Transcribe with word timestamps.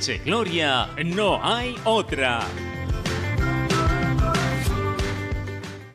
Leche 0.00 0.22
Gloria, 0.24 0.88
no 1.04 1.44
hay 1.44 1.76
otra. 1.84 2.40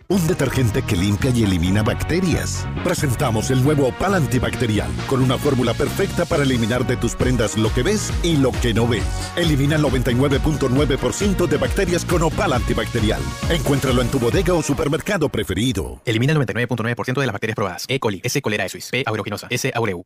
Un 0.07 0.27
detergente 0.27 0.83
que 0.83 0.95
limpia 0.95 1.31
y 1.31 1.43
elimina 1.43 1.81
bacterias. 1.81 2.67
Presentamos 2.83 3.49
el 3.49 3.63
nuevo 3.63 3.87
Opal 3.87 4.13
antibacterial 4.13 4.91
con 5.07 5.23
una 5.23 5.39
fórmula 5.39 5.73
perfecta 5.73 6.25
para 6.25 6.43
eliminar 6.43 6.85
de 6.85 6.97
tus 6.97 7.15
prendas 7.15 7.57
lo 7.57 7.73
que 7.73 7.81
ves 7.81 8.13
y 8.21 8.37
lo 8.37 8.51
que 8.51 8.75
no 8.75 8.87
ves. 8.87 9.03
Elimina 9.35 9.77
el 9.77 9.81
99.9% 9.81 11.47
de 11.47 11.57
bacterias 11.57 12.05
con 12.05 12.21
Opal 12.21 12.53
antibacterial. 12.53 13.23
Encuéntralo 13.49 14.03
en 14.03 14.09
tu 14.09 14.19
bodega 14.19 14.53
o 14.53 14.61
supermercado 14.61 15.29
preferido. 15.29 15.99
Elimina 16.05 16.33
el 16.33 16.39
99.9% 16.41 17.21
de 17.21 17.25
las 17.25 17.33
bacterias 17.33 17.55
probadas. 17.55 17.85
E. 17.87 17.99
coli, 17.99 18.21
S. 18.23 18.39
cholerae 18.39 18.69
suis, 18.69 18.87
P. 18.91 19.03
aeruginosa, 19.07 19.47
S. 19.49 19.71
aureu. 19.73 20.05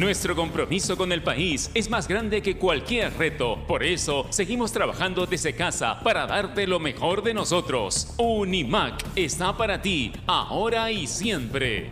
Nuestro 0.00 0.34
compromiso 0.34 0.96
con 0.96 1.12
el 1.12 1.22
país 1.22 1.70
es 1.74 1.90
más 1.90 2.08
grande 2.08 2.40
que 2.40 2.56
cualquier 2.56 3.12
reto. 3.18 3.58
Por 3.68 3.82
eso, 3.82 4.26
seguimos 4.30 4.72
trabajando 4.72 5.26
desde 5.26 5.54
casa 5.54 6.00
para 6.02 6.26
darte 6.26 6.66
lo 6.66 6.80
mejor 6.80 7.22
de 7.22 7.34
nosotros. 7.34 8.14
Unimac 8.16 9.04
está 9.14 9.54
para 9.54 9.82
ti, 9.82 10.10
ahora 10.26 10.90
y 10.90 11.06
siempre. 11.06 11.90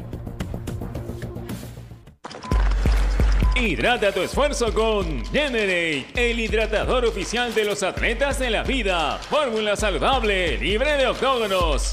Hidrata 3.54 4.10
tu 4.10 4.22
esfuerzo 4.22 4.72
con 4.72 5.22
Generate, 5.26 6.06
el 6.14 6.40
hidratador 6.40 7.04
oficial 7.04 7.54
de 7.54 7.66
los 7.66 7.82
atletas 7.82 8.38
de 8.38 8.48
la 8.48 8.62
vida. 8.62 9.18
Fórmula 9.18 9.76
saludable, 9.76 10.56
libre 10.56 10.92
de 10.92 11.08
octógonos. 11.08 11.92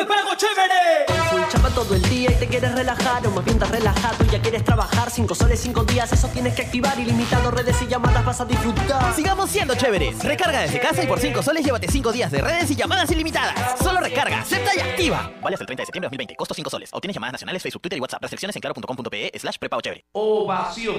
¡Prepago 0.00 0.34
chévere! 0.34 1.04
Full 1.30 1.42
chapa 1.50 1.68
todo 1.68 1.94
el 1.94 2.00
día 2.08 2.30
y 2.30 2.34
te 2.36 2.46
quieres 2.48 2.74
relajar 2.74 3.26
o 3.26 3.30
más 3.32 3.44
bien 3.44 3.58
estás 3.58 3.70
relajado 3.70 4.24
y 4.24 4.30
ya 4.30 4.40
quieres 4.40 4.64
trabajar 4.64 5.10
cinco 5.10 5.34
soles, 5.34 5.60
cinco 5.60 5.84
días, 5.84 6.10
eso 6.10 6.26
tienes 6.28 6.54
que 6.54 6.62
activar 6.62 6.98
ilimitado 6.98 7.50
redes 7.50 7.76
y 7.82 7.86
llamadas 7.86 8.24
vas 8.24 8.40
a 8.40 8.46
disfrutar. 8.46 9.14
Sigamos 9.14 9.50
siendo 9.50 9.74
chéveres. 9.74 10.24
Recarga 10.24 10.62
desde 10.62 10.80
casa 10.80 11.04
y 11.04 11.06
por 11.06 11.20
5 11.20 11.42
soles 11.42 11.66
llévate 11.66 11.86
5 11.86 12.12
días 12.12 12.32
de 12.32 12.40
redes 12.40 12.70
y 12.70 12.76
llamadas 12.76 13.10
ilimitadas. 13.10 13.78
Solo 13.78 14.00
recarga, 14.00 14.40
acepta 14.40 14.70
y 14.74 14.80
activa. 14.80 15.30
Vale 15.42 15.54
hasta 15.54 15.64
el 15.64 15.66
30 15.66 15.82
de 15.82 15.86
septiembre 15.86 16.06
de 16.06 16.16
2020. 16.16 16.36
Costo 16.36 16.54
5 16.54 16.70
soles. 16.70 16.88
Obtienes 16.94 17.14
llamadas 17.14 17.32
nacionales, 17.34 17.62
Facebook, 17.62 17.82
Twitter 17.82 17.98
y 17.98 18.00
WhatsApp. 18.00 18.22
Restricciones 18.22 18.56
en 18.56 18.60
claro.com.pe 18.62 19.32
slash 19.38 19.58
prepago 19.58 19.82
chévere. 19.82 20.06
Ovación. 20.12 20.96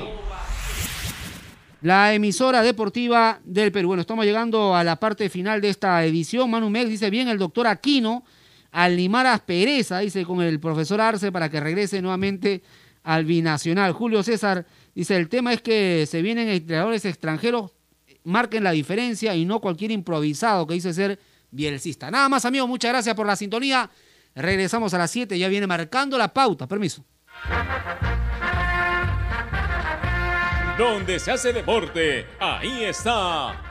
La 1.82 2.14
emisora 2.14 2.62
deportiva 2.62 3.40
del 3.44 3.72
Perú. 3.72 3.88
Bueno, 3.88 4.02
estamos 4.02 4.26
llegando 4.26 4.76
a 4.76 4.84
la 4.84 4.98
parte 4.98 5.28
final 5.30 5.60
de 5.60 5.70
esta 5.70 6.06
edición. 6.06 6.52
Manu 6.52 6.70
Mex 6.70 6.88
dice 6.88 7.10
bien 7.10 7.30
el 7.30 7.40
doctor 7.40 7.66
Aquino 7.66 8.24
al 8.72 8.96
limar 8.96 9.28
aspereza, 9.28 10.00
dice, 10.00 10.26
con 10.26 10.42
el 10.42 10.60
profesor 10.60 11.02
Arce 11.02 11.32
para 11.32 11.50
que 11.50 11.60
regrese 11.60 12.02
nuevamente 12.02 12.64
al 13.04 13.26
binacional. 13.26 13.92
Julio 13.92 14.24
César 14.24 14.66
dice, 14.96 15.18
el 15.18 15.30
tema 15.30 15.54
es 15.54 15.62
que 15.62 16.06
se 16.08 16.22
vienen 16.22 16.48
entrenadores 16.48 17.06
extranjeros, 17.06 17.72
marquen 18.24 18.64
la 18.64 18.72
diferencia 18.72 19.36
y 19.36 19.46
no 19.46 19.60
cualquier 19.60 19.92
improvisado 19.92 20.66
que 20.68 20.76
dice 20.76 20.94
ser 20.94 21.20
bielcista. 21.50 22.10
Nada 22.10 22.30
más, 22.30 22.46
amigos, 22.46 22.70
muchas 22.70 22.92
gracias 22.92 23.16
por 23.16 23.28
la 23.28 23.36
sintonía. 23.36 23.90
Regresamos 24.34 24.94
a 24.94 24.98
las 24.98 25.12
7, 25.12 25.38
ya 25.38 25.50
viene 25.50 25.68
marcando 25.68 26.18
la 26.18 26.34
pauta. 26.34 26.68
Permiso. 26.68 27.04
Donde 30.78 31.20
se 31.20 31.32
hace 31.32 31.52
deporte, 31.52 32.26
ahí 32.40 32.86
está 32.86 33.71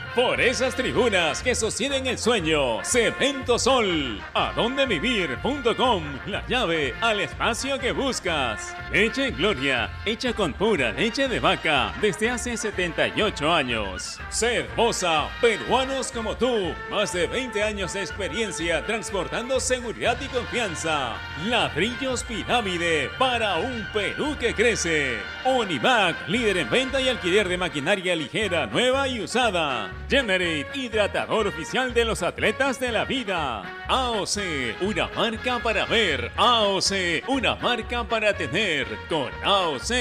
Por 0.15 0.41
esas 0.41 0.75
tribunas 0.75 1.41
que 1.41 1.55
sostienen 1.55 2.05
el 2.05 2.17
sueño, 2.17 2.83
Cemento 2.83 3.57
Sol, 3.57 4.21
adondevivir.com, 4.33 6.03
la 6.25 6.45
llave 6.47 6.93
al 6.99 7.21
espacio 7.21 7.79
que 7.79 7.93
buscas. 7.93 8.75
Leche 8.91 9.31
Gloria, 9.31 9.89
hecha 10.05 10.33
con 10.33 10.51
pura 10.51 10.91
leche 10.91 11.29
de 11.29 11.39
vaca 11.39 11.93
desde 12.01 12.29
hace 12.29 12.57
78 12.57 13.53
años. 13.53 14.19
Cervosa, 14.29 15.29
peruanos 15.39 16.11
como 16.11 16.35
tú, 16.35 16.73
más 16.89 17.13
de 17.13 17.27
20 17.27 17.63
años 17.63 17.93
de 17.93 18.01
experiencia 18.01 18.85
transportando 18.85 19.61
seguridad 19.61 20.17
y 20.19 20.25
confianza. 20.25 21.13
Ladrillos 21.45 22.25
Pirámide 22.25 23.09
para 23.17 23.55
un 23.59 23.87
Perú 23.93 24.35
que 24.37 24.53
crece. 24.53 25.19
Univac, 25.45 26.27
líder 26.27 26.57
en 26.57 26.69
venta 26.69 26.99
y 26.99 27.07
alquiler 27.07 27.47
de 27.47 27.57
maquinaria 27.57 28.13
ligera, 28.13 28.67
nueva 28.67 29.07
y 29.07 29.21
usada. 29.21 29.89
Generate, 30.11 30.67
hidratador 30.73 31.47
oficial 31.47 31.93
de 31.93 32.03
los 32.03 32.21
atletas 32.21 32.81
de 32.81 32.91
la 32.91 33.05
vida. 33.05 33.63
AOC, 33.87 34.81
una 34.81 35.07
marca 35.07 35.59
para 35.59 35.85
ver. 35.85 36.33
AOC, 36.35 37.29
una 37.29 37.55
marca 37.55 38.03
para 38.03 38.35
tener. 38.35 38.87
Con 39.07 39.29
AOC 39.41 39.91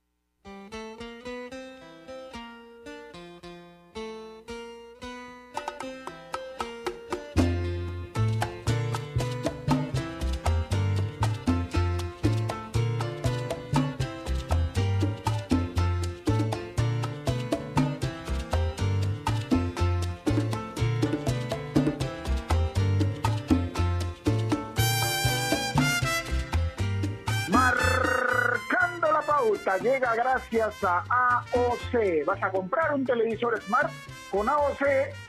A 30.85 31.05
AOC. 31.09 32.25
¿Vas 32.27 32.43
a 32.43 32.51
comprar 32.51 32.95
un 32.95 33.05
televisor 33.05 33.61
Smart? 33.63 33.91
Con 34.31 34.49
AOC 34.49 34.83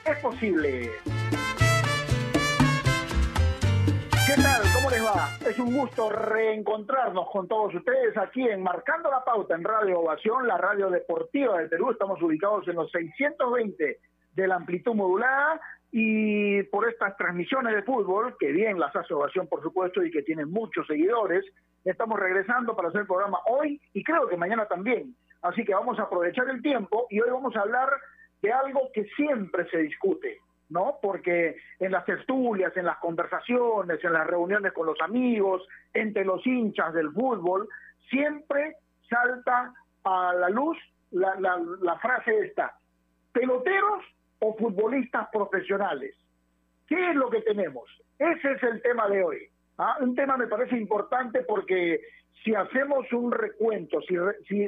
es 0.05 0.17
posible. 0.21 0.91
¿Qué 4.25 4.41
tal? 4.41 4.61
¿Cómo 4.73 4.89
les 4.89 5.05
va? 5.05 5.29
Es 5.47 5.59
un 5.59 5.75
gusto 5.75 6.09
reencontrarnos 6.09 7.29
con 7.31 7.47
todos 7.47 7.75
ustedes 7.75 8.17
aquí 8.17 8.41
en 8.47 8.63
Marcando 8.63 9.11
la 9.11 9.23
Pauta 9.23 9.55
en 9.55 9.63
Radio 9.63 9.99
Ovación, 9.99 10.47
la 10.47 10.57
radio 10.57 10.89
deportiva 10.89 11.59
del 11.59 11.69
Perú. 11.69 11.91
Estamos 11.91 12.21
ubicados 12.21 12.67
en 12.67 12.75
los 12.75 12.89
620 12.91 13.99
de 14.33 14.47
la 14.47 14.55
amplitud 14.55 14.95
modulada 14.95 15.61
y 15.91 16.63
por 16.63 16.89
estas 16.89 17.15
transmisiones 17.17 17.75
de 17.75 17.83
fútbol, 17.83 18.35
que 18.39 18.51
bien 18.51 18.79
las 18.79 18.95
hace 18.95 19.13
Ovación 19.13 19.47
por 19.47 19.61
supuesto 19.61 20.03
y 20.03 20.09
que 20.09 20.23
tienen 20.23 20.49
muchos 20.49 20.87
seguidores, 20.87 21.45
estamos 21.85 22.19
regresando 22.19 22.75
para 22.75 22.87
hacer 22.87 23.01
el 23.01 23.07
programa 23.07 23.39
hoy 23.45 23.79
y 23.93 24.03
creo 24.03 24.27
que 24.27 24.37
mañana 24.37 24.65
también. 24.65 25.15
Así 25.43 25.65
que 25.65 25.73
vamos 25.73 25.99
a 25.99 26.03
aprovechar 26.03 26.49
el 26.49 26.61
tiempo 26.61 27.05
y 27.09 27.19
hoy 27.19 27.29
vamos 27.29 27.55
a 27.55 27.61
hablar 27.61 27.89
de 28.41 28.51
algo 28.51 28.89
que 28.93 29.03
siempre 29.15 29.69
se 29.69 29.77
discute, 29.79 30.39
¿no? 30.69 30.97
Porque 31.01 31.57
en 31.79 31.91
las 31.91 32.05
tertulias, 32.05 32.75
en 32.77 32.85
las 32.85 32.97
conversaciones, 32.97 34.03
en 34.03 34.13
las 34.13 34.25
reuniones 34.25 34.71
con 34.71 34.85
los 34.85 34.99
amigos, 35.01 35.67
entre 35.93 36.23
los 36.23 36.45
hinchas 36.47 36.93
del 36.93 37.11
fútbol, 37.11 37.67
siempre 38.09 38.77
salta 39.09 39.73
a 40.05 40.33
la 40.33 40.49
luz 40.49 40.77
la, 41.11 41.35
la, 41.39 41.61
la 41.81 41.97
frase 41.99 42.39
esta, 42.45 42.75
peloteros 43.33 44.03
o 44.39 44.55
futbolistas 44.55 45.27
profesionales. 45.31 46.15
¿Qué 46.87 47.09
es 47.09 47.15
lo 47.15 47.29
que 47.29 47.41
tenemos? 47.41 47.89
Ese 48.17 48.53
es 48.53 48.63
el 48.63 48.81
tema 48.81 49.09
de 49.09 49.23
hoy. 49.23 49.49
¿Ah? 49.77 49.97
Un 50.01 50.15
tema 50.15 50.37
me 50.37 50.47
parece 50.47 50.77
importante 50.77 51.41
porque 51.41 52.01
si 52.43 52.53
hacemos 52.53 53.11
un 53.13 53.31
recuento, 53.31 54.01
si, 54.01 54.15
si 54.47 54.67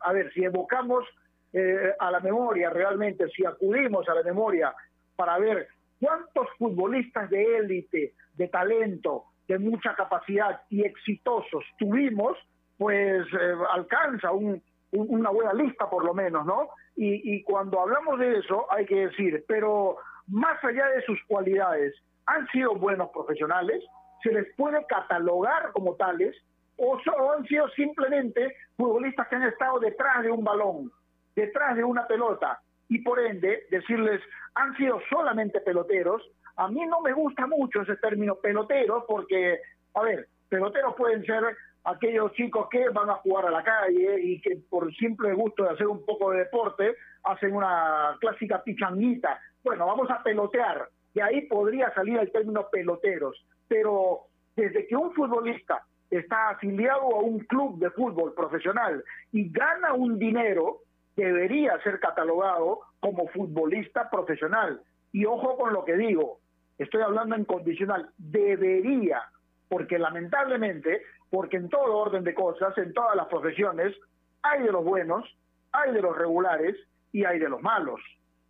a 0.00 0.12
ver, 0.12 0.32
si 0.32 0.44
evocamos 0.44 1.04
eh, 1.52 1.92
a 1.98 2.10
la 2.10 2.20
memoria 2.20 2.70
realmente, 2.70 3.28
si 3.30 3.44
acudimos 3.44 4.08
a 4.08 4.14
la 4.14 4.22
memoria 4.22 4.74
para 5.16 5.38
ver 5.38 5.68
cuántos 6.00 6.48
futbolistas 6.58 7.28
de 7.30 7.58
élite, 7.58 8.14
de 8.34 8.48
talento, 8.48 9.24
de 9.46 9.58
mucha 9.58 9.94
capacidad 9.94 10.62
y 10.70 10.82
exitosos 10.82 11.64
tuvimos, 11.78 12.38
pues 12.78 13.26
eh, 13.26 13.54
alcanza 13.72 14.32
un, 14.32 14.62
una 14.92 15.30
buena 15.30 15.52
lista 15.52 15.90
por 15.90 16.04
lo 16.04 16.14
menos, 16.14 16.46
¿no? 16.46 16.70
Y 17.02 17.42
cuando 17.44 17.80
hablamos 17.80 18.18
de 18.18 18.40
eso 18.40 18.70
hay 18.70 18.84
que 18.84 19.06
decir, 19.06 19.42
pero 19.48 19.96
más 20.26 20.62
allá 20.62 20.86
de 20.88 21.00
sus 21.02 21.18
cualidades, 21.26 21.94
han 22.26 22.46
sido 22.48 22.74
buenos 22.74 23.08
profesionales, 23.10 23.82
se 24.22 24.32
les 24.32 24.54
puede 24.56 24.84
catalogar 24.86 25.72
como 25.72 25.94
tales, 25.96 26.36
o, 26.76 26.98
o 26.98 27.32
han 27.32 27.44
sido 27.46 27.68
simplemente 27.70 28.56
futbolistas 28.76 29.28
que 29.28 29.36
han 29.36 29.44
estado 29.44 29.78
detrás 29.80 30.22
de 30.22 30.30
un 30.30 30.44
balón, 30.44 30.90
detrás 31.34 31.76
de 31.76 31.84
una 31.84 32.06
pelota, 32.06 32.60
y 32.88 32.98
por 33.00 33.20
ende 33.20 33.66
decirles, 33.70 34.20
han 34.54 34.76
sido 34.76 35.00
solamente 35.08 35.60
peloteros, 35.60 36.22
a 36.56 36.68
mí 36.68 36.84
no 36.86 37.00
me 37.00 37.12
gusta 37.12 37.46
mucho 37.46 37.82
ese 37.82 37.96
término 37.96 38.34
pelotero 38.34 39.06
porque, 39.06 39.60
a 39.94 40.02
ver, 40.02 40.28
peloteros 40.48 40.94
pueden 40.94 41.24
ser 41.24 41.42
aquellos 41.84 42.32
chicos 42.32 42.68
que 42.70 42.88
van 42.90 43.08
a 43.08 43.14
jugar 43.14 43.46
a 43.46 43.50
la 43.50 43.62
calle 43.62 44.20
y 44.20 44.40
que 44.40 44.58
por 44.68 44.94
simple 44.96 45.32
gusto 45.32 45.64
de 45.64 45.70
hacer 45.70 45.86
un 45.86 46.04
poco 46.04 46.30
de 46.30 46.40
deporte 46.40 46.96
hacen 47.22 47.54
una 47.54 48.16
clásica 48.20 48.62
pichanguita. 48.62 49.40
Bueno, 49.64 49.86
vamos 49.86 50.10
a 50.10 50.22
pelotear. 50.22 50.88
De 51.14 51.22
ahí 51.22 51.42
podría 51.42 51.92
salir 51.94 52.18
el 52.18 52.30
término 52.30 52.68
peloteros. 52.70 53.42
Pero 53.70 54.22
desde 54.56 54.88
que 54.88 54.96
un 54.96 55.14
futbolista 55.14 55.86
está 56.10 56.50
afiliado 56.50 57.02
a 57.02 57.20
un 57.20 57.38
club 57.38 57.78
de 57.78 57.90
fútbol 57.92 58.34
profesional 58.34 59.04
y 59.30 59.48
gana 59.48 59.94
un 59.94 60.18
dinero, 60.18 60.78
debería 61.14 61.80
ser 61.82 62.00
catalogado 62.00 62.80
como 62.98 63.28
futbolista 63.28 64.10
profesional. 64.10 64.82
Y 65.12 65.24
ojo 65.24 65.56
con 65.56 65.72
lo 65.72 65.84
que 65.84 65.96
digo, 65.96 66.40
estoy 66.78 67.02
hablando 67.02 67.36
en 67.36 67.44
condicional, 67.44 68.10
debería, 68.18 69.22
porque 69.68 70.00
lamentablemente 70.00 71.02
porque 71.30 71.58
en 71.58 71.68
todo 71.68 71.96
orden 71.96 72.24
de 72.24 72.34
cosas, 72.34 72.76
en 72.76 72.92
todas 72.92 73.14
las 73.14 73.28
profesiones, 73.28 73.94
hay 74.42 74.64
de 74.64 74.72
los 74.72 74.84
buenos, 74.84 75.24
hay 75.70 75.92
de 75.92 76.02
los 76.02 76.18
regulares 76.18 76.74
y 77.12 77.24
hay 77.24 77.38
de 77.38 77.48
los 77.48 77.62
malos. 77.62 78.00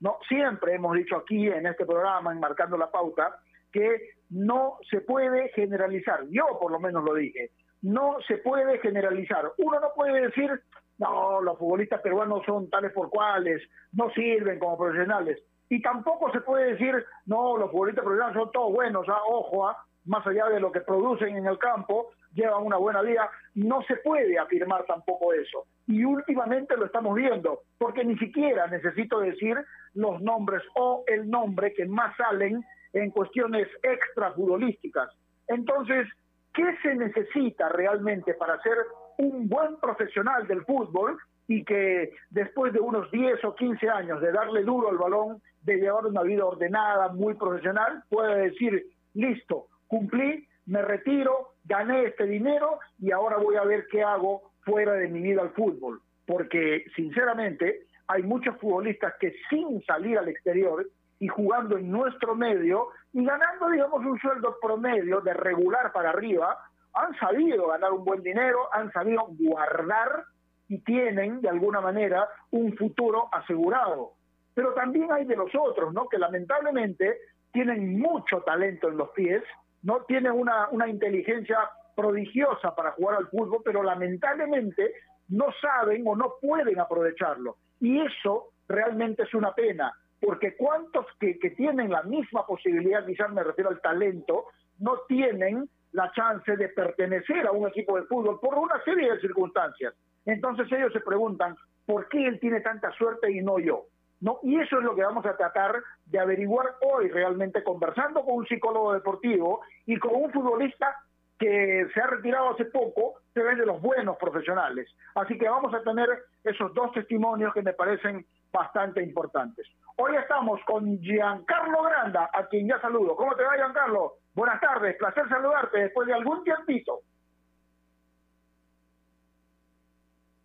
No, 0.01 0.17
siempre 0.27 0.77
hemos 0.77 0.97
dicho 0.97 1.17
aquí 1.17 1.47
en 1.47 1.67
este 1.67 1.85
programa, 1.85 2.33
enmarcando 2.33 2.79
la 2.79 2.91
pauta, 2.91 3.37
que 3.71 4.15
no 4.31 4.79
se 4.89 5.01
puede 5.01 5.51
generalizar. 5.51 6.27
Yo 6.31 6.59
por 6.61 6.73
lo 6.73 6.81
menos 6.81 7.05
lo 7.05 7.15
dije. 7.15 7.51
No 7.83 8.17
se 8.27 8.39
puede 8.39 8.79
generalizar. 8.79 9.53
Uno 9.59 9.81
no 9.81 9.89
puede 9.95 10.23
decir, 10.23 10.51
no, 10.99 11.41
los 11.41 11.59
futbolistas 11.59 12.01
peruanos 12.01 12.45
son 12.45 12.69
tales 12.71 12.93
por 12.93 13.11
cuales, 13.11 13.63
no 13.93 14.11
sirven 14.11 14.59
como 14.59 14.79
profesionales. 14.79 15.43
Y 15.69 15.81
tampoco 15.83 16.31
se 16.33 16.41
puede 16.41 16.73
decir, 16.73 16.95
no, 17.27 17.57
los 17.57 17.71
futbolistas 17.71 18.05
peruanos 18.05 18.35
son 18.35 18.53
todos 18.53 18.73
buenos, 18.73 19.07
ah, 19.09 19.21
ojo, 19.29 19.69
ah, 19.69 19.77
más 20.05 20.27
allá 20.27 20.47
de 20.47 20.61
lo 20.61 20.73
que 20.73 20.81
producen 20.81 21.37
en 21.37 21.47
el 21.47 21.59
campo, 21.59 22.09
llevan 22.35 22.65
una 22.65 22.77
buena 22.77 23.03
vida, 23.03 23.31
no 23.55 23.83
se 23.83 23.97
puede 23.97 24.39
afirmar 24.39 24.85
tampoco 24.85 25.33
eso. 25.33 25.65
Y 25.87 26.05
últimamente 26.05 26.77
lo 26.77 26.87
estamos 26.87 27.15
viendo, 27.15 27.63
porque 27.79 28.05
ni 28.05 28.17
siquiera 28.19 28.67
necesito 28.67 29.21
decir 29.21 29.57
los 29.95 30.21
nombres 30.21 30.63
o 30.77 31.05
el 31.07 31.29
nombre 31.29 31.73
que 31.73 31.87
más 31.87 32.17
salen 32.17 32.65
en 32.93 33.11
cuestiones 33.11 33.69
extra 33.83 34.33
futbolísticas. 34.33 35.11
Entonces, 35.49 36.09
¿qué 36.53 36.77
se 36.83 36.95
necesita 36.95 37.69
realmente 37.69 38.35
para 38.35 38.61
ser 38.63 38.77
un 39.19 39.49
buen 39.49 39.77
profesional 39.77 40.47
del 40.47 40.65
fútbol 40.65 41.19
y 41.47 41.65
que 41.65 42.13
después 42.31 42.73
de 42.73 42.81
unos 42.81 43.11
10 43.11 43.45
o 43.45 43.55
15 43.55 43.89
años 43.89 44.21
de 44.21 44.33
darle 44.33 44.63
duro 44.63 44.89
al 44.89 44.99
balón, 44.99 45.43
de 45.63 45.77
llevar 45.77 46.07
una 46.07 46.23
vida 46.23 46.45
ordenada, 46.45 47.09
muy 47.09 47.35
profesional, 47.35 48.05
pueda 48.09 48.37
decir, 48.37 48.87
listo, 49.15 49.67
cumplí, 49.89 50.47
me 50.67 50.83
retiro, 50.83 51.55
gané 51.65 52.05
este 52.05 52.27
dinero 52.27 52.79
y 52.99 53.11
ahora 53.11 53.37
voy 53.37 53.57
a 53.57 53.65
ver 53.65 53.87
qué 53.91 54.03
hago 54.03 54.53
fuera 54.65 54.93
de 54.93 55.09
mi 55.09 55.21
vida 55.21 55.43
al 55.43 55.51
fútbol. 55.51 56.01
Porque, 56.27 56.85
sinceramente, 56.95 57.87
hay 58.07 58.23
muchos 58.23 58.57
futbolistas 58.59 59.15
que 59.19 59.35
sin 59.49 59.83
salir 59.85 60.19
al 60.19 60.29
exterior 60.29 60.87
y 61.21 61.29
jugando 61.29 61.77
en 61.77 61.91
nuestro 61.91 62.35
medio 62.35 62.89
y 63.13 63.25
ganando, 63.25 63.69
digamos, 63.69 64.05
un 64.05 64.19
sueldo 64.19 64.57
promedio 64.61 65.21
de 65.21 65.35
regular 65.35 65.93
para 65.93 66.11
arriba, 66.11 66.59
han 66.95 67.17
sabido 67.19 67.69
ganar 67.69 67.93
un 67.93 68.05
buen 68.05 68.23
dinero, 68.23 68.69
han 68.73 68.91
sabido 68.91 69.27
guardar 69.29 70.25
y 70.67 70.79
tienen, 70.79 71.43
de 71.43 71.49
alguna 71.51 71.81
manera, 71.81 72.27
un 72.51 72.75
futuro 72.77 73.29
asegurado. 73.33 74.15
Pero 74.55 74.73
también 74.73 75.13
hay 75.13 75.27
de 75.27 75.37
los 75.37 75.51
otros, 75.55 75.93
¿no? 75.93 76.09
Que 76.09 76.19
lamentablemente 76.19 77.19
tienen 77.53 78.01
mucho 78.01 78.41
talento 78.41 78.89
en 78.89 78.97
los 78.97 79.11
pies, 79.11 79.43
no 79.83 80.03
tienen 80.05 80.33
una, 80.33 80.69
una 80.71 80.89
inteligencia 80.89 81.59
prodigiosa 81.95 82.75
para 82.75 82.93
jugar 82.93 83.17
al 83.17 83.29
fútbol, 83.29 83.61
pero 83.63 83.83
lamentablemente 83.83 84.95
no 85.29 85.47
saben 85.61 86.03
o 86.07 86.17
no 86.17 86.35
pueden 86.41 86.81
aprovecharlo. 86.81 87.57
Y 87.79 88.01
eso 88.01 88.53
realmente 88.69 89.25
es 89.25 89.35
una 89.35 89.53
pena, 89.55 89.93
porque 90.21 90.57
cuántos 90.57 91.07
que, 91.19 91.39
que 91.39 91.51
tienen 91.51 91.91
la 91.91 92.03
misma 92.03 92.47
posibilidad, 92.47 93.05
quizás 93.07 93.31
me 93.33 93.43
refiero 93.43 93.71
al 93.71 93.81
talento, 93.81 94.47
no 94.79 94.99
tienen 95.09 95.69
la 95.93 96.11
chance 96.13 96.57
de 96.57 96.69
pertenecer 96.69 97.47
a 97.47 97.53
un 97.53 97.69
equipo 97.69 97.97
de 97.97 98.05
fútbol 98.05 98.39
por 98.41 98.57
una 98.59 98.83
serie 98.85 99.13
de 99.13 99.21
circunstancias. 99.21 99.95
Entonces 100.27 100.71
ellos 100.71 100.93
se 100.93 101.01
preguntan, 101.01 101.57
¿por 101.87 102.09
qué 102.09 102.27
él 102.27 102.39
tiene 102.39 102.61
tanta 102.61 102.93
suerte 102.93 103.33
y 103.33 103.41
no 103.41 103.59
yo? 103.59 103.87
¿no? 104.21 104.39
Y 104.43 104.61
eso 104.61 104.79
es 104.79 104.85
lo 104.85 104.95
que 104.95 105.03
vamos 105.03 105.25
a 105.27 105.37
tratar 105.37 105.83
de 106.07 106.19
averiguar 106.19 106.67
hoy 106.83 107.09
realmente 107.09 107.65
conversando 107.65 108.23
con 108.23 108.37
un 108.37 108.47
psicólogo 108.47 108.93
deportivo 108.93 109.63
y 109.87 109.99
con 109.99 110.15
un 110.15 110.31
futbolista 110.31 110.95
que 111.39 111.87
se 111.95 112.01
ha 112.01 112.07
retirado 112.07 112.51
hace 112.51 112.67
poco, 112.67 113.15
pero 113.33 113.51
es 113.51 113.59
de 113.59 113.65
los 113.65 113.81
buenos 113.81 114.19
profesionales. 114.19 114.95
Así 115.15 115.39
que 115.39 115.49
vamos 115.49 115.73
a 115.73 115.83
tener 115.83 116.07
esos 116.45 116.75
dos 116.75 116.93
testimonios 116.93 117.55
que 117.55 117.63
me 117.63 117.73
parecen 117.73 118.27
bastante 118.53 119.03
importantes. 119.03 119.67
Hoy 120.03 120.17
estamos 120.17 120.59
con 120.65 120.99
Giancarlo 121.03 121.83
Granda, 121.83 122.31
a 122.33 122.47
quien 122.47 122.67
ya 122.67 122.81
saludo. 122.81 123.15
¿Cómo 123.17 123.35
te 123.37 123.43
va, 123.45 123.55
Giancarlo? 123.57 124.15
Buenas 124.33 124.59
tardes, 124.59 124.97
placer 124.97 125.29
saludarte 125.29 125.79
después 125.79 126.09
de 126.09 126.15
algún 126.15 126.43
tiempito. 126.43 127.01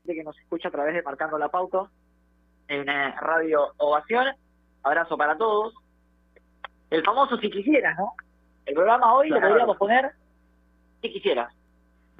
De 0.03 0.13
que 0.13 0.25
nos 0.25 0.38
escucha 0.39 0.67
a 0.67 0.71
través 0.71 0.93
de 0.93 1.03
Marcando 1.03 1.38
la 1.38 1.47
Pauta, 1.47 1.89
en 2.67 2.85
Radio 2.85 3.71
Ovación. 3.77 4.35
Abrazo 4.83 5.15
para 5.15 5.38
todos. 5.38 5.74
El 6.89 7.01
famoso 7.05 7.38
si 7.38 7.50
quisieras, 7.50 7.97
¿no? 7.97 8.12
El 8.65 8.74
programa 8.74 9.13
hoy 9.13 9.29
lo 9.29 9.39
podríamos 9.39 9.77
poner 9.77 10.12
si 11.01 11.13
quisieras. 11.13 11.55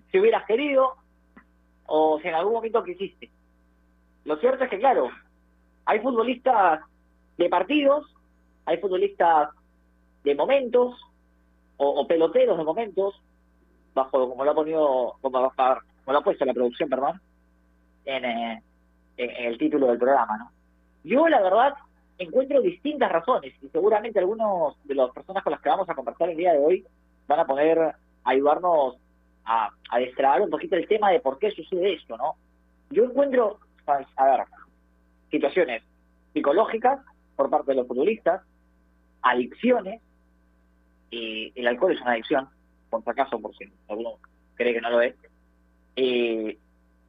Si 0.10 0.22
hubieras 0.22 0.46
querido 0.46 0.96
o 1.86 2.18
si 2.22 2.30
en 2.30 2.36
algún 2.36 2.54
momento 2.54 2.82
quisiste. 2.82 3.30
Lo 4.24 4.38
cierto 4.38 4.64
es 4.64 4.70
que, 4.70 4.80
claro, 4.80 5.10
hay 5.86 6.00
futbolistas 6.00 6.80
de 7.38 7.50
partidos, 7.50 8.06
hay 8.66 8.78
futbolistas 8.78 9.50
de 10.24 10.36
momentos 10.36 11.00
o, 11.78 12.08
peloteros 12.08 12.58
de 12.58 12.64
momentos, 12.64 13.22
bajo 13.94 14.30
como 14.30 14.44
lo 14.46 14.52
ha 14.52 14.56
ponido, 14.56 15.18
como, 15.22 15.52
como 15.52 16.14
lo 16.14 16.18
ha 16.18 16.24
puesto 16.24 16.46
la 16.46 16.54
producción, 16.54 16.90
perdón, 16.90 17.22
en, 18.06 18.26
eh, 18.26 18.64
en- 19.18 19.46
el 19.46 19.58
título 19.58 19.88
del 19.88 19.98
programa, 19.98 20.38
¿no? 20.38 20.52
Yo, 21.04 21.28
la 21.28 21.42
verdad, 21.42 21.74
encuentro 22.18 22.62
distintas 22.62 23.12
razones 23.12 23.54
y 23.62 23.68
seguramente 23.70 24.20
algunos 24.20 24.76
de 24.86 24.96
las 24.96 25.12
personas 25.12 25.44
con 25.44 25.52
las 25.52 25.62
que 25.62 25.70
vamos 25.70 25.90
a 25.90 25.96
conversar 25.96 26.30
el 26.30 26.38
día 26.38 26.54
de 26.54 26.60
hoy 26.60 26.86
van 27.28 27.40
a 27.42 27.46
poder 27.46 27.94
ayudarnos 28.24 28.96
a, 29.44 29.70
a 29.90 30.00
destrabar 30.00 30.42
un 30.42 30.50
poquito 30.50 30.76
el 30.76 30.88
tema 30.88 31.12
de 31.12 31.20
por 31.20 31.38
qué 31.38 31.52
sucede 31.52 31.94
esto, 31.94 32.18
¿no? 32.18 32.36
Yo 32.90 33.04
encuentro, 33.04 33.60
a 33.86 34.26
ver, 34.26 34.46
situaciones 35.30 35.84
psicológicas 36.34 37.00
por 37.36 37.50
parte 37.50 37.72
de 37.72 37.78
los 37.78 37.88
futbolistas, 37.88 38.42
adicciones, 39.22 40.02
el 41.12 41.68
alcohol 41.68 41.94
es 41.94 42.02
una 42.02 42.12
adicción, 42.12 42.50
por 42.90 43.04
si 43.04 43.10
acaso, 43.10 43.40
por 43.40 43.56
si 43.56 43.66
alguno 43.88 44.18
cree 44.56 44.74
que 44.74 44.82
no 44.82 44.90
lo 44.90 45.02
es, 45.02 45.16
eh, 45.96 46.58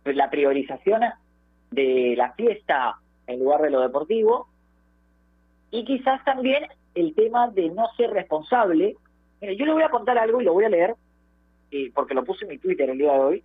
la 0.04 0.30
priorización 0.30 1.02
de 1.70 2.14
la 2.16 2.32
fiesta 2.32 2.96
en 3.26 3.40
lugar 3.40 3.62
de 3.62 3.70
lo 3.70 3.80
deportivo, 3.80 4.48
y 5.72 5.84
quizás 5.84 6.24
también 6.24 6.66
el 6.94 7.14
tema 7.14 7.48
de 7.48 7.68
no 7.70 7.88
ser 7.96 8.10
responsable. 8.10 8.96
Mire, 9.40 9.56
yo 9.56 9.66
le 9.66 9.72
voy 9.72 9.82
a 9.82 9.90
contar 9.90 10.16
algo 10.16 10.40
y 10.40 10.44
lo 10.44 10.52
voy 10.52 10.64
a 10.64 10.68
leer, 10.68 10.94
eh, 11.72 11.90
porque 11.92 12.14
lo 12.14 12.24
puse 12.24 12.44
en 12.44 12.50
mi 12.50 12.58
Twitter 12.58 12.88
el 12.88 12.98
día 12.98 13.12
de 13.12 13.18
hoy, 13.18 13.44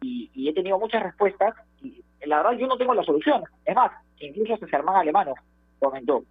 y, 0.00 0.30
y 0.32 0.48
he 0.48 0.54
tenido 0.54 0.78
muchas 0.78 1.02
respuestas, 1.02 1.54
y 1.82 2.02
la 2.24 2.38
verdad 2.38 2.58
yo 2.58 2.66
no 2.66 2.78
tengo 2.78 2.94
la 2.94 3.04
solución. 3.04 3.44
Es 3.66 3.74
más, 3.74 3.92
incluso 4.18 4.54
hasta 4.54 4.66
Germán 4.66 4.96
Alemano 4.96 5.34
comentó. 5.78 6.24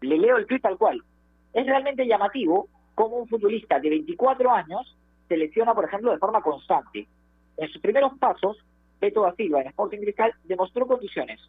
Le 0.00 0.18
leo 0.18 0.36
el 0.36 0.46
tweet 0.46 0.60
tal 0.60 0.78
cual. 0.78 1.02
Es 1.52 1.66
realmente 1.66 2.06
llamativo 2.06 2.68
cómo 2.94 3.16
un 3.16 3.28
futbolista 3.28 3.78
de 3.78 3.90
24 3.90 4.50
años 4.50 4.96
se 5.28 5.36
lesiona, 5.36 5.74
por 5.74 5.84
ejemplo, 5.84 6.12
de 6.12 6.18
forma 6.18 6.42
constante. 6.42 7.06
En 7.56 7.68
sus 7.68 7.80
primeros 7.80 8.18
pasos, 8.18 8.58
Beto 9.00 9.22
da 9.22 9.34
en 9.36 9.66
Sporting 9.68 9.98
Cristal 9.98 10.32
demostró 10.44 10.86
condiciones, 10.86 11.40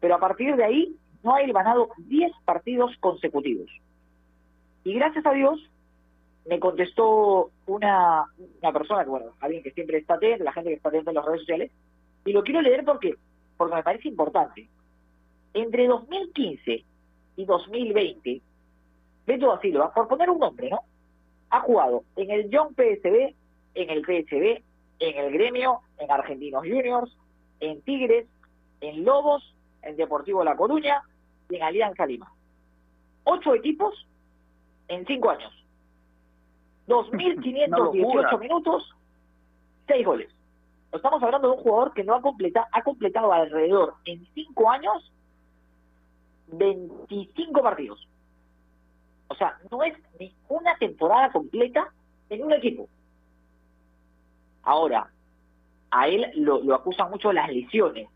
pero 0.00 0.16
a 0.16 0.18
partir 0.18 0.56
de 0.56 0.64
ahí 0.64 0.96
no 1.22 1.34
ha 1.34 1.40
ganado 1.40 1.88
10 1.98 2.32
partidos 2.44 2.96
consecutivos. 2.98 3.70
Y 4.82 4.92
gracias 4.94 5.24
a 5.24 5.32
Dios 5.32 5.70
me 6.46 6.58
contestó 6.58 7.50
una, 7.66 8.26
una 8.60 8.72
persona, 8.72 9.04
bueno, 9.04 9.26
alguien 9.40 9.62
que 9.62 9.70
siempre 9.70 9.98
está 9.98 10.14
atento, 10.14 10.44
la 10.44 10.52
gente 10.52 10.70
que 10.70 10.76
está 10.76 10.88
atenta 10.88 11.10
en 11.10 11.14
las 11.14 11.24
redes 11.24 11.40
sociales, 11.40 11.70
y 12.24 12.32
lo 12.32 12.42
quiero 12.42 12.60
leer 12.60 12.84
porque, 12.84 13.14
porque 13.56 13.76
me 13.76 13.82
parece 13.82 14.08
importante. 14.08 14.68
Entre 15.54 15.86
2015 15.86 16.84
y 17.36 17.44
2020, 17.44 18.42
Beto 19.26 19.46
da 19.48 19.60
Silva, 19.60 19.94
por 19.94 20.08
poner 20.08 20.28
un 20.28 20.40
nombre, 20.40 20.68
¿no? 20.68 20.80
Ha 21.50 21.60
jugado 21.60 22.02
en 22.16 22.30
el 22.30 22.50
Young 22.50 22.74
PSB, 22.74 23.34
en 23.74 23.90
el 23.90 24.02
PSB, 24.02 24.62
en 24.98 25.24
el 25.24 25.32
Gremio, 25.32 25.80
en 25.98 26.10
Argentinos 26.10 26.62
Juniors, 26.62 27.16
en 27.60 27.80
Tigres, 27.82 28.26
en 28.80 29.04
Lobos, 29.04 29.54
en 29.82 29.96
Deportivo 29.96 30.42
La 30.44 30.56
Coruña 30.56 31.02
y 31.48 31.56
en 31.56 31.62
Alianza 31.62 32.06
Lima. 32.06 32.32
Ocho 33.24 33.54
equipos 33.54 34.06
en 34.88 35.06
cinco 35.06 35.30
años. 35.30 35.52
2.518 36.88 38.40
minutos, 38.40 38.94
seis 39.86 40.04
goles. 40.04 40.28
Estamos 40.92 41.22
hablando 41.22 41.48
de 41.48 41.56
un 41.56 41.62
jugador 41.62 41.92
que 41.94 42.04
no 42.04 42.14
ha 42.14 42.20
completado, 42.20 42.66
ha 42.72 42.82
completado 42.82 43.32
alrededor 43.32 43.94
en 44.04 44.26
cinco 44.34 44.70
años 44.70 45.12
25 46.58 47.62
partidos. 47.62 48.08
O 49.28 49.34
sea, 49.34 49.58
no 49.70 49.82
es 49.82 49.94
ni 50.18 50.34
una 50.48 50.76
temporada 50.76 51.30
completa 51.32 51.88
en 52.28 52.44
un 52.44 52.52
equipo. 52.52 52.88
Ahora, 54.62 55.10
a 55.90 56.08
él 56.08 56.30
lo, 56.36 56.74
acusan 56.74 57.10
mucho 57.10 57.32
las 57.32 57.48
lesiones. 57.50 58.08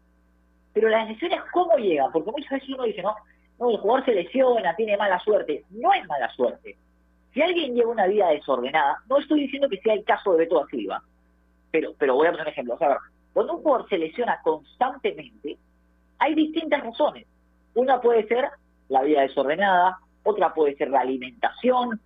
Pero 0.73 0.89
las 0.89 1.09
lesiones, 1.09 1.41
¿cómo 1.53 1.77
llegan? 1.77 2.13
Porque 2.13 2.31
muchas 2.31 2.51
veces 2.51 2.69
uno 2.71 2.85
dice, 2.85 3.03
no, 3.03 3.15
no, 3.59 3.71
el 3.71 3.79
jugador 3.79 4.05
se 4.05 4.15
lesiona, 4.15 4.75
tiene 4.77 4.97
mala 4.97 5.19
suerte. 5.21 5.65
No 5.71 5.93
es 5.93 6.07
mala 6.07 6.31
suerte. 6.31 6.77
Si 7.33 7.43
alguien 7.43 7.75
lleva 7.75 7.91
una 7.91 8.07
vida 8.07 8.29
desordenada, 8.29 8.99
no 9.09 9.19
estoy 9.19 9.41
diciendo 9.41 9.69
que 9.69 9.81
sea 9.81 9.95
el 9.95 10.05
caso 10.05 10.33
de 10.33 10.39
Beto 10.39 10.61
da 10.61 10.67
Silva, 10.67 11.03
pero, 11.71 11.93
pero 11.99 12.15
voy 12.15 12.27
a 12.27 12.31
poner 12.31 12.47
un 12.47 12.53
ejemplo. 12.53 12.75
O 12.75 12.79
sea, 12.79 12.99
cuando 13.33 13.55
un 13.55 13.63
jugador 13.63 13.89
se 13.89 13.99
lesiona 13.99 14.41
constantemente, 14.43 15.59
hay 16.19 16.35
distintas 16.35 16.83
razones. 16.83 17.27
Una 17.79 18.01
puede 18.01 18.27
ser 18.27 18.49
la 18.89 19.03
vida 19.03 19.21
desordenada, 19.21 19.99
otra 20.25 20.53
puede 20.53 20.75
ser 20.75 20.91
la 20.91 20.99
alimentación, 21.03 22.01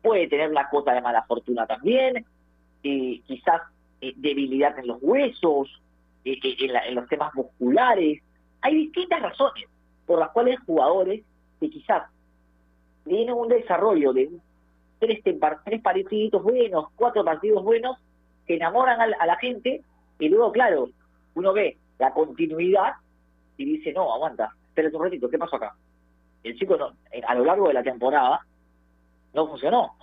puede 0.00 0.28
tener 0.28 0.50
la 0.50 0.70
cuota 0.70 0.94
de 0.94 1.02
mala 1.02 1.24
fortuna 1.24 1.66
también, 1.66 2.24
eh, 2.82 3.20
quizás 3.26 3.60
debilidad 4.00 4.78
en 4.78 4.86
los 4.86 4.96
huesos, 5.02 5.68
eh, 6.24 6.38
eh, 6.42 6.56
en, 6.60 6.72
la- 6.72 6.86
en 6.86 6.94
los 6.94 7.06
temas 7.06 7.34
musculares. 7.34 8.22
Hay 8.62 8.74
distintas 8.74 9.20
razones 9.20 9.66
por 10.06 10.18
las 10.20 10.30
cuales 10.30 10.58
jugadores 10.64 11.22
que 11.60 11.68
quizás 11.68 12.04
tienen 13.04 13.34
un 13.34 13.48
desarrollo 13.48 14.14
de 14.14 14.30
tres, 15.00 15.20
tres 15.22 15.82
buenos, 16.42 16.86
cuatro 16.96 17.22
partidos 17.22 17.62
buenos, 17.62 17.98
que 18.46 18.54
enamoran 18.56 18.98
a 19.02 19.26
la 19.26 19.36
gente 19.36 19.82
y 20.18 20.28
luego, 20.30 20.50
claro, 20.50 20.88
uno 21.34 21.52
ve 21.52 21.76
la 21.98 22.10
continuidad 22.14 22.94
y 23.58 23.66
dice, 23.66 23.92
no, 23.92 24.14
aguanta, 24.14 24.54
un 24.94 25.04
ratito, 25.04 25.28
¿qué 25.28 25.38
pasó 25.38 25.56
acá? 25.56 25.74
El 26.42 26.58
chico 26.58 26.76
no, 26.76 26.92
eh, 27.12 27.20
a 27.26 27.34
lo 27.34 27.44
largo 27.44 27.68
de 27.68 27.74
la 27.74 27.82
temporada 27.82 28.40
no 29.34 29.46
funcionó. 29.48 29.94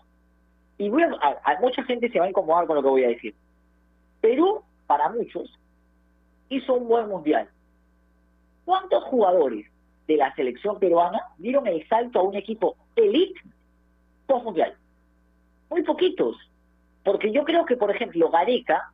Y 0.77 0.89
voy 0.89 1.03
a, 1.03 1.09
a- 1.43 1.59
mucha 1.59 1.83
gente 1.83 2.09
se 2.09 2.19
va 2.19 2.25
a 2.25 2.29
incomodar 2.29 2.67
con 2.67 2.75
lo 2.75 2.83
que 2.83 2.89
voy 2.89 3.03
a 3.03 3.09
decir. 3.09 3.35
Perú, 4.21 4.61
para 4.85 5.09
muchos, 5.09 5.57
hizo 6.49 6.73
un 6.75 6.87
buen 6.87 7.07
mundial. 7.07 7.49
¿Cuántos 8.65 9.03
jugadores 9.05 9.65
de 10.07 10.17
la 10.17 10.33
selección 10.35 10.79
peruana 10.79 11.19
dieron 11.37 11.67
el 11.67 11.87
salto 11.87 12.19
a 12.19 12.23
un 12.23 12.35
equipo 12.35 12.75
elite 12.95 13.39
post-mundial? 14.27 14.75
Muy 15.69 15.83
poquitos. 15.83 16.37
Porque 17.03 17.31
yo 17.31 17.43
creo 17.43 17.65
que, 17.65 17.77
por 17.77 17.89
ejemplo, 17.89 18.29
Gareca 18.29 18.91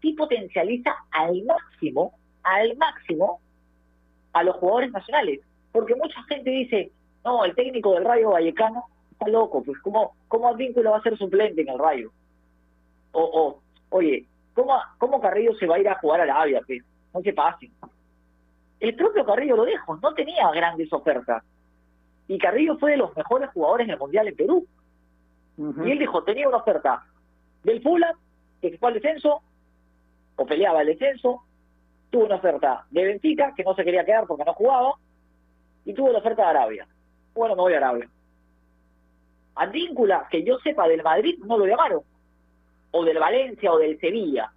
sí 0.00 0.12
potencializa 0.14 0.94
al 1.12 1.42
máximo, 1.44 2.12
al 2.42 2.76
máximo, 2.76 3.40
a 4.32 4.42
los 4.42 4.56
jugadores 4.56 4.92
nacionales. 4.92 5.40
Porque 5.72 5.94
mucha 5.94 6.22
gente 6.24 6.50
dice, 6.50 6.90
no, 7.24 7.44
el 7.44 7.54
técnico 7.54 7.94
del 7.94 8.04
Rayo 8.04 8.30
Vallecano 8.30 8.84
está 9.12 9.28
loco, 9.28 9.62
pues 9.62 9.78
¿cómo, 9.80 10.14
cómo 10.28 10.48
Advíncula 10.48 10.90
va 10.90 10.98
a 10.98 11.02
ser 11.02 11.16
suplente 11.16 11.62
en 11.62 11.68
el 11.68 11.78
Rayo? 11.78 12.10
O, 13.12 13.22
o 13.22 13.62
oye, 13.90 14.26
¿cómo, 14.54 14.74
¿cómo 14.98 15.20
Carrillo 15.20 15.54
se 15.54 15.66
va 15.66 15.76
a 15.76 15.80
ir 15.80 15.88
a 15.88 15.98
jugar 15.98 16.20
a 16.20 16.24
Arabia? 16.24 16.62
Pues? 16.66 16.82
No 17.14 17.20
se 17.20 17.32
pasen. 17.32 17.70
El 18.80 18.96
propio 18.96 19.24
Carrillo 19.24 19.56
lo 19.56 19.64
dijo, 19.64 19.96
no 20.02 20.12
tenía 20.14 20.50
grandes 20.50 20.92
ofertas. 20.92 21.44
Y 22.28 22.38
Carrillo 22.38 22.76
fue 22.78 22.92
de 22.92 22.96
los 22.96 23.16
mejores 23.16 23.50
jugadores 23.50 23.86
del 23.86 23.98
Mundial 23.98 24.28
en 24.28 24.36
Perú. 24.36 24.66
Y 25.56 25.90
él 25.90 25.98
dijo, 25.98 26.24
tenía 26.24 26.48
una 26.48 26.56
oferta 26.58 27.04
del 27.62 27.82
Fulham, 27.82 28.16
que 28.60 28.76
fue 28.78 28.88
al 28.88 28.94
descenso, 28.94 29.42
o 30.36 30.46
peleaba 30.46 30.80
el 30.80 30.88
descenso, 30.88 31.42
tuvo 32.12 32.26
una 32.26 32.36
oferta 32.36 32.84
de 32.90 33.04
Benfica, 33.04 33.54
que 33.56 33.64
no 33.64 33.74
se 33.74 33.84
quería 33.84 34.04
quedar 34.04 34.26
porque 34.26 34.44
no 34.44 34.52
jugaba, 34.52 34.92
y 35.84 35.94
tuvo 35.94 36.12
la 36.12 36.18
oferta 36.18 36.42
de 36.42 36.48
Arabia. 36.50 36.86
Bueno, 37.34 37.56
me 37.56 37.62
voy 37.62 37.72
a 37.72 37.78
Arabia. 37.78 38.08
Advíncula, 39.54 40.28
que 40.30 40.44
yo 40.44 40.58
sepa 40.58 40.86
del 40.86 41.02
Madrid, 41.02 41.38
no 41.44 41.56
lo 41.56 41.66
llamaron. 41.66 42.02
O 42.90 43.02
del 43.04 43.18
Valencia 43.18 43.72
o 43.72 43.78
del 43.78 43.98
Sevilla. 43.98 44.52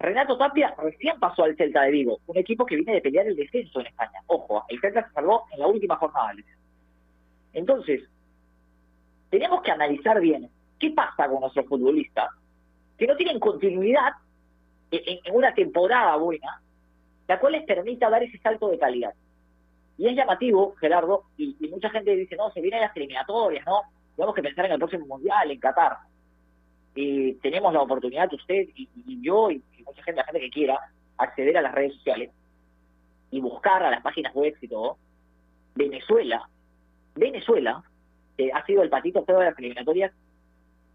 Renato 0.00 0.36
Tapia 0.36 0.74
recién 0.76 1.18
pasó 1.20 1.44
al 1.44 1.56
Celta 1.56 1.82
de 1.82 1.92
Vigo, 1.92 2.18
un 2.26 2.36
equipo 2.36 2.66
que 2.66 2.76
viene 2.76 2.94
de 2.94 3.00
pelear 3.00 3.28
el 3.28 3.36
descenso 3.36 3.80
en 3.80 3.86
España. 3.86 4.20
Ojo, 4.26 4.64
el 4.68 4.80
Celta 4.80 5.06
se 5.06 5.14
salvó 5.14 5.44
en 5.52 5.60
la 5.60 5.68
última 5.68 5.96
jornada. 5.96 6.34
Entonces, 7.52 8.02
tenemos 9.30 9.62
que 9.62 9.70
analizar 9.70 10.20
bien 10.20 10.50
qué 10.80 10.90
pasa 10.90 11.28
con 11.28 11.40
nuestros 11.40 11.66
futbolistas 11.66 12.28
que 12.98 13.06
no 13.06 13.16
tienen 13.16 13.38
continuidad 13.38 14.12
en, 14.90 15.20
en 15.24 15.34
una 15.34 15.54
temporada 15.54 16.16
buena, 16.16 16.60
la 17.28 17.38
cual 17.38 17.52
les 17.52 17.64
permita 17.64 18.10
dar 18.10 18.22
ese 18.22 18.38
salto 18.38 18.68
de 18.68 18.78
calidad. 18.78 19.14
Y 19.98 20.08
es 20.08 20.14
llamativo, 20.14 20.74
Gerardo, 20.76 21.24
y, 21.36 21.56
mucha 21.70 21.90
gente 21.90 22.14
dice, 22.14 22.36
no, 22.36 22.50
se 22.50 22.60
vienen 22.60 22.80
las 22.80 22.94
eliminatorias, 22.96 23.64
¿no? 23.64 23.82
Tenemos 24.14 24.34
que 24.34 24.42
pensar 24.42 24.66
en 24.66 24.72
el 24.72 24.78
próximo 24.78 25.06
Mundial, 25.06 25.50
en 25.50 25.58
Qatar. 25.58 25.96
Y 26.94 27.34
tenemos 27.34 27.72
la 27.72 27.82
oportunidad, 27.82 28.32
usted 28.32 28.68
y, 28.74 28.88
yo, 29.22 29.50
y, 29.50 29.62
mucha 29.84 30.02
gente, 30.02 30.20
la 30.20 30.24
gente 30.24 30.40
que 30.40 30.50
quiera, 30.50 30.78
acceder 31.18 31.56
a 31.56 31.62
las 31.62 31.74
redes 31.74 31.94
sociales 31.94 32.30
y 33.30 33.40
buscar 33.40 33.82
a 33.82 33.90
las 33.90 34.02
páginas 34.02 34.34
web 34.34 34.54
y 34.60 34.68
todo. 34.68 34.98
Venezuela, 35.74 36.48
Venezuela, 37.14 37.82
eh, 38.38 38.50
ha 38.52 38.64
sido 38.66 38.82
el 38.82 38.90
patito 38.90 39.24
feo 39.24 39.38
de 39.38 39.46
las 39.46 39.58
eliminatorias 39.58 40.12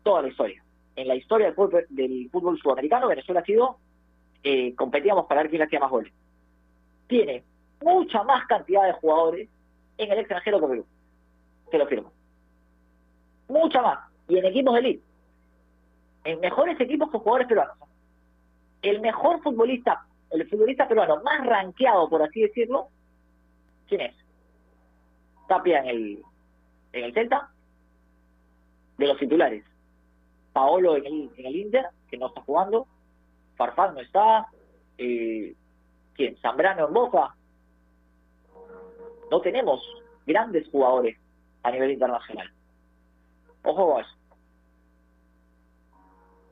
toda 0.03 0.21
la 0.21 0.27
historia. 0.27 0.63
En 1.01 1.07
la 1.07 1.15
historia 1.15 1.47
del 1.47 1.55
fútbol, 1.55 1.87
del 1.89 2.29
fútbol 2.29 2.59
sudamericano, 2.59 3.07
Venezuela 3.07 3.41
ha 3.41 3.43
sido, 3.43 3.77
eh, 4.43 4.75
competíamos 4.75 5.25
para 5.25 5.41
ver 5.41 5.49
quién 5.49 5.63
hacía 5.63 5.79
más 5.79 5.89
goles. 5.89 6.13
Tiene 7.07 7.43
mucha 7.81 8.21
más 8.21 8.45
cantidad 8.45 8.85
de 8.85 8.93
jugadores 8.93 9.49
en 9.97 10.11
el 10.11 10.19
extranjero 10.19 10.59
que 10.59 10.67
Perú. 10.67 10.85
Te 11.71 11.79
lo 11.79 11.87
firmo. 11.87 12.11
Mucha 13.47 13.81
más. 13.81 13.99
Y 14.27 14.37
en 14.37 14.45
equipos 14.45 14.75
de 14.75 14.79
elite. 14.79 15.03
En 16.23 16.39
mejores 16.39 16.79
equipos 16.79 17.09
con 17.09 17.21
jugadores 17.21 17.47
peruanos. 17.47 17.77
El 18.83 19.01
mejor 19.01 19.41
futbolista 19.41 20.05
el 20.29 20.47
futbolista 20.47 20.87
peruano 20.87 21.21
más 21.23 21.45
rankeado, 21.45 22.07
por 22.07 22.21
así 22.21 22.41
decirlo, 22.41 22.89
¿quién 23.89 24.01
es? 24.01 24.15
Tapia 25.47 25.79
en 25.79 25.87
el, 25.87 26.23
en 26.93 27.03
el 27.05 27.13
Celta, 27.13 27.49
de 28.99 29.07
los 29.07 29.17
titulares. 29.17 29.65
Paolo 30.53 30.97
en 30.97 31.05
el, 31.05 31.31
en 31.37 31.45
el 31.45 31.55
que 32.09 32.17
no 32.17 32.27
está 32.27 32.41
jugando. 32.41 32.87
Farfán 33.55 33.93
no 33.95 34.01
está. 34.01 34.47
Eh, 34.97 35.55
¿Quién? 36.13 36.37
Zambrano 36.37 36.87
en 36.87 36.93
Boca. 36.93 37.35
No 39.29 39.41
tenemos 39.41 39.81
grandes 40.25 40.67
jugadores 40.69 41.17
a 41.63 41.71
nivel 41.71 41.91
internacional. 41.91 42.51
Ojo 43.63 43.87
con. 43.87 44.07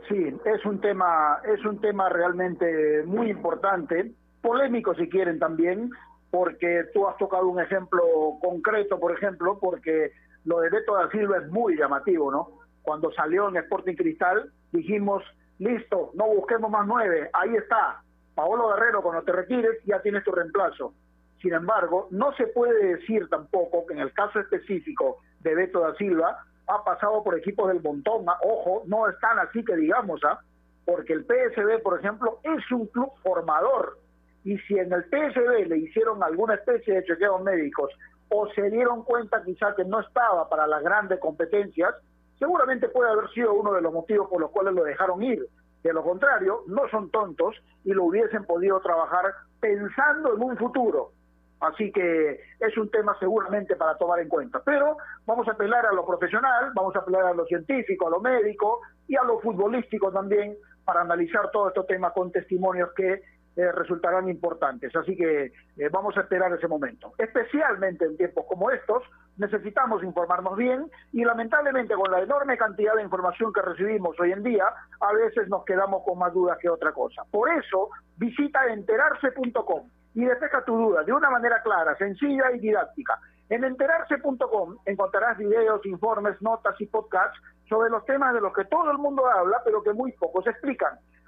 Sí, 0.08 0.34
es 0.46 0.66
un 0.66 0.82
tema, 0.82 1.40
es 1.46 1.64
un 1.66 1.80
tema 1.80 2.10
realmente 2.10 3.04
muy 3.06 3.30
importante, 3.30 4.12
polémico 4.42 4.96
si 4.96 5.08
quieren 5.08 5.38
también, 5.38 5.92
porque 6.32 6.86
tú 6.94 7.08
has 7.08 7.16
tocado 7.18 7.48
un 7.48 7.60
ejemplo 7.60 8.02
concreto, 8.42 9.00
por 9.00 9.12
ejemplo, 9.12 9.60
porque 9.60 10.12
lo 10.46 10.62
de 10.62 10.70
Beto 10.70 10.96
da 10.96 11.12
Silva 11.12 11.38
es 11.38 11.48
muy 11.50 11.78
llamativo, 11.78 12.32
¿no? 12.32 12.60
Cuando 12.90 13.12
salió 13.12 13.48
en 13.48 13.58
Sporting 13.58 13.94
Cristal, 13.94 14.52
dijimos, 14.72 15.24
listo, 15.60 16.10
no 16.16 16.26
busquemos 16.26 16.72
más 16.72 16.88
nueve, 16.88 17.30
ahí 17.34 17.56
está, 17.56 18.02
Paolo 18.34 18.70
Guerrero, 18.70 19.04
cuando 19.04 19.22
te 19.22 19.32
retires 19.32 19.78
ya 19.86 20.02
tienes 20.02 20.24
tu 20.24 20.32
reemplazo. 20.32 20.96
Sin 21.40 21.54
embargo, 21.54 22.08
no 22.10 22.34
se 22.34 22.48
puede 22.48 22.96
decir 22.96 23.30
tampoco 23.30 23.86
que 23.86 23.94
en 23.94 24.00
el 24.00 24.12
caso 24.14 24.40
específico 24.40 25.18
de 25.42 25.54
Beto 25.54 25.82
da 25.82 25.94
Silva, 25.98 26.44
ha 26.66 26.84
pasado 26.84 27.24
por 27.24 27.38
equipos 27.38 27.68
del 27.68 27.80
montón, 27.80 28.26
ojo, 28.44 28.82
no 28.88 29.08
están 29.08 29.38
así 29.38 29.64
que 29.64 29.76
digamos, 29.76 30.20
¿ah? 30.24 30.40
porque 30.84 31.14
el 31.14 31.26
PSB, 31.26 31.84
por 31.84 32.00
ejemplo, 32.00 32.40
es 32.42 32.72
un 32.72 32.88
club 32.88 33.12
formador, 33.22 34.00
y 34.44 34.58
si 34.62 34.80
en 34.80 34.92
el 34.92 35.04
PSB 35.04 35.68
le 35.68 35.78
hicieron 35.78 36.24
alguna 36.24 36.56
especie 36.56 36.96
de 36.96 37.04
chequeos 37.04 37.44
médicos 37.44 37.92
o 38.30 38.52
se 38.54 38.68
dieron 38.72 39.04
cuenta 39.04 39.44
quizá 39.44 39.76
que 39.76 39.86
no 39.86 40.00
estaba 40.00 40.50
para 40.50 40.66
las 40.66 40.82
grandes 40.82 41.20
competencias, 41.20 41.94
seguramente 42.40 42.90
puede 42.90 43.12
haber 43.12 43.30
sido 43.32 43.54
uno 43.54 43.74
de 43.74 43.82
los 43.82 43.94
motivos 43.94 44.28
por 44.30 44.42
los 44.42 44.50
cuales 44.52 44.74
lo 44.74 44.84
dejaron 44.84 45.22
ir. 45.22 45.46
De 45.84 45.94
lo 45.94 46.04
contrario, 46.04 46.64
no 46.68 46.90
son 46.90 47.10
tontos 47.12 47.56
y 47.84 47.94
lo 47.94 48.06
hubiesen 48.06 48.46
podido 48.46 48.80
trabajar 48.82 49.26
pensando 49.60 50.34
en 50.34 50.42
un 50.42 50.58
futuro. 50.58 51.12
Así 51.60 51.92
que 51.92 52.40
es 52.60 52.78
un 52.78 52.90
tema 52.90 53.18
seguramente 53.20 53.76
para 53.76 53.98
tomar 53.98 54.20
en 54.20 54.30
cuenta. 54.30 54.62
Pero 54.64 54.98
vamos 55.26 55.48
a 55.48 55.52
apelar 55.52 55.86
a 55.86 55.94
lo 55.94 56.06
profesional, 56.06 56.72
vamos 56.74 56.96
a 56.96 57.00
apelar 57.00 57.26
a 57.26 57.34
lo 57.34 57.46
científico, 57.46 58.08
a 58.08 58.12
lo 58.12 58.22
médico 58.22 58.82
y 59.08 59.18
a 59.18 59.24
lo 59.24 59.40
futbolístico 59.40 60.12
también 60.12 60.56
para 60.86 61.02
analizar 61.02 61.52
todo 61.52 61.68
este 61.68 61.84
tema 61.84 62.12
con 62.12 62.32
testimonios 62.32 62.92
que 62.96 63.22
eh, 63.56 63.72
resultarán 63.72 64.30
importantes. 64.30 64.96
Así 64.96 65.16
que 65.16 65.46
eh, 65.78 65.90
vamos 65.92 66.16
a 66.18 66.22
esperar 66.22 66.52
ese 66.54 66.68
momento. 66.68 67.14
Especialmente 67.18 68.06
en 68.06 68.18
tiempos 68.18 68.46
como 68.48 68.72
estos, 68.72 69.04
necesitamos 69.38 70.04
informarnos 70.04 70.56
bien 70.56 70.90
y 71.12 71.24
lamentablemente 71.24 71.94
con 71.96 72.12
la 72.12 72.22
enorme 72.22 72.58
cantidad 72.58 72.96
de 72.96 73.04
información 73.04 73.52
que 73.54 73.62
recibimos 73.62 74.20
hoy 74.20 74.32
en 74.32 74.44
día, 74.44 74.66
a 75.00 75.14
veces 75.14 75.48
nos 75.50 75.66
quedamos 75.66 76.04
con 76.06 76.20
más 76.20 76.34
dudas 76.34 76.58
que 76.62 76.70
otra 76.70 76.92
cosa. 76.92 77.24
Por 77.32 77.50
eso, 77.52 77.90
visita 78.18 78.68
enterarse.com 78.68 79.90
y 80.16 80.26
despeja 80.26 80.64
tu 80.66 80.78
duda 80.78 81.04
de 81.04 81.14
una 81.14 81.30
manera 81.30 81.62
clara, 81.62 81.96
sencilla 81.98 82.52
y 82.52 82.60
didáctica. 82.60 83.20
En 83.50 83.64
enterarse.com 83.64 84.78
encontrarás 84.86 85.38
videos, 85.38 85.86
informes, 85.86 86.40
notas 86.42 86.76
y 86.80 86.86
podcasts 86.86 87.40
sobre 87.68 87.90
los 87.90 88.06
temas 88.06 88.34
de 88.34 88.42
los 88.42 88.54
que 88.54 88.66
todo 88.66 88.92
el 88.92 88.98
mundo 88.98 89.26
habla, 89.28 89.62
pero 89.64 89.82
que 89.82 89.94
muy 89.94 90.12
pocos 90.14 90.46
explican. 90.48 91.00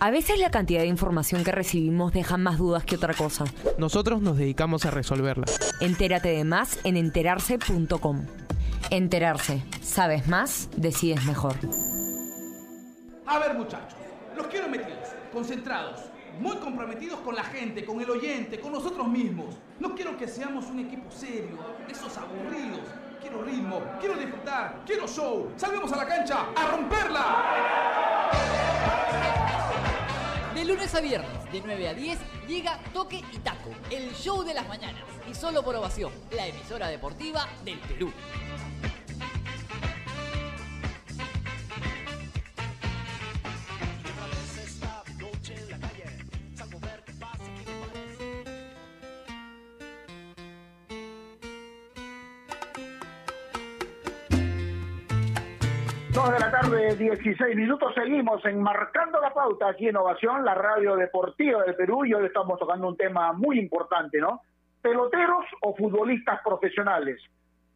A 0.00 0.10
veces 0.12 0.38
la 0.38 0.52
cantidad 0.52 0.82
de 0.82 0.86
información 0.86 1.42
que 1.42 1.50
recibimos 1.50 2.12
deja 2.12 2.36
más 2.36 2.58
dudas 2.58 2.84
que 2.84 2.94
otra 2.94 3.14
cosa. 3.14 3.44
Nosotros 3.78 4.22
nos 4.22 4.36
dedicamos 4.36 4.86
a 4.86 4.92
resolverla. 4.92 5.46
Entérate 5.80 6.28
de 6.28 6.44
más 6.44 6.78
en 6.84 6.96
enterarse.com. 6.96 8.24
Enterarse. 8.90 9.64
Sabes 9.82 10.28
más, 10.28 10.70
decides 10.76 11.24
mejor. 11.24 11.56
A 13.26 13.40
ver 13.40 13.54
muchachos, 13.54 13.98
los 14.36 14.46
quiero 14.46 14.68
metidos, 14.68 15.08
concentrados, 15.32 16.02
muy 16.40 16.56
comprometidos 16.58 17.18
con 17.20 17.34
la 17.34 17.42
gente, 17.42 17.84
con 17.84 18.00
el 18.00 18.08
oyente, 18.08 18.60
con 18.60 18.72
nosotros 18.72 19.08
mismos. 19.08 19.56
No 19.80 19.96
quiero 19.96 20.16
que 20.16 20.28
seamos 20.28 20.66
un 20.66 20.78
equipo 20.78 21.10
serio, 21.10 21.58
esos 21.90 22.16
aburridos. 22.16 22.86
Quiero 23.28 23.44
ritmo, 23.44 23.82
quiero 24.00 24.14
disfrutar, 24.14 24.80
quiero 24.86 25.06
show. 25.06 25.52
Salvemos 25.54 25.92
a 25.92 25.96
la 25.96 26.06
cancha 26.06 26.46
a 26.56 26.66
romperla. 26.70 27.44
De 30.54 30.64
lunes 30.64 30.94
a 30.94 31.00
viernes, 31.02 31.52
de 31.52 31.60
9 31.62 31.88
a 31.88 31.94
10, 31.94 32.18
llega 32.48 32.78
Toque 32.94 33.22
y 33.30 33.38
Taco, 33.40 33.68
el 33.90 34.14
show 34.14 34.42
de 34.44 34.54
las 34.54 34.66
mañanas. 34.66 35.02
Y 35.30 35.34
solo 35.34 35.62
por 35.62 35.76
ovación, 35.76 36.10
la 36.30 36.46
emisora 36.46 36.88
deportiva 36.88 37.46
del 37.66 37.78
Perú. 37.80 38.10
Dos 56.18 56.32
de 56.32 56.40
la 56.40 56.50
tarde, 56.50 56.96
16 56.96 57.54
minutos. 57.54 57.94
Seguimos 57.94 58.44
enmarcando 58.44 59.20
la 59.20 59.32
pauta 59.32 59.68
aquí 59.68 59.86
en 59.86 59.96
Ovación, 59.98 60.44
la 60.44 60.52
radio 60.52 60.96
deportiva 60.96 61.62
del 61.62 61.76
Perú. 61.76 62.04
Y 62.04 62.12
hoy 62.12 62.26
estamos 62.26 62.58
tocando 62.58 62.88
un 62.88 62.96
tema 62.96 63.32
muy 63.34 63.56
importante, 63.60 64.18
¿no? 64.18 64.40
Peloteros 64.82 65.44
o 65.60 65.76
futbolistas 65.76 66.40
profesionales. 66.42 67.22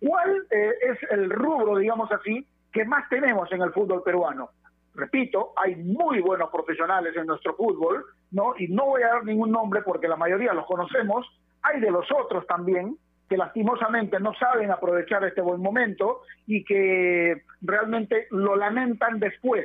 ¿Cuál 0.01 0.45
eh, 0.51 0.73
es 0.91 0.99
el 1.13 1.31
rubro, 1.31 1.77
digamos 1.77 2.11
así, 2.11 2.45
que 2.73 2.85
más 2.85 3.09
tenemos 3.09 3.49
en 3.53 3.63
el 3.63 3.73
fútbol 3.73 4.03
peruano? 4.03 4.51
Repito, 4.97 5.53
hay 5.55 5.77
muy 5.77 6.21
buenos 6.21 6.51
profesionales 6.51 7.17
en 7.17 7.27
nuestro 7.27 7.55
fútbol, 7.55 8.05
¿no? 8.33 8.55
Y 8.59 8.67
no 8.67 8.87
voy 8.87 9.05
a 9.05 9.11
dar 9.11 9.25
ningún 9.25 9.53
nombre 9.53 9.83
porque 9.83 10.09
la 10.09 10.17
mayoría 10.17 10.53
los 10.53 10.67
conocemos. 10.67 11.25
Hay 11.63 11.81
de 11.81 11.93
los 11.93 12.11
otros 12.11 12.45
también, 12.49 12.99
que 13.33 13.38
lastimosamente 13.38 14.21
no 14.21 14.35
saben 14.35 14.71
aprovechar 14.71 15.25
este 15.25 15.40
buen 15.40 15.62
momento 15.62 16.21
y 16.47 16.62
que 16.64 17.45
realmente 17.62 18.27
lo 18.31 18.57
lamentan 18.57 19.18
después, 19.18 19.64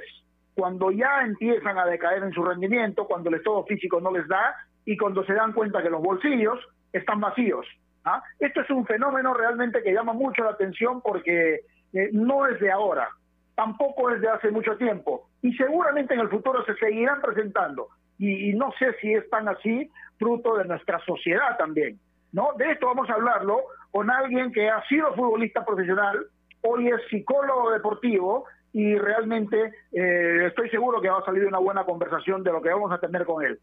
cuando 0.56 0.90
ya 0.90 1.24
empiezan 1.26 1.78
a 1.78 1.86
decaer 1.86 2.24
en 2.24 2.32
su 2.32 2.46
rendimiento, 2.46 3.06
cuando 3.06 3.28
el 3.28 3.36
estado 3.36 3.66
físico 3.66 4.00
no 4.00 4.14
les 4.14 4.26
da 4.30 4.56
y 4.86 4.96
cuando 4.96 5.26
se 5.26 5.34
dan 5.34 5.52
cuenta 5.52 5.84
que 5.84 5.90
los 5.90 6.02
bolsillos 6.02 6.58
están 6.94 7.20
vacíos. 7.20 7.68
¿ah? 8.06 8.24
Esto 8.40 8.62
es 8.62 8.70
un 8.70 8.86
fenómeno 8.86 9.34
realmente 9.34 9.84
que 9.84 9.92
llama 9.92 10.14
mucho 10.14 10.46
la 10.46 10.52
atención 10.52 11.02
porque 11.02 11.56
eh, 11.92 12.10
no 12.14 12.48
es 12.48 12.62
de 12.62 12.72
ahora, 12.72 13.10
tampoco 13.56 14.12
es 14.12 14.22
de 14.22 14.30
hace 14.30 14.50
mucho 14.50 14.78
tiempo 14.78 15.28
y 15.42 15.52
seguramente 15.56 16.14
en 16.14 16.22
el 16.22 16.30
futuro 16.30 16.64
se 16.64 16.74
seguirán 16.76 17.20
presentando 17.20 17.90
y, 18.18 18.52
y 18.52 18.54
no 18.54 18.72
sé 18.80 18.94
si 19.02 19.14
es 19.14 19.30
tan 19.30 19.50
así 19.50 19.92
fruto 20.18 20.56
de 20.56 20.64
nuestra 20.64 21.00
sociedad 21.00 21.58
también. 21.58 22.00
¿No? 22.32 22.50
De 22.58 22.72
esto 22.72 22.88
vamos 22.88 23.10
a 23.10 23.14
hablarlo 23.14 23.60
con 23.92 24.10
alguien 24.12 24.52
que 24.52 24.70
ha 24.70 24.84
sido 24.88 25.14
futbolista 25.16 25.66
profesional, 25.66 26.26
hoy 26.62 26.88
es 26.90 27.02
psicólogo 27.10 27.72
deportivo 27.72 28.46
y 28.74 28.96
realmente 28.98 29.74
eh, 29.92 30.46
estoy 30.48 30.70
seguro 30.70 31.02
que 31.02 31.10
va 31.10 31.20
a 31.20 31.26
salir 31.26 31.46
una 31.46 31.60
buena 31.60 31.84
conversación 31.86 32.44
de 32.44 32.52
lo 32.52 32.62
que 32.62 32.70
vamos 32.70 32.92
a 32.92 33.00
tener 33.00 33.26
con 33.26 33.44
él. 33.44 33.60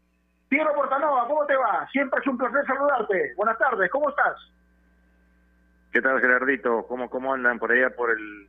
Piero 0.49 0.73
Portanova, 0.73 1.27
¿cómo 1.27 1.45
te 1.45 1.55
va? 1.55 1.87
Siempre 1.91 2.19
es 2.21 2.27
un 2.27 2.37
placer 2.37 2.65
saludarte. 2.65 3.33
Buenas 3.35 3.57
tardes, 3.57 3.89
¿cómo 3.91 4.09
estás? 4.09 4.35
¿Qué 5.91 6.01
tal, 6.01 6.19
Gerardito? 6.19 6.85
¿Cómo, 6.87 7.09
cómo 7.09 7.33
andan 7.33 7.57
por 7.57 7.71
allá 7.71 7.89
por 7.95 8.11
el 8.11 8.47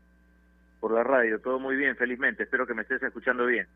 por 0.81 0.93
la 0.93 1.05
radio? 1.05 1.41
Todo 1.41 1.59
muy 1.59 1.77
bien, 1.77 1.97
felizmente. 1.97 2.43
Espero 2.43 2.67
que 2.67 2.75
me 2.75 2.83
estés 2.83 3.03
escuchando 3.03 3.47
bien. 3.47 3.67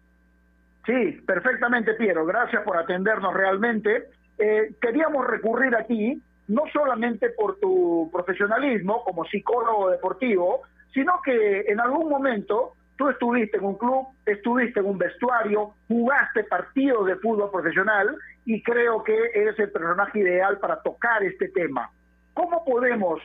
Sí, 0.87 1.23
perfectamente, 1.27 1.95
Piero. 1.95 2.27
Gracias 2.27 2.63
por 2.65 2.77
atendernos 2.77 3.33
realmente. 3.35 4.09
eh, 4.39 4.75
queríamos 4.81 5.27
recurrir 5.27 5.75
a 5.77 5.87
ti, 5.87 6.21
no 6.51 6.65
solamente 6.73 7.31
por 7.31 7.61
tu 7.61 8.11
profesionalismo 8.13 9.05
como 9.05 9.25
psicólogo 9.25 9.91
deportivo, 9.91 10.63
sino 10.93 11.21
que 11.25 11.61
en 11.69 11.79
algún 11.79 12.09
momento 12.09 12.73
tú 12.97 13.09
estuviste 13.09 13.59
en 13.59 13.65
un 13.65 13.79
club, 13.79 14.09
estuviste 14.27 14.81
en 14.81 14.87
un 14.87 14.99
vestuario, 14.99 15.75
jugaste 15.87 16.43
partidos 16.45 17.07
de 17.07 17.17
fútbol 17.17 17.53
profesional 17.53 18.17
y 18.45 18.61
creo 18.65 19.05
que 19.05 19.17
eres 19.33 19.57
el 19.61 19.71
personaje 19.71 20.19
ideal 20.19 20.59
para 20.59 20.83
tocar 20.83 21.23
este 21.23 21.49
tema. 21.51 21.89
¿Cómo 22.35 22.65
podemos 22.65 23.21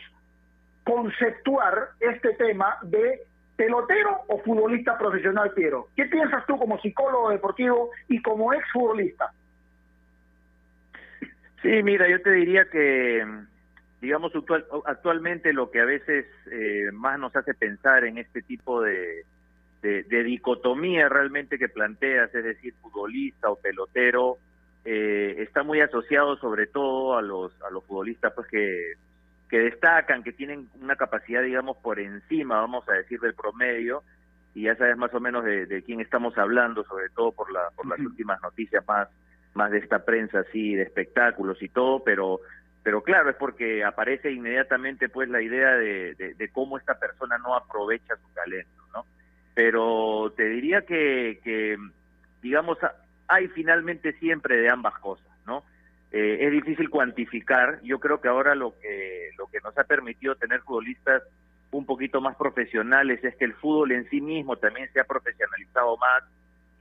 conceptuar 0.83 1.89
este 1.99 2.33
tema 2.35 2.77
de 2.83 3.21
pelotero 3.55 4.21
o 4.27 4.38
futbolista 4.38 4.99
profesional, 4.99 5.51
Piero? 5.55 5.88
¿Qué 5.95 6.05
piensas 6.05 6.45
tú 6.45 6.59
como 6.59 6.79
psicólogo 6.79 7.31
deportivo 7.31 7.89
y 8.07 8.21
como 8.21 8.53
exfutbolista? 8.53 9.31
Sí, 11.61 11.83
mira, 11.83 12.07
yo 12.09 12.21
te 12.21 12.31
diría 12.31 12.69
que, 12.69 13.25
digamos, 14.01 14.31
actualmente 14.85 15.53
lo 15.53 15.71
que 15.71 15.81
a 15.81 15.85
veces 15.85 16.25
eh, 16.51 16.91
más 16.93 17.19
nos 17.19 17.35
hace 17.35 17.53
pensar 17.53 18.05
en 18.05 18.17
este 18.17 18.41
tipo 18.41 18.81
de, 18.81 19.25
de, 19.81 20.23
dicotomía 20.23 21.09
realmente 21.09 21.57
que 21.57 21.69
planteas, 21.69 22.33
es 22.33 22.43
decir, 22.43 22.73
futbolista 22.81 23.49
o 23.49 23.55
pelotero, 23.55 24.37
eh, 24.83 25.35
está 25.39 25.63
muy 25.63 25.81
asociado 25.81 26.37
sobre 26.37 26.67
todo 26.67 27.17
a 27.17 27.21
los, 27.21 27.59
a 27.61 27.69
los 27.69 27.83
futbolistas 27.85 28.33
pues 28.33 28.47
que, 28.47 28.93
que 29.49 29.59
destacan, 29.59 30.23
que 30.23 30.33
tienen 30.33 30.67
una 30.81 30.95
capacidad, 30.95 31.41
digamos, 31.41 31.77
por 31.77 31.99
encima, 31.99 32.61
vamos 32.61 32.87
a 32.89 32.93
decir, 32.93 33.19
del 33.19 33.33
promedio, 33.33 34.03
y 34.53 34.63
ya 34.63 34.75
sabes 34.75 34.97
más 34.97 35.13
o 35.13 35.19
menos 35.19 35.43
de, 35.43 35.65
de 35.65 35.83
quién 35.83 35.99
estamos 35.99 36.37
hablando, 36.37 36.83
sobre 36.85 37.09
todo 37.09 37.31
por, 37.31 37.51
la, 37.51 37.69
por 37.75 37.87
las 37.87 37.99
últimas 37.99 38.41
noticias 38.41 38.83
más 38.87 39.07
más 39.55 39.71
de 39.71 39.79
esta 39.79 40.05
prensa 40.05 40.39
así 40.39 40.75
de 40.75 40.83
espectáculos 40.83 41.61
y 41.61 41.69
todo, 41.69 42.03
pero 42.03 42.41
pero 42.83 43.01
claro, 43.01 43.31
es 43.31 43.35
porque 43.37 43.83
aparece 43.83 44.31
inmediatamente 44.31 45.09
pues 45.09 45.27
la 45.27 45.41
idea 45.41 45.71
de, 45.71 46.13
de, 46.13 46.49
cómo 46.51 46.77
esta 46.77 46.99
persona 46.99 47.39
no 47.39 47.55
aprovecha 47.55 48.15
su 48.15 48.27
talento, 48.35 48.83
¿no? 48.93 49.07
Pero 49.55 50.31
te 50.37 50.47
diría 50.49 50.83
que, 50.83 51.39
que 51.43 51.77
digamos, 52.43 52.77
hay 53.27 53.47
finalmente 53.47 54.13
siempre 54.19 54.57
de 54.57 54.69
ambas 54.69 54.93
cosas, 54.99 55.31
¿no? 55.47 55.63
Eh, 56.11 56.45
es 56.45 56.51
difícil 56.51 56.91
cuantificar, 56.91 57.81
yo 57.81 57.99
creo 57.99 58.21
que 58.21 58.27
ahora 58.27 58.53
lo 58.53 58.77
que, 58.79 59.31
lo 59.35 59.47
que 59.47 59.61
nos 59.61 59.75
ha 59.79 59.85
permitido 59.85 60.35
tener 60.35 60.61
futbolistas 60.61 61.23
un 61.71 61.87
poquito 61.87 62.21
más 62.21 62.35
profesionales 62.35 63.23
es 63.23 63.35
que 63.35 63.45
el 63.45 63.55
fútbol 63.55 63.93
en 63.93 64.07
sí 64.09 64.21
mismo 64.21 64.57
también 64.57 64.93
se 64.93 64.99
ha 64.99 65.05
profesionalizado 65.05 65.97
más, 65.97 66.23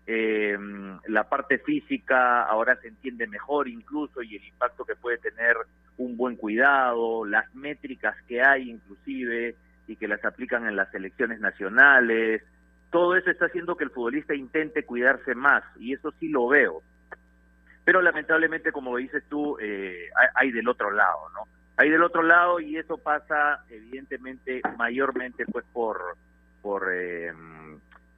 eh, 0.06 0.58
la 1.06 1.28
parte 1.28 1.58
física 1.58 2.42
ahora 2.42 2.76
se 2.76 2.88
entiende 2.88 3.26
mejor 3.26 3.68
incluso 3.68 4.22
y 4.22 4.36
el 4.36 4.44
impacto 4.44 4.84
que 4.84 4.96
puede 4.96 5.18
tener 5.18 5.56
un 5.96 6.16
buen 6.16 6.36
cuidado, 6.36 7.24
las 7.24 7.54
métricas 7.54 8.14
que 8.28 8.42
hay 8.42 8.70
inclusive 8.70 9.56
y 9.86 9.96
que 9.96 10.08
las 10.08 10.24
aplican 10.24 10.66
en 10.66 10.76
las 10.76 10.90
selecciones 10.90 11.40
nacionales, 11.40 12.42
todo 12.90 13.16
eso 13.16 13.30
está 13.30 13.46
haciendo 13.46 13.76
que 13.76 13.84
el 13.84 13.90
futbolista 13.90 14.34
intente 14.34 14.84
cuidarse 14.84 15.34
más 15.34 15.64
y 15.78 15.94
eso 15.94 16.12
sí 16.20 16.28
lo 16.28 16.48
veo. 16.48 16.82
Pero 17.84 18.00
lamentablemente, 18.00 18.72
como 18.72 18.96
dices 18.96 19.24
tú, 19.28 19.58
eh, 19.60 20.08
hay, 20.34 20.52
del 20.52 20.68
otro 20.68 20.90
lado, 20.90 21.28
¿no? 21.34 21.40
Hay 21.76 21.90
del 21.90 22.02
otro 22.02 22.22
lado 22.22 22.60
y 22.60 22.76
eso 22.76 22.96
pasa 22.98 23.64
evidentemente 23.68 24.62
mayormente 24.78 25.44
pues 25.46 25.64
por 25.72 26.16
por 26.62 26.88
eh, 26.94 27.32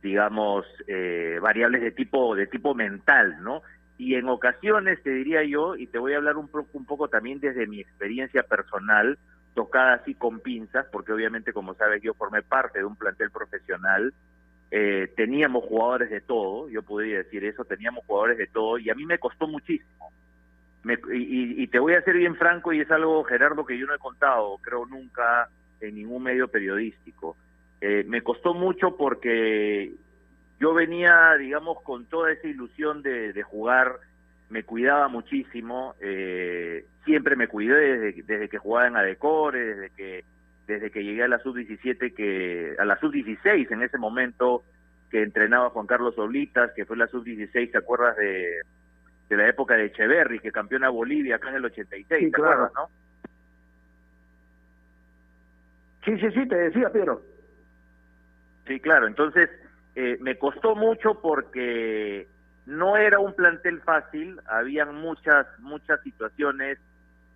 digamos, 0.07 0.65
eh, 0.87 1.41
variables 1.43 1.83
de 1.83 1.91
tipo, 1.91 2.37
de 2.37 2.47
tipo 2.47 2.77
mental, 2.77 3.43
¿no? 3.43 3.63
Y 3.99 4.15
en 4.15 4.29
ocasiones, 4.29 5.03
te 5.03 5.11
diría 5.11 5.43
yo, 5.43 5.75
y 5.75 5.89
te 5.89 5.99
voy 5.99 6.13
a 6.13 6.19
hablar 6.19 6.37
un, 6.37 6.47
poco, 6.47 6.69
un 6.75 6.87
poco 6.87 7.09
también 7.09 7.41
desde 7.41 7.67
mi 7.67 7.81
experiencia 7.81 8.45
personal, 8.45 9.19
tocada 9.55 9.95
así 9.95 10.15
con 10.15 10.39
pinzas, 10.39 10.87
porque 10.93 11.13
obviamente, 11.13 11.53
como 11.53 11.75
sabes, 11.75 12.03
yo 12.03 12.15
formé 12.15 12.43
parte 12.43 12.79
de 12.79 12.85
un 12.85 12.95
plantel 12.95 13.33
profesional, 13.33 14.15
eh, 14.71 15.13
teníamos 15.17 15.65
jugadores 15.65 16.09
de 16.11 16.21
todo, 16.21 16.69
yo 16.69 16.83
podría 16.85 17.19
decir 17.19 17.45
eso, 17.45 17.65
teníamos 17.65 18.05
jugadores 18.07 18.39
de 18.39 18.47
todo, 18.47 18.79
y 18.79 18.89
a 18.91 18.95
mí 18.95 19.07
me 19.07 19.19
costó 19.19 19.49
muchísimo. 19.49 20.13
y, 21.13 21.63
y, 21.65 21.67
te 21.67 21.81
voy 21.81 21.95
a 21.95 22.03
ser 22.03 22.17
bien 22.17 22.37
franco, 22.37 22.73
y 22.73 22.81
es 22.81 22.91
algo, 22.93 23.25
Gerardo, 23.25 23.67
que 23.67 23.77
yo 23.77 23.87
no 23.87 23.95
he 23.95 23.99
contado, 23.99 24.57
creo 24.59 24.87
nunca, 24.87 25.49
en 25.81 25.97
ningún 25.97 26.23
medio 26.23 26.47
periodístico. 26.47 27.37
Eh, 27.81 28.05
me 28.07 28.23
costó 28.23 28.55
mucho 28.55 28.97
porque 28.97 29.93
yo 30.59 30.75
venía, 30.75 31.35
digamos, 31.39 31.83
con 31.83 32.07
toda 32.07 32.33
esa 32.33 32.49
ilusión 32.49 33.03
de, 33.03 33.43
jugar, 33.43 33.99
me 34.49 34.63
cuidaba 34.63 35.09
muchísimo, 35.09 35.95
eh, 36.01 36.87
siempre 37.05 37.37
me 37.37 37.49
cuidé 37.49 37.99
desde, 37.99 38.23
desde 38.23 38.49
que 38.49 38.59
jugaba 38.59 38.89
en 38.89 38.97
Adecore, 38.97 39.59
desde 39.59 39.91
que 39.91 40.25
desde 40.67 40.91
que 40.91 41.05
llegué 41.05 41.23
a 41.23 41.29
la 41.29 41.39
sub-17, 41.39 42.13
que 42.13 42.75
a 42.79 42.85
la 42.85 42.99
sub-16 42.99 43.71
en 43.71 43.83
ese 43.83 43.99
momento 43.99 44.65
que 45.11 45.23
entrenaba 45.23 45.71
Juan 45.71 45.87
Carlos 45.87 46.19
Oblitas, 46.19 46.73
que 46.75 46.85
fue 46.85 46.97
la 46.97 47.07
sub-16, 47.07 47.71
¿te 47.71 47.79
acuerdas 47.79 48.17
de, 48.17 48.63
de 49.29 49.37
la 49.37 49.49
época 49.49 49.75
de 49.75 49.87
Echeverry, 49.87 50.41
que 50.41 50.53
campeona 50.53 50.89
Bolivia 50.89 51.37
acá 51.37 51.51
en 51.51 51.57
el 51.57 51.65
86, 51.67 52.09
¿te 52.09 52.27
acuerdas, 52.27 52.73
no? 52.75 52.89
Sí, 56.05 56.19
sí, 56.19 56.31
sí, 56.33 56.49
te 56.49 56.57
decía, 56.57 56.91
Pedro. 56.91 57.23
Sí, 58.67 58.81
claro. 58.81 59.07
Entonces, 59.07 59.49
eh, 59.95 60.19
me 60.21 60.39
costó 60.39 60.75
mucho 60.75 61.21
porque 61.21 62.27
no 62.67 62.97
era 62.97 63.19
un 63.19 63.35
plantel 63.35 63.81
fácil. 63.81 64.41
Habían 64.47 64.95
muchas, 64.95 65.47
muchas 65.61 66.01
situaciones 66.03 66.79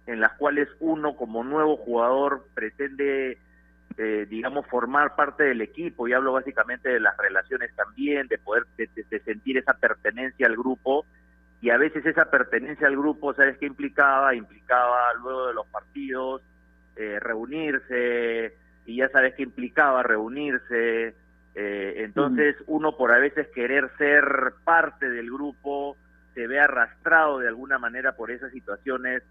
en 0.07 0.21
las 0.21 0.33
cuales 0.33 0.69
uno 0.81 1.16
como 1.16 1.45
nuevo 1.45 1.77
jugador 1.77 2.47
pretende, 2.55 3.38
eh, 3.97 4.27
digamos, 4.29 4.66
formar 4.66 5.14
parte 5.14 5.45
del 5.45 5.61
equipo. 5.61 6.09
Y 6.09 6.12
hablo 6.12 6.33
básicamente 6.33 6.88
de 6.88 7.01
las 7.01 7.16
relaciones 7.16 7.75
también, 7.77 8.27
de 8.27 8.38
poder 8.38 8.66
de, 8.77 9.21
sentir 9.21 9.59
esa 9.59 9.75
pertenencia 9.75 10.47
al 10.47 10.57
grupo. 10.57 11.07
Y 11.62 11.71
a 11.71 11.77
veces 11.77 12.05
esa 12.07 12.31
pertenencia 12.31 12.88
al 12.88 12.97
grupo, 12.97 13.35
¿sabes 13.35 13.59
qué 13.59 13.66
implicaba? 13.66 14.35
Implicaba 14.35 15.12
luego 15.23 15.49
de 15.49 15.55
los 15.55 15.66
partidos 15.69 16.43
eh, 16.97 17.19
reunirse, 17.21 18.55
y 18.87 18.97
ya 18.97 19.09
sabes 19.09 19.35
que 19.35 19.43
implicaba 19.43 20.03
reunirse. 20.03 21.14
Eh, 21.55 21.95
entonces 21.97 22.57
uno 22.66 22.97
por 22.97 23.12
a 23.12 23.19
veces 23.19 23.49
querer 23.49 23.90
ser 23.99 24.55
parte 24.64 25.11
del 25.11 25.31
grupo 25.31 25.97
se 26.35 26.47
ve 26.47 26.61
arrastrado 26.61 27.38
de 27.38 27.49
alguna 27.49 27.79
manera 27.79 28.12
por 28.12 28.31
esas 28.31 28.53
situaciones, 28.53 29.23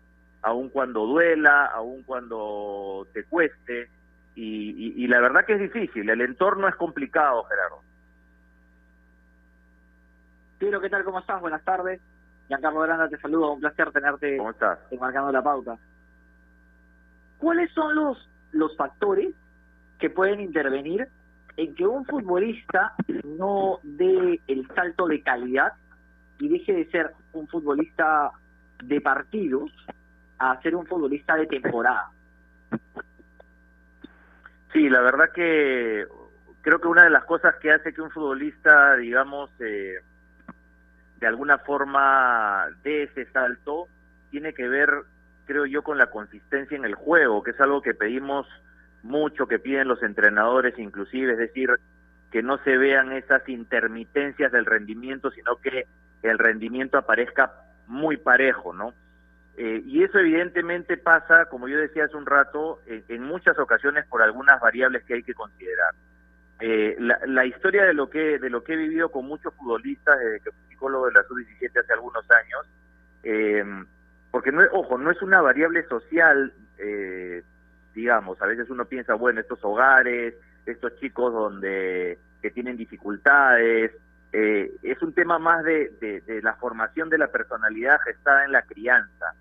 aun 0.41 0.69
cuando 0.69 1.05
duela, 1.05 1.65
aun 1.65 2.03
cuando 2.03 3.07
te 3.13 3.23
cueste. 3.23 3.89
Y, 4.35 5.05
la 5.07 5.19
verdad 5.19 5.43
que 5.45 5.53
es 5.53 5.59
difícil, 5.59 6.09
el 6.09 6.21
entorno 6.21 6.69
es 6.69 6.75
complicado, 6.75 7.43
Gerardo. 7.43 7.81
Tiro, 10.59 10.79
¿qué 10.79 10.89
tal? 10.89 11.03
¿Cómo 11.03 11.19
estás? 11.19 11.41
Buenas 11.41 11.63
tardes. 11.65 11.99
Giancarlo 12.47 12.81
Granda 12.81 13.09
te 13.09 13.17
saludo, 13.17 13.53
un 13.53 13.59
placer 13.59 13.91
tenerte 13.91 14.37
¿Cómo 14.37 14.51
estás? 14.51 14.79
marcando 14.99 15.31
la 15.31 15.41
pauta. 15.41 15.77
¿Cuáles 17.37 17.71
son 17.73 17.95
los, 17.95 18.29
los 18.51 18.75
factores 18.75 19.33
que 19.99 20.09
pueden 20.09 20.39
intervenir 20.39 21.07
en 21.57 21.75
que 21.75 21.85
un 21.85 22.05
futbolista 22.05 22.93
no 23.23 23.79
dé 23.83 24.39
el 24.47 24.67
salto 24.75 25.07
de 25.07 25.21
calidad 25.21 25.73
y 26.39 26.47
deje 26.47 26.73
de 26.73 26.89
ser 26.89 27.11
un 27.33 27.47
futbolista 27.47 28.31
de 28.83 29.01
partidos 29.01 29.71
a 30.37 30.59
ser 30.61 30.75
un 30.75 30.85
futbolista 30.85 31.35
de 31.35 31.47
temporada. 31.47 32.11
Sí, 34.71 34.87
la 34.87 35.01
verdad 35.01 35.31
que 35.33 36.05
creo 36.61 36.79
que 36.79 36.87
una 36.87 37.03
de 37.03 37.09
las 37.09 37.25
cosas 37.25 37.55
que 37.55 37.71
hace 37.71 37.93
que 37.93 38.01
un 38.01 38.11
futbolista, 38.11 38.95
digamos, 38.95 39.49
eh, 39.59 39.95
de 41.19 41.27
alguna 41.27 41.57
forma 41.57 42.67
dé 42.83 43.03
ese 43.03 43.25
salto, 43.31 43.87
tiene 44.31 44.53
que 44.53 44.67
ver, 44.67 44.89
creo 45.49 45.65
yo, 45.65 45.81
con 45.81 45.97
la 45.97 46.11
consistencia 46.11 46.77
en 46.77 46.85
el 46.85 46.93
juego, 46.93 47.41
que 47.41 47.51
es 47.51 47.59
algo 47.59 47.81
que 47.81 47.95
pedimos 47.95 48.45
mucho 49.01 49.47
que 49.47 49.57
piden 49.57 49.87
los 49.87 50.03
entrenadores 50.03 50.77
inclusive, 50.77 51.31
es 51.31 51.39
decir, 51.39 51.71
que 52.31 52.43
no 52.43 52.59
se 52.59 52.77
vean 52.77 53.11
esas 53.13 53.49
intermitencias 53.49 54.51
del 54.51 54.67
rendimiento, 54.67 55.31
sino 55.31 55.55
que 55.55 55.87
el 56.21 56.37
rendimiento 56.37 56.99
aparezca 56.99 57.51
muy 57.87 58.17
parejo, 58.17 58.73
¿no? 58.73 58.93
Eh, 59.57 59.81
y 59.87 60.03
eso 60.03 60.19
evidentemente 60.19 60.97
pasa, 60.97 61.45
como 61.45 61.67
yo 61.67 61.79
decía 61.79 62.05
hace 62.05 62.15
un 62.15 62.27
rato, 62.27 62.81
en, 62.85 63.23
muchas 63.23 63.57
ocasiones 63.57 64.05
por 64.05 64.21
algunas 64.21 64.61
variables 64.61 65.03
que 65.03 65.15
hay 65.15 65.23
que 65.23 65.33
considerar. 65.33 65.95
Eh, 66.59 66.95
la, 66.99 67.45
historia 67.45 67.85
de 67.85 67.93
lo 67.95 68.07
que 68.09 68.37
de 68.37 68.49
lo 68.51 68.63
que 68.63 68.73
he 68.73 68.75
vivido 68.75 69.09
con 69.09 69.25
muchos 69.25 69.53
futbolistas 69.55 70.19
desde 70.19 70.41
que 70.41 70.51
fui 70.51 70.67
psicólogo 70.67 71.07
de 71.07 71.13
la 71.13 71.23
sub-17 71.23 71.79
hace 71.79 71.93
algunos 71.93 72.25
años, 72.29 72.67
eh, 73.23 73.63
porque 74.31 74.51
no, 74.51 74.61
ojo, 74.73 74.97
no 74.97 75.11
es 75.11 75.21
una 75.21 75.41
variable 75.41 75.83
social 75.87 76.53
eh, 76.79 77.43
digamos. 77.93 78.41
A 78.41 78.45
veces 78.45 78.69
uno 78.69 78.85
piensa, 78.85 79.13
bueno, 79.13 79.41
estos 79.41 79.59
hogares, 79.63 80.35
estos 80.65 80.95
chicos 80.99 81.33
donde 81.33 82.17
que 82.41 82.51
tienen 82.51 82.77
dificultades, 82.77 83.91
eh, 84.31 84.71
es 84.81 85.01
un 85.01 85.13
tema 85.13 85.39
más 85.39 85.63
de, 85.65 85.91
de, 85.99 86.21
de, 86.21 86.41
la 86.41 86.53
formación 86.53 87.09
de 87.09 87.17
la 87.17 87.27
personalidad 87.27 87.99
gestada 88.05 88.45
en 88.45 88.53
la 88.53 88.61
crianza. 88.61 89.33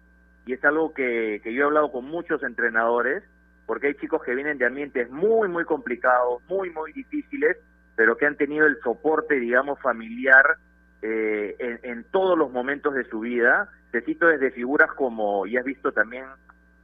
Y 0.47 0.55
es 0.55 0.65
algo 0.65 0.93
que, 0.93 1.41
que 1.45 1.53
yo 1.55 1.63
he 1.63 1.67
hablado 1.67 1.93
con 1.93 2.07
muchos 2.07 2.43
entrenadores, 2.43 3.23
porque 3.67 3.89
hay 3.89 3.95
chicos 3.95 4.23
que 4.25 4.35
vienen 4.35 4.59
de 4.59 4.67
ambientes 4.67 5.11
muy, 5.11 5.47
muy 5.49 5.65
complicados, 5.65 6.43
muy, 6.49 6.71
muy 6.71 6.93
difíciles, 6.93 7.57
pero 7.95 8.17
que 8.17 8.27
han 8.27 8.37
tenido 8.37 8.67
el 8.67 8.81
soporte, 8.81 9.39
digamos, 9.39 9.79
familiar 9.81 10.57
eh, 11.03 11.55
en, 11.59 11.79
en, 11.83 12.05
todos 12.05 12.37
los 12.37 12.51
momentos 12.51 12.95
de 12.95 13.05
su 13.05 13.21
vida. 13.21 13.69
Te 13.91 14.03
cito 14.03 14.27
desde 14.27 14.51
figuras 14.51 14.93
como, 14.93 15.47
y 15.47 15.57
has 15.57 15.65
visto 15.65 15.93
también 15.93 16.25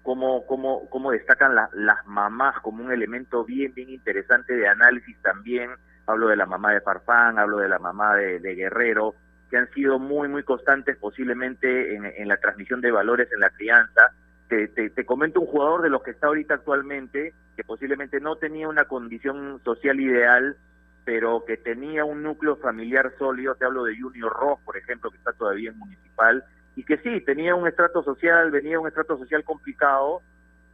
cómo, 0.02 0.46
cómo, 0.46 0.88
cómo 0.88 1.10
destacan 1.10 1.54
la, 1.54 1.68
las 1.72 2.06
mamás 2.06 2.60
como 2.60 2.84
un 2.84 2.92
elemento 2.92 3.44
bien, 3.44 3.74
bien 3.74 3.90
interesante 3.90 4.54
de 4.54 4.68
análisis 4.68 5.16
también. 5.22 5.70
Hablo 6.06 6.28
de 6.28 6.36
la 6.36 6.46
mamá 6.46 6.72
de 6.72 6.80
Farfán, 6.80 7.38
hablo 7.38 7.58
de 7.58 7.68
la 7.68 7.78
mamá 7.78 8.14
de, 8.16 8.54
Guerrero, 8.54 9.14
que 9.50 9.56
han 9.56 9.70
sido 9.70 9.98
muy, 9.98 10.28
muy 10.28 10.42
constantes 10.42 10.96
posiblemente 10.98 11.94
en, 11.94 12.04
en 12.04 12.28
la 12.28 12.36
transmisión 12.36 12.80
de 12.80 12.90
valores 12.90 13.32
en 13.32 13.40
la 13.40 13.50
crianza. 13.50 14.10
Te, 14.48 14.68
te, 14.68 14.90
te, 14.90 15.06
comento 15.06 15.40
un 15.40 15.46
jugador 15.46 15.82
de 15.82 15.88
los 15.88 16.02
que 16.02 16.10
está 16.10 16.26
ahorita 16.26 16.54
actualmente, 16.54 17.32
que 17.56 17.64
posiblemente 17.64 18.20
no 18.20 18.36
tenía 18.36 18.68
una 18.68 18.84
condición 18.84 19.60
social 19.64 19.98
ideal, 19.98 20.56
pero 21.04 21.44
que 21.46 21.56
tenía 21.56 22.04
un 22.04 22.22
núcleo 22.22 22.56
familiar 22.56 23.12
sólido, 23.18 23.54
te 23.54 23.64
hablo 23.64 23.84
de 23.84 23.98
Junior 23.98 24.32
Ross, 24.32 24.60
por 24.64 24.76
ejemplo, 24.76 25.10
que 25.10 25.18
está 25.18 25.32
todavía 25.32 25.70
en 25.70 25.78
Municipal, 25.78 26.44
y 26.76 26.84
que 26.84 26.98
sí, 26.98 27.20
tenía 27.20 27.54
un 27.54 27.68
estrato 27.68 28.02
social, 28.02 28.50
venía 28.50 28.80
un 28.80 28.88
estrato 28.88 29.18
social 29.18 29.44
complicado, 29.44 30.22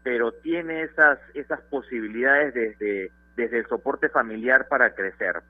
pero 0.03 0.33
tiene 0.33 0.83
esas, 0.83 1.19
esas 1.35 1.61
posibilidades 1.63 2.55
desde, 2.55 3.13
desde 3.37 3.59
el 3.59 3.67
soporte 3.67 4.09
familiar 4.09 4.67
para 4.69 4.95
crecer. 4.95 5.43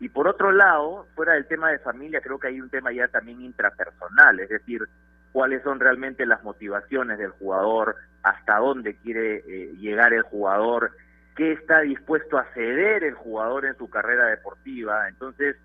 Y 0.00 0.08
por 0.08 0.26
otro 0.26 0.50
lado, 0.52 1.06
fuera 1.14 1.34
del 1.34 1.46
tema 1.46 1.70
de 1.70 1.78
familia, 1.78 2.20
creo 2.20 2.38
que 2.38 2.48
hay 2.48 2.60
un 2.60 2.70
tema 2.70 2.92
ya 2.92 3.08
también 3.08 3.40
intrapersonal, 3.40 4.40
es 4.40 4.48
decir, 4.48 4.82
cuáles 5.32 5.62
son 5.62 5.80
realmente 5.80 6.26
las 6.26 6.42
motivaciones 6.42 7.18
del 7.18 7.30
jugador, 7.30 7.96
hasta 8.22 8.58
dónde 8.58 8.96
quiere 8.96 9.36
eh, 9.46 9.72
llegar 9.78 10.12
el 10.12 10.22
jugador, 10.22 10.92
qué 11.36 11.52
está 11.52 11.80
dispuesto 11.80 12.38
a 12.38 12.46
ceder 12.52 13.04
el 13.04 13.14
jugador 13.14 13.64
en 13.64 13.76
su 13.76 13.88
carrera 13.88 14.26
deportiva. 14.26 15.08
Entonces, 15.08 15.56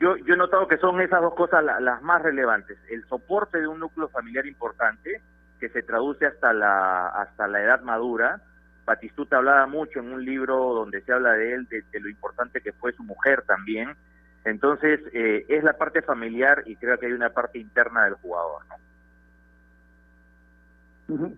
yo, 0.00 0.16
yo 0.16 0.34
he 0.34 0.36
notado 0.36 0.66
que 0.66 0.78
son 0.78 1.00
esas 1.00 1.20
dos 1.20 1.34
cosas 1.34 1.62
la, 1.62 1.78
las 1.78 2.00
más 2.00 2.22
relevantes. 2.22 2.78
El 2.88 3.04
soporte 3.04 3.60
de 3.60 3.68
un 3.68 3.78
núcleo 3.78 4.08
familiar 4.08 4.46
importante, 4.46 5.20
que 5.60 5.68
se 5.68 5.82
traduce 5.82 6.24
hasta 6.24 6.54
la, 6.54 7.08
hasta 7.08 7.46
la 7.46 7.62
edad 7.62 7.82
madura. 7.82 8.40
Batistuta 8.86 9.36
hablaba 9.36 9.66
mucho 9.66 10.00
en 10.00 10.10
un 10.10 10.24
libro 10.24 10.56
donde 10.72 11.02
se 11.02 11.12
habla 11.12 11.34
de 11.34 11.52
él, 11.52 11.68
de, 11.68 12.00
lo 12.00 12.08
importante 12.08 12.62
que 12.62 12.72
fue 12.72 12.92
su 12.94 13.04
mujer 13.04 13.42
también. 13.42 13.94
Entonces, 14.44 15.00
eh, 15.12 15.44
es 15.50 15.62
la 15.62 15.74
parte 15.74 16.00
familiar 16.00 16.62
y 16.64 16.76
creo 16.76 16.98
que 16.98 17.04
hay 17.04 17.12
una 17.12 17.28
parte 17.28 17.58
interna 17.58 18.04
del 18.06 18.14
jugador. 18.14 18.62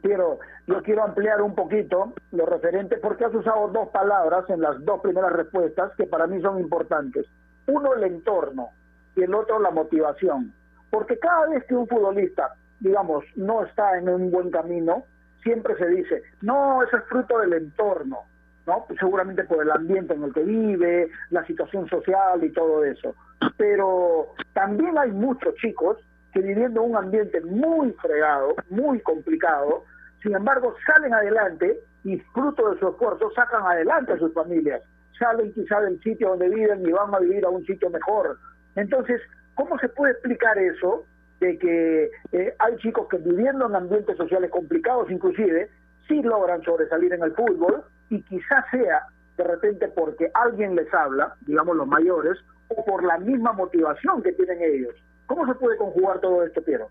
Quiero, 0.03 0.39
yo 0.69 0.83
quiero 0.83 1.03
ampliar 1.03 1.43
un 1.43 1.57
poquito 1.57 2.13
lo 2.31 2.47
referente, 2.47 2.99
porque 2.99 3.25
has 3.25 3.35
usado 3.35 3.69
dos 3.69 3.89
palabras 3.89 4.49
en 4.51 4.61
las 4.61 4.85
dos 4.85 5.01
primeras 5.01 5.33
respuestas 5.33 5.93
que 5.97 6.07
para 6.07 6.29
mí 6.29 6.41
son 6.41 6.61
importantes 6.61 7.27
uno 7.67 7.95
el 7.95 8.05
entorno 8.05 8.71
y 9.17 9.23
el 9.23 9.35
otro 9.35 9.59
la 9.61 9.71
motivación. 9.71 10.53
Porque 10.91 11.19
cada 11.19 11.49
vez 11.49 11.65
que 11.65 11.75
un 11.75 11.89
futbolista, 11.89 12.55
digamos, 12.81 13.25
no 13.37 13.65
está 13.65 13.99
en 13.99 14.09
un 14.09 14.31
buen 14.31 14.51
camino, 14.51 15.05
siempre 15.43 15.77
se 15.77 15.87
dice, 15.89 16.23
no, 16.41 16.83
eso 16.83 16.97
es 16.97 17.05
fruto 17.05 17.39
del 17.39 17.55
entorno, 17.55 18.21
¿no? 18.67 18.87
Seguramente 18.99 19.45
por 19.45 19.63
el 19.63 19.71
ambiente 19.71 20.15
en 20.15 20.25
el 20.25 20.33
que 20.33 20.43
vive, 20.43 21.11
la 21.31 21.45
situación 21.47 21.89
social 21.89 22.43
y 22.45 22.51
todo 22.53 22.85
eso. 22.85 23.15
Pero 23.57 24.35
también 24.53 24.99
hay 24.99 25.11
muchos 25.11 25.55
chicos 25.57 25.99
que 26.33 26.41
viviendo 26.41 26.83
un 26.83 26.97
ambiente 26.97 27.41
muy 27.43 27.93
fregado, 27.93 28.55
muy 28.71 29.01
complicado, 29.01 29.85
sin 30.23 30.35
embargo 30.35 30.75
salen 30.87 31.13
adelante 31.13 31.81
y 32.05 32.19
fruto 32.19 32.71
de 32.71 32.79
su 32.79 32.89
esfuerzo 32.89 33.31
sacan 33.35 33.65
adelante 33.67 34.13
a 34.13 34.19
sus 34.19 34.33
familias 34.33 34.83
salen 35.19 35.53
quizá 35.53 35.81
del 35.81 36.01
sitio 36.01 36.31
donde 36.31 36.49
viven 36.49 36.87
y 36.87 36.93
van 36.93 37.15
a 37.15 37.19
vivir 37.19 37.45
a 37.45 37.51
un 37.51 37.65
sitio 37.65 37.91
mejor. 37.91 38.39
Entonces, 38.77 39.21
¿cómo 39.55 39.79
se 39.79 39.89
puede 39.89 40.13
explicar 40.13 40.59
eso 40.59 41.05
de 41.41 41.59
que 41.59 42.11
eh, 42.33 42.55
hay 42.59 42.77
chicos 42.77 43.09
que 43.09 43.19
viviendo 43.19 43.67
en 43.67 43.75
ambientes 43.75 44.17
sociales 44.17 44.51
complicados 44.51 45.11
inclusive, 45.11 45.69
sí 46.07 46.23
logran 46.23 46.63
sobresalir 46.63 47.13
en 47.13 47.23
el 47.23 47.33
fútbol 47.33 47.83
y 48.11 48.23
quizás 48.23 48.65
sea 48.71 49.03
de 49.37 49.45
repente 49.45 49.89
porque 49.89 50.31
alguien 50.35 50.77
les 50.77 50.93
habla, 50.95 51.35
digamos 51.47 51.77
los 51.77 51.87
mayores, 51.87 52.39
o 52.69 52.85
por 52.85 53.03
la 53.03 53.19
misma 53.19 53.53
motivación 53.53 54.23
que 54.23 54.33
tienen 54.33 54.63
ellos. 54.63 54.95
¿Cómo 55.27 55.47
se 55.47 55.55
puede 55.55 55.77
conjugar 55.77 56.21
todo 56.21 56.45
esto, 56.45 56.63
Piero? 56.63 56.91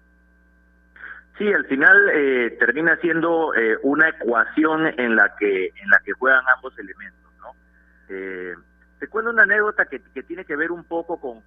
Sí, 1.37 1.51
al 1.51 1.65
final 1.65 2.09
eh, 2.13 2.57
termina 2.59 2.97
siendo 2.97 3.53
eh, 3.55 3.77
una 3.83 4.09
ecuación 4.09 4.87
en 4.99 5.15
la 5.15 5.33
que 5.39 5.67
en 5.67 5.89
la 5.89 5.99
que 6.03 6.11
juegan 6.13 6.43
ambos 6.55 6.77
elementos. 6.77 7.30
Eh, 8.13 8.55
te 8.99 9.07
cuento 9.07 9.31
una 9.31 9.43
anécdota 9.43 9.85
que, 9.85 10.01
que, 10.13 10.21
tiene 10.21 10.43
que 10.43 10.57
ver 10.57 10.71
un 10.71 10.83
poco 10.83 11.19
con, 11.19 11.41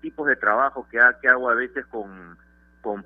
tipos 0.00 0.26
de 0.26 0.36
trabajo 0.36 0.86
que, 0.90 0.98
ha, 0.98 1.14
que 1.20 1.28
hago 1.28 1.48
a 1.48 1.54
veces 1.54 1.86
con, 1.86 2.36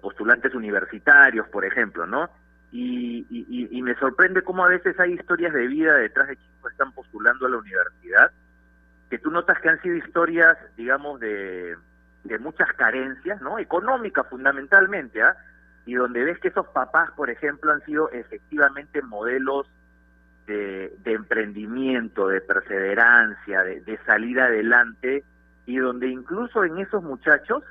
postulantes 0.01 0.55
universitarios, 0.55 1.49
por 1.49 1.65
ejemplo, 1.65 2.07
¿no? 2.07 2.31
Y, 2.71 3.27
y, 3.29 3.83
me 3.83 3.95
sorprende 3.97 4.43
cómo 4.43 4.65
a 4.65 4.69
veces 4.69 4.99
hay 5.01 5.15
historias 5.15 5.53
de 5.53 5.67
vida 5.67 5.95
detrás 5.97 6.29
de 6.29 6.37
quienes 6.37 6.65
están 6.71 6.93
postulando 6.93 7.47
a 7.47 7.51
la 7.51 7.59
universidad, 7.59 8.31
que 9.11 9.19
tú 9.19 9.31
notas 9.31 9.59
que 9.61 9.69
han 9.69 9.83
sido 9.83 9.97
historias, 9.97 10.57
digamos, 10.77 11.19
de, 11.21 11.77
de 12.23 12.39
muchas 12.39 12.73
carencias, 12.75 13.43
¿no? 13.43 13.59
Económicas 13.59 14.27
fundamentalmente, 14.29 15.21
¿ah? 15.21 15.37
Y 15.85 15.95
donde 15.95 16.23
ves 16.23 16.39
que 16.39 16.49
esos 16.49 16.69
papás, 16.69 17.11
por 17.11 17.29
ejemplo, 17.29 17.73
han 17.73 17.85
sido 17.85 18.09
efectivamente 18.13 19.03
modelos 19.03 19.67
de, 20.47 20.93
de 21.03 21.13
emprendimiento, 21.13 22.29
de 22.29 22.41
perseverancia, 22.41 23.63
de, 23.63 23.99
salir 24.07 24.41
adelante, 24.41 25.25
y 25.67 25.77
donde 25.77 26.09
incluso 26.09 26.65
en 26.65 26.79
esos 26.79 27.03
muchachos 27.03 27.63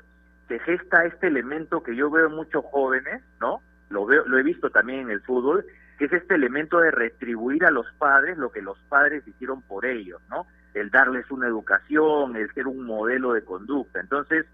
se 0.48 0.58
gesta 0.60 1.04
este 1.04 1.26
elemento 1.26 1.82
que 1.82 1.94
yo 1.94 2.10
veo 2.10 2.26
en 2.26 2.34
muchos 2.34 2.64
jóvenes, 2.64 3.22
¿no? 3.40 3.60
Lo 3.90 4.06
veo, 4.06 4.26
lo 4.26 4.38
he 4.38 4.42
visto 4.42 4.70
también 4.70 5.00
en 5.00 5.10
el 5.10 5.20
fútbol, 5.20 5.64
que 5.98 6.06
es 6.06 6.12
este 6.12 6.34
elemento 6.34 6.80
de 6.80 6.90
retribuir 6.90 7.64
a 7.64 7.70
los 7.70 7.86
padres 7.98 8.38
lo 8.38 8.50
que 8.50 8.62
los 8.62 8.78
padres 8.88 9.26
hicieron 9.26 9.62
por 9.62 9.84
ellos, 9.84 10.20
¿no? 10.30 10.46
El 10.74 10.90
darles 10.90 11.30
una 11.30 11.46
educación, 11.46 12.36
el 12.36 12.52
ser 12.54 12.66
un 12.66 12.84
modelo 12.84 13.34
de 13.34 13.44
conducta. 13.44 14.00
Entonces, 14.00 14.46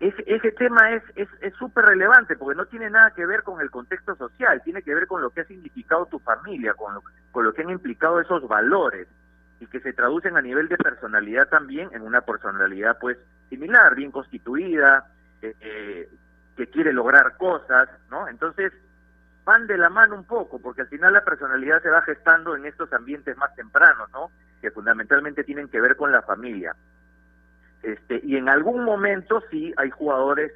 ese, 0.00 0.22
ese 0.26 0.52
tema 0.52 0.92
es 0.92 1.02
es 1.16 1.54
súper 1.54 1.84
relevante 1.84 2.36
porque 2.36 2.56
no 2.56 2.66
tiene 2.66 2.88
nada 2.88 3.10
que 3.10 3.26
ver 3.26 3.42
con 3.42 3.60
el 3.60 3.70
contexto 3.70 4.14
social, 4.14 4.62
tiene 4.62 4.82
que 4.82 4.94
ver 4.94 5.06
con 5.06 5.20
lo 5.20 5.30
que 5.30 5.40
ha 5.40 5.44
significado 5.44 6.06
tu 6.06 6.18
familia, 6.20 6.74
con 6.74 6.94
lo, 6.94 7.02
con 7.32 7.44
lo 7.44 7.52
que 7.52 7.62
han 7.62 7.70
implicado 7.70 8.20
esos 8.20 8.46
valores 8.46 9.08
y 9.60 9.66
que 9.66 9.80
se 9.80 9.92
traducen 9.92 10.36
a 10.36 10.42
nivel 10.42 10.68
de 10.68 10.76
personalidad 10.76 11.48
también 11.48 11.88
en 11.92 12.02
una 12.02 12.20
personalidad 12.20 12.98
pues 13.00 13.18
similar, 13.48 13.94
bien 13.96 14.12
constituida, 14.12 15.10
eh, 15.42 15.54
eh, 15.60 16.08
que 16.56 16.68
quiere 16.68 16.92
lograr 16.92 17.36
cosas, 17.36 17.88
¿no? 18.10 18.28
Entonces 18.28 18.72
van 19.44 19.66
de 19.66 19.78
la 19.78 19.88
mano 19.88 20.14
un 20.14 20.24
poco 20.24 20.60
porque 20.60 20.82
al 20.82 20.88
final 20.88 21.12
la 21.12 21.24
personalidad 21.24 21.82
se 21.82 21.90
va 21.90 22.02
gestando 22.02 22.54
en 22.54 22.66
estos 22.66 22.92
ambientes 22.92 23.36
más 23.36 23.54
tempranos, 23.56 24.10
¿no? 24.12 24.30
Que 24.60 24.70
fundamentalmente 24.70 25.42
tienen 25.42 25.68
que 25.68 25.80
ver 25.80 25.96
con 25.96 26.12
la 26.12 26.22
familia. 26.22 26.76
Este, 27.82 28.20
y 28.24 28.36
en 28.36 28.48
algún 28.48 28.84
momento 28.84 29.42
sí 29.50 29.72
hay 29.76 29.90
jugadores, 29.90 30.52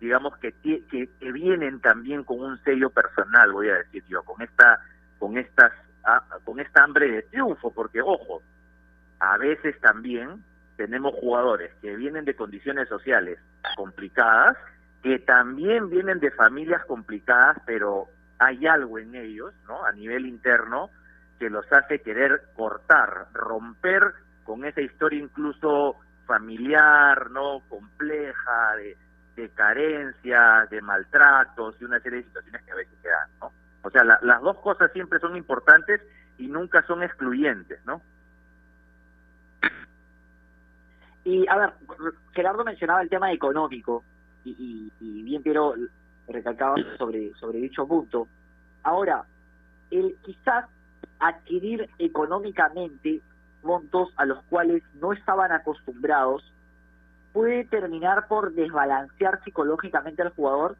digamos, 0.00 0.36
que, 0.38 0.52
que, 0.52 0.82
que 0.86 1.32
vienen 1.32 1.80
también 1.80 2.24
con 2.24 2.40
un 2.40 2.58
sello 2.64 2.90
personal, 2.90 3.52
voy 3.52 3.68
a 3.68 3.78
decir 3.78 4.04
yo, 4.08 4.22
con 4.22 4.40
esta, 4.42 4.80
con 5.18 5.36
estas, 5.36 5.72
ah, 6.04 6.22
con 6.44 6.60
esta 6.60 6.82
hambre 6.82 7.10
de 7.10 7.22
triunfo, 7.22 7.72
porque 7.72 8.00
ojo, 8.00 8.42
a 9.20 9.36
veces 9.38 9.78
también 9.80 10.42
tenemos 10.76 11.14
jugadores 11.14 11.72
que 11.80 11.94
vienen 11.96 12.24
de 12.24 12.34
condiciones 12.34 12.88
sociales 12.88 13.38
complicadas, 13.76 14.56
que 15.02 15.18
también 15.18 15.90
vienen 15.90 16.18
de 16.18 16.30
familias 16.30 16.84
complicadas, 16.86 17.58
pero 17.66 18.08
hay 18.38 18.66
algo 18.66 18.98
en 18.98 19.14
ellos, 19.14 19.54
¿no? 19.66 19.84
A 19.84 19.92
nivel 19.92 20.26
interno, 20.26 20.90
que 21.38 21.50
los 21.50 21.70
hace 21.72 22.00
querer 22.00 22.42
cortar, 22.56 23.28
romper 23.32 24.14
con 24.44 24.64
esa 24.64 24.80
historia 24.80 25.20
incluso 25.20 25.96
familiar, 26.26 27.30
¿no? 27.30 27.60
Compleja, 27.68 28.72
de, 29.36 29.48
carencias, 29.50 30.70
de 30.70 30.80
maltratos 30.80 31.76
y 31.80 31.84
una 31.84 32.00
serie 32.00 32.18
de 32.18 32.24
situaciones 32.24 32.62
que 32.62 32.72
a 32.72 32.76
veces 32.76 32.94
se 33.02 33.08
dan, 33.08 33.28
¿no? 33.40 33.52
O 33.82 33.90
sea, 33.90 34.04
la, 34.04 34.18
las 34.22 34.40
dos 34.40 34.58
cosas 34.58 34.92
siempre 34.92 35.18
son 35.18 35.36
importantes 35.36 36.00
y 36.38 36.46
nunca 36.46 36.82
son 36.86 37.02
excluyentes, 37.02 37.84
¿no? 37.84 38.00
Y 41.24 41.46
a 41.48 41.56
ver, 41.56 41.72
Gerardo 42.32 42.64
mencionaba 42.64 43.02
el 43.02 43.08
tema 43.08 43.32
económico 43.32 44.04
y, 44.44 44.50
y, 44.50 44.92
y 45.00 45.22
bien 45.22 45.42
Piero 45.42 45.74
recalcaba 46.28 46.76
sobre, 46.98 47.32
sobre 47.34 47.58
dicho 47.58 47.86
punto. 47.86 48.28
Ahora, 48.82 49.24
el 49.90 50.16
quizás 50.22 50.66
adquirir 51.18 51.88
económicamente 51.98 53.20
montos 53.64 54.10
a 54.16 54.26
los 54.26 54.42
cuales 54.44 54.82
no 54.94 55.12
estaban 55.12 55.50
acostumbrados 55.52 56.52
puede 57.32 57.64
terminar 57.64 58.28
por 58.28 58.52
desbalancear 58.52 59.42
psicológicamente 59.42 60.22
al 60.22 60.30
jugador 60.30 60.76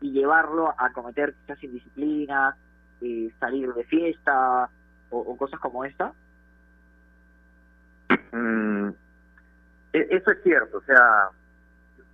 y 0.00 0.12
llevarlo 0.12 0.72
a 0.78 0.92
cometer 0.92 1.34
quizás 1.34 1.62
indisciplina, 1.64 2.56
eh, 3.00 3.32
salir 3.40 3.72
de 3.74 3.84
fiesta 3.84 4.68
o, 5.10 5.36
cosas 5.36 5.58
como 5.60 5.84
esta? 5.84 6.12
Mm, 8.32 8.88
e- 9.92 10.08
eso 10.10 10.30
es 10.30 10.42
cierto, 10.42 10.78
o 10.78 10.82
sea, 10.82 11.28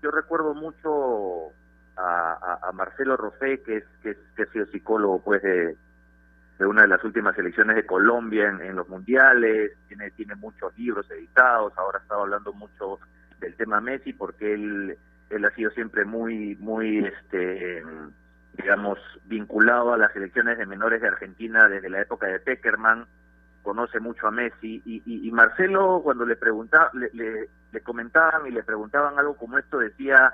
yo 0.02 0.10
recuerdo 0.10 0.54
mucho 0.54 1.52
a, 1.96 2.32
a- 2.62 2.68
a 2.68 2.72
Marcelo 2.72 3.16
Rosé, 3.16 3.60
que 3.62 3.78
es, 3.78 3.84
que 4.02 4.10
es 4.10 4.18
que 4.36 4.42
ha 4.44 4.46
sido 4.46 4.66
psicólogo 4.66 5.20
pues 5.20 5.42
de, 5.42 5.76
de 6.62 6.68
una 6.68 6.82
de 6.82 6.88
las 6.88 7.02
últimas 7.02 7.36
elecciones 7.36 7.74
de 7.74 7.84
Colombia 7.84 8.48
en, 8.48 8.76
los 8.76 8.88
mundiales, 8.88 9.72
tiene, 9.88 10.12
tiene 10.12 10.36
muchos 10.36 10.72
libros 10.78 11.10
editados, 11.10 11.72
ahora 11.76 11.98
estaba 11.98 12.22
hablando 12.22 12.52
mucho 12.52 13.00
del 13.40 13.56
tema 13.56 13.80
Messi 13.80 14.12
porque 14.12 14.54
él, 14.54 14.96
él 15.30 15.44
ha 15.44 15.50
sido 15.56 15.72
siempre 15.72 16.04
muy, 16.04 16.54
muy, 16.60 16.98
este, 17.04 17.82
digamos, 18.56 19.00
vinculado 19.24 19.92
a 19.92 19.98
las 19.98 20.14
elecciones 20.14 20.56
de 20.56 20.66
menores 20.66 21.02
de 21.02 21.08
Argentina 21.08 21.68
desde 21.68 21.90
la 21.90 22.00
época 22.00 22.28
de 22.28 22.38
Peckerman, 22.38 23.06
conoce 23.62 23.98
mucho 23.98 24.28
a 24.28 24.30
Messi 24.30 24.80
y, 24.84 25.30
Marcelo 25.32 26.00
cuando 26.04 26.24
le 26.24 26.36
preguntaba, 26.36 26.92
le, 26.94 27.48
le 27.72 27.80
comentaban 27.80 28.46
y 28.46 28.52
le 28.52 28.62
preguntaban 28.62 29.18
algo 29.18 29.36
como 29.36 29.58
esto 29.58 29.78
decía, 29.78 30.32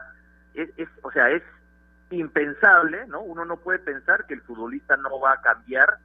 es, 0.53 0.69
es, 0.77 0.91
o 1.01 1.11
sea, 1.11 1.31
es 1.31 1.43
impensable, 2.11 3.07
¿no? 3.07 3.23
Uno 3.23 3.47
no 3.47 3.57
puede 3.57 3.79
pensar 3.79 4.27
que 4.27 4.35
el 4.35 4.43
futbolista 4.43 4.95
no 4.99 5.19
va 5.21 5.33
a 5.33 5.41
cambiar 5.41 5.97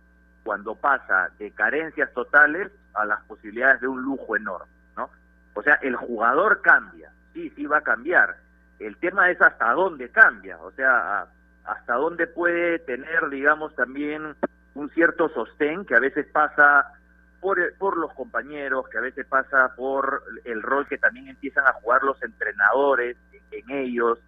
cuando 0.44 0.76
pasa 0.76 1.30
de 1.40 1.52
carencias 1.52 2.12
totales 2.14 2.72
a 2.94 3.06
las 3.06 3.22
posibilidades 3.24 3.82
de 3.82 3.88
un 3.88 4.02
lujo 4.02 4.36
enorme, 4.36 4.72
¿no? 4.96 5.10
O 5.54 5.64
sea, 5.64 5.76
el 5.76 5.96
jugador 5.96 6.62
cambia, 6.62 7.12
sí, 7.34 7.50
sí 7.56 7.66
va 7.66 7.78
a 7.80 7.84
cambiar. 7.84 8.38
El 8.80 8.98
tema 8.98 9.30
es 9.32 9.42
hasta 9.42 9.72
dónde 9.72 10.10
cambia, 10.10 10.58
o 10.60 10.72
sea, 10.72 11.28
hasta 11.64 11.94
dónde 11.96 12.28
puede 12.28 12.80
tener, 12.80 13.30
digamos, 13.30 13.76
también 13.76 14.36
un 14.76 14.90
cierto 14.90 15.30
sostén 15.30 15.86
que 15.86 15.96
a 15.96 16.00
veces 16.00 16.26
pasa 16.32 16.92
por, 17.40 17.58
por 17.78 17.98
los 17.98 18.14
compañeros, 18.14 18.88
que 18.90 18.98
a 18.98 19.02
veces 19.02 19.26
pasa 19.28 19.74
por 19.76 20.24
el 20.44 20.62
rol 20.62 20.88
que 20.88 20.98
también 20.98 21.28
empiezan 21.28 21.66
a 21.68 21.74
jugar 21.74 22.04
los 22.04 22.22
entrenadores 22.24 23.18
en 23.52 23.70
ellos. 23.70 24.20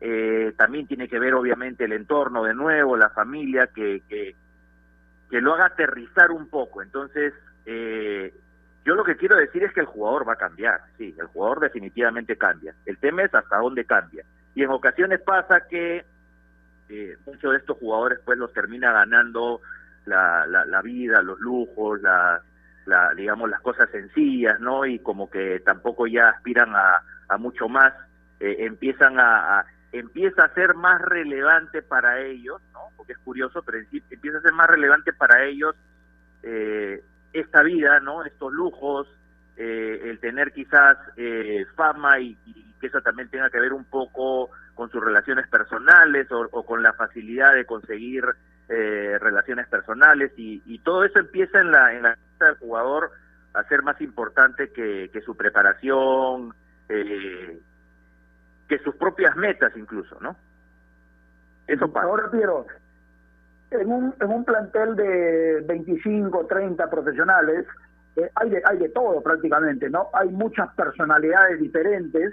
Eh, 0.00 0.52
también 0.56 0.86
tiene 0.86 1.08
que 1.08 1.18
ver, 1.18 1.34
obviamente, 1.34 1.84
el 1.84 1.92
entorno 1.92 2.42
de 2.42 2.54
nuevo, 2.54 2.96
la 2.96 3.10
familia, 3.10 3.68
que, 3.68 4.02
que, 4.08 4.34
que 5.32 5.40
lo 5.40 5.54
haga 5.54 5.64
aterrizar 5.64 6.30
un 6.30 6.46
poco. 6.50 6.82
Entonces, 6.82 7.32
eh, 7.64 8.34
yo 8.84 8.94
lo 8.94 9.02
que 9.02 9.16
quiero 9.16 9.34
decir 9.36 9.62
es 9.64 9.72
que 9.72 9.80
el 9.80 9.86
jugador 9.86 10.28
va 10.28 10.34
a 10.34 10.36
cambiar, 10.36 10.78
sí, 10.98 11.16
el 11.18 11.26
jugador 11.28 11.60
definitivamente 11.60 12.36
cambia. 12.36 12.74
El 12.84 12.98
tema 12.98 13.22
es 13.22 13.34
hasta 13.34 13.56
dónde 13.56 13.86
cambia. 13.86 14.24
Y 14.54 14.62
en 14.62 14.68
ocasiones 14.70 15.22
pasa 15.22 15.66
que 15.70 16.04
eh, 16.90 17.16
muchos 17.24 17.52
de 17.52 17.56
estos 17.56 17.78
jugadores 17.78 18.18
pues 18.26 18.36
los 18.36 18.52
termina 18.52 18.92
ganando 18.92 19.62
la, 20.04 20.44
la, 20.46 20.66
la 20.66 20.82
vida, 20.82 21.22
los 21.22 21.40
lujos, 21.40 22.02
la, 22.02 22.42
la, 22.84 23.14
digamos 23.14 23.48
las 23.48 23.62
cosas 23.62 23.88
sencillas, 23.90 24.60
¿no? 24.60 24.84
Y 24.84 24.98
como 24.98 25.30
que 25.30 25.60
tampoco 25.60 26.06
ya 26.06 26.28
aspiran 26.28 26.74
a, 26.76 27.02
mucho 27.38 27.70
más, 27.70 27.94
eh, 28.38 28.56
empiezan 28.66 29.18
a- 29.18 29.64
empieza 29.92 30.44
a 30.44 30.54
ser 30.54 30.74
más 30.74 31.00
relevante 31.02 31.80
para 31.82 32.18
ellos, 32.20 32.60
Porque 33.02 33.14
es 33.14 33.18
curioso, 33.18 33.62
pero 33.62 33.78
empieza 33.78 34.38
a 34.38 34.42
ser 34.42 34.52
más 34.52 34.68
relevante 34.68 35.12
para 35.12 35.44
ellos 35.44 35.74
eh, 36.44 37.02
esta 37.32 37.64
vida, 37.64 37.98
¿no? 37.98 38.24
Estos 38.24 38.52
lujos, 38.52 39.08
eh, 39.56 40.02
el 40.04 40.20
tener 40.20 40.52
quizás 40.52 40.96
eh, 41.16 41.66
fama 41.74 42.20
y, 42.20 42.36
que 42.80 42.86
eso 42.86 43.00
también 43.00 43.28
tenga 43.28 43.50
que 43.50 43.58
ver 43.58 43.72
un 43.72 43.86
poco 43.86 44.50
con 44.74 44.88
sus 44.88 45.02
relaciones 45.02 45.48
personales 45.48 46.30
o, 46.30 46.48
o 46.52 46.64
con 46.64 46.80
la 46.80 46.92
facilidad 46.92 47.54
de 47.54 47.64
conseguir 47.64 48.24
eh, 48.68 49.18
relaciones 49.20 49.66
personales 49.66 50.30
y, 50.36 50.62
y 50.64 50.78
todo 50.78 51.04
eso 51.04 51.18
empieza 51.18 51.58
en 51.58 51.72
la 51.72 51.92
en 51.92 52.04
la 52.04 52.18
del 52.38 52.54
jugador 52.58 53.10
a 53.54 53.64
ser 53.64 53.82
más 53.82 54.00
importante 54.00 54.70
que, 54.70 55.10
que 55.12 55.22
su 55.22 55.36
preparación, 55.36 56.54
eh, 56.88 57.60
que 58.68 58.78
sus 58.78 58.94
propias 58.94 59.34
metas 59.34 59.76
incluso, 59.76 60.20
¿no? 60.20 60.36
Eso 61.66 61.92
pasa. 61.92 62.06
Ahora, 62.06 62.30
Piero, 62.30 62.66
en 63.72 63.90
un, 63.92 64.14
en 64.20 64.30
un 64.30 64.44
plantel 64.44 64.96
de 64.96 65.62
25, 65.66 66.46
30 66.46 66.90
profesionales, 66.90 67.66
eh, 68.16 68.30
hay, 68.34 68.50
de, 68.50 68.62
hay 68.64 68.78
de 68.78 68.88
todo 68.90 69.22
prácticamente, 69.22 69.88
¿no? 69.90 70.08
Hay 70.12 70.28
muchas 70.30 70.72
personalidades 70.74 71.60
diferentes, 71.60 72.32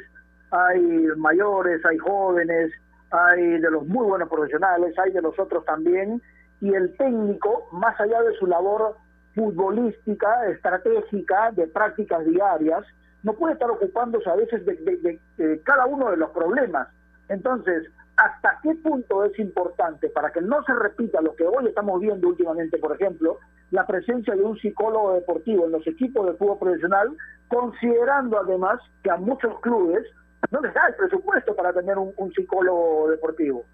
hay 0.51 0.81
mayores, 1.17 1.85
hay 1.85 1.97
jóvenes, 1.97 2.71
hay 3.11 3.59
de 3.59 3.71
los 3.71 3.85
muy 3.87 4.05
buenos 4.05 4.29
profesionales, 4.29 4.93
hay 4.99 5.11
de 5.11 5.21
los 5.21 5.37
otros 5.39 5.63
también, 5.65 6.21
y 6.61 6.73
el 6.73 6.95
técnico, 6.97 7.67
más 7.71 7.99
allá 7.99 8.21
de 8.21 8.33
su 8.33 8.45
labor 8.47 8.95
futbolística, 9.35 10.47
estratégica, 10.47 11.51
de 11.51 11.67
prácticas 11.67 12.25
diarias, 12.25 12.83
no 13.23 13.33
puede 13.33 13.53
estar 13.53 13.69
ocupándose 13.69 14.29
a 14.29 14.35
veces 14.35 14.65
de, 14.65 15.19
de- 15.37 15.61
cada 15.63 15.85
uno 15.85 16.09
de 16.11 16.17
los 16.17 16.29
problemas. 16.31 16.87
Entonces, 17.29 17.83
¿hasta 18.19 18.59
qué 18.61 18.75
punto 18.75 19.23
es 19.23 19.37
importante 19.39 20.09
para 20.09 20.31
que 20.31 20.41
no 20.41 20.61
se 20.63 20.73
repita 20.73 21.21
lo 21.21 21.35
que 21.35 21.45
hoy 21.45 21.67
estamos 21.67 22.01
viendo 22.01 22.27
últimamente, 22.27 22.77
por 22.77 22.93
ejemplo, 22.93 23.39
la 23.71 23.87
presencia 23.87 24.35
de 24.35 24.43
un 24.43 24.57
psicólogo 24.57 25.13
deportivo 25.13 25.65
en 25.65 25.71
los 25.71 25.87
equipos 25.87 26.25
de 26.25 26.33
fútbol 26.33 26.59
profesional, 26.59 27.15
considerando 27.47 28.37
además 28.39 28.81
que 29.03 29.11
a 29.11 29.15
muchos 29.15 29.59
clubes 29.61 30.05
no 30.51 30.59
les 30.59 30.73
da 30.73 30.87
el 30.87 30.95
presupuesto 30.95 31.55
para 31.55 31.71
tener 31.71 31.97
un, 31.97 32.33
psicólogo 32.33 33.09
deportivo? 33.09 33.65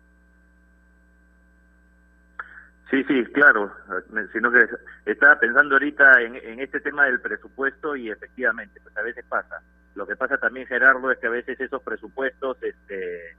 Sí, 2.91 3.03
sí, 3.05 3.23
claro, 3.33 3.71
me- 4.09 4.27
sino 4.27 4.51
que 4.51 4.67
estaba 5.05 5.39
pensando 5.39 5.75
ahorita 5.75 6.21
en, 6.21 6.35
en 6.35 6.59
este 6.59 6.79
tema 6.81 7.05
del 7.05 7.19
presupuesto 7.19 7.95
y 7.95 8.11
efectivamente, 8.11 8.79
pues 8.81 8.95
a 8.95 9.01
veces 9.01 9.25
pasa. 9.27 9.61
Lo 9.95 10.05
que 10.05 10.15
pasa 10.15 10.37
también, 10.37 10.67
Gerardo, 10.67 11.09
es 11.11 11.17
que 11.17 11.27
a 11.27 11.31
veces 11.31 11.59
esos 11.59 11.81
presupuestos 11.81 12.61
este, 12.61 13.35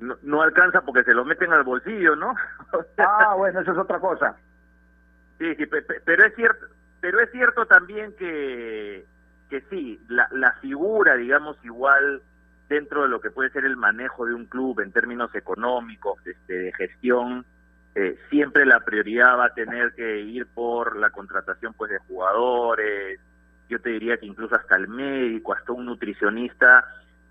no, 0.00 0.16
no 0.22 0.42
alcanza 0.42 0.82
porque 0.82 1.04
se 1.04 1.14
los 1.14 1.26
meten 1.26 1.52
al 1.52 1.64
bolsillo, 1.64 2.16
¿no? 2.16 2.34
Ah, 2.98 3.34
bueno, 3.36 3.60
eso 3.60 3.72
es 3.72 3.78
otra 3.78 3.98
cosa. 4.00 4.36
Sí, 5.38 5.54
sí, 5.54 5.66
pe- 5.66 5.82
pe- 5.82 6.00
pero 6.04 6.24
es 6.24 6.34
cierto, 6.34 6.66
pero 7.00 7.20
es 7.20 7.30
cierto 7.30 7.66
también 7.66 8.14
que, 8.16 9.04
que 9.50 9.60
sí, 9.70 10.00
la, 10.08 10.28
la 10.32 10.52
figura, 10.60 11.14
digamos, 11.16 11.56
igual 11.64 12.22
dentro 12.68 13.02
de 13.02 13.08
lo 13.08 13.20
que 13.20 13.30
puede 13.30 13.50
ser 13.50 13.64
el 13.64 13.76
manejo 13.76 14.26
de 14.26 14.34
un 14.34 14.46
club 14.46 14.80
en 14.80 14.92
términos 14.92 15.34
económicos, 15.34 16.26
este, 16.26 16.52
de 16.54 16.72
gestión, 16.72 17.44
eh, 17.94 18.18
siempre 18.30 18.66
la 18.66 18.80
prioridad 18.80 19.38
va 19.38 19.46
a 19.46 19.54
tener 19.54 19.92
que 19.94 20.20
ir 20.20 20.46
por 20.46 20.96
la 20.96 21.10
contratación 21.10 21.74
pues 21.74 21.90
de 21.90 21.98
jugadores, 21.98 23.20
yo 23.68 23.80
te 23.80 23.90
diría 23.90 24.16
que 24.16 24.26
incluso 24.26 24.54
hasta 24.54 24.76
el 24.76 24.88
médico, 24.88 25.54
hasta 25.54 25.72
un 25.72 25.86
nutricionista, 25.86 26.84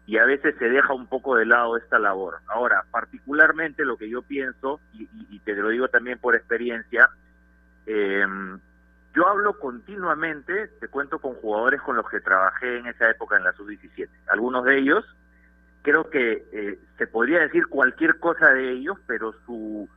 y 0.07 0.17
a 0.17 0.25
veces 0.25 0.55
se 0.59 0.69
deja 0.69 0.93
un 0.93 1.07
poco 1.07 1.35
de 1.35 1.45
lado 1.45 1.77
esta 1.77 1.97
labor. 1.97 2.37
Ahora, 2.47 2.83
particularmente 2.91 3.85
lo 3.85 3.97
que 3.97 4.09
yo 4.09 4.21
pienso, 4.21 4.79
y, 4.93 5.39
te 5.39 5.55
lo 5.55 5.69
digo 5.69 5.87
también 5.87 6.19
por 6.19 6.35
experiencia, 6.35 7.09
eh, 7.85 8.25
yo 9.15 9.27
hablo 9.27 9.57
continuamente, 9.57 10.67
te 10.79 10.87
cuento 10.89 11.19
con 11.19 11.35
jugadores 11.35 11.81
con 11.81 11.95
los 11.95 12.07
que 12.09 12.19
trabajé 12.19 12.79
en 12.79 12.87
esa 12.87 13.09
época 13.09 13.37
en 13.37 13.45
la 13.45 13.53
sub-17. 13.53 14.09
Algunos 14.27 14.65
de 14.65 14.77
ellos, 14.77 15.05
creo 15.81 16.09
que 16.09 16.45
eh, 16.51 16.79
se 16.97 17.07
podría 17.07 17.39
decir 17.39 17.67
cualquier 17.67 18.19
cosa 18.19 18.49
de 18.49 18.71
ellos, 18.71 18.97
pero 19.07 19.33
su 19.45 19.87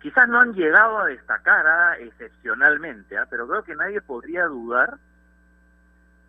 quizás 0.00 0.28
no 0.28 0.38
han 0.38 0.54
llegado 0.54 0.98
a 0.98 1.06
destacar 1.06 1.66
ah, 1.66 1.96
excepcionalmente, 1.98 3.18
ah, 3.18 3.26
pero 3.28 3.48
creo 3.48 3.64
que 3.64 3.74
nadie 3.74 4.00
podría 4.00 4.44
dudar 4.44 4.98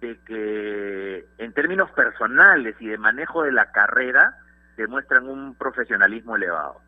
de 0.01 0.17
que 0.25 1.25
en 1.37 1.53
términos 1.53 1.89
personales 1.91 2.75
y 2.79 2.87
de 2.87 2.97
manejo 2.97 3.43
de 3.43 3.51
la 3.51 3.71
carrera 3.71 4.37
demuestran 4.75 5.27
un 5.27 5.55
profesionalismo 5.55 6.35
elevado. 6.35 6.81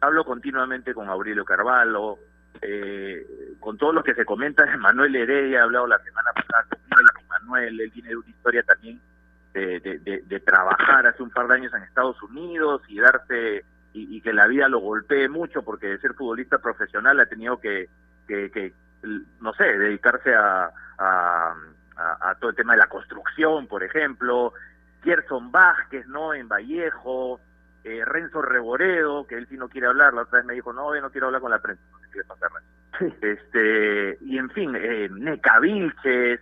Hablo 0.00 0.24
continuamente 0.24 0.94
con 0.94 1.08
Aurelio 1.08 1.44
Carvalho, 1.44 2.18
eh, 2.62 3.26
con 3.60 3.76
todo 3.76 3.92
lo 3.92 4.02
que 4.02 4.14
se 4.14 4.24
comenta 4.24 4.64
Manuel 4.78 5.14
Heredia, 5.16 5.58
he 5.58 5.62
hablado 5.62 5.86
la 5.86 5.98
semana 5.98 6.32
pasada 6.32 6.66
con 6.68 7.26
Manuel, 7.28 7.80
él 7.80 7.90
viene 7.92 8.10
de 8.10 8.16
una 8.16 8.28
historia 8.28 8.62
también 8.62 9.00
de, 9.52 9.80
de- 10.26 10.40
trabajar 10.40 11.06
hace 11.06 11.22
un 11.22 11.30
par 11.30 11.46
de 11.46 11.54
años 11.54 11.72
en 11.74 11.82
Estados 11.82 12.20
Unidos 12.22 12.82
y 12.88 12.98
darse 12.98 13.64
y, 13.92 14.20
que 14.20 14.32
la 14.32 14.48
vida 14.48 14.68
lo 14.68 14.80
golpee 14.80 15.28
mucho 15.28 15.62
porque 15.62 15.86
de 15.86 15.98
ser 15.98 16.14
futbolista 16.14 16.58
profesional 16.58 17.20
ha 17.20 17.26
tenido 17.26 17.60
que, 17.60 17.88
que, 18.26 18.50
que, 18.50 18.72
no 19.40 19.52
sé, 19.54 19.64
dedicarse 19.78 20.34
a, 20.34 20.70
a- 21.96 22.30
a 22.30 22.34
todo 22.36 22.50
el 22.50 22.56
tema 22.56 22.72
de 22.74 22.78
la 22.80 22.86
construcción, 22.88 23.66
por 23.66 23.82
ejemplo, 23.82 24.52
Gerson 25.02 25.50
Vázquez, 25.52 26.06
¿no? 26.06 26.34
En 26.34 26.48
Vallejo, 26.48 27.40
eh, 27.84 28.04
Renzo 28.04 28.40
Reboredo, 28.42 29.26
que 29.26 29.36
él 29.36 29.46
sí 29.48 29.56
no 29.56 29.68
quiere 29.68 29.86
hablar, 29.88 30.14
la 30.14 30.22
otra 30.22 30.38
vez 30.38 30.46
me 30.46 30.54
dijo, 30.54 30.72
no, 30.72 30.94
yo 30.94 31.00
no 31.02 31.10
quiero 31.10 31.26
hablar 31.26 31.42
con 31.42 31.50
la 31.50 31.58
prensa, 31.60 31.82
no 31.92 31.98
sé 32.00 32.06
qué 32.12 32.18
le 32.18 32.24
pasa. 32.24 32.48
Este, 33.20 34.18
y 34.20 34.38
en 34.38 34.50
fin, 34.50 34.74
eh, 34.76 35.08
Neca 35.10 35.58
Vilches, 35.60 36.40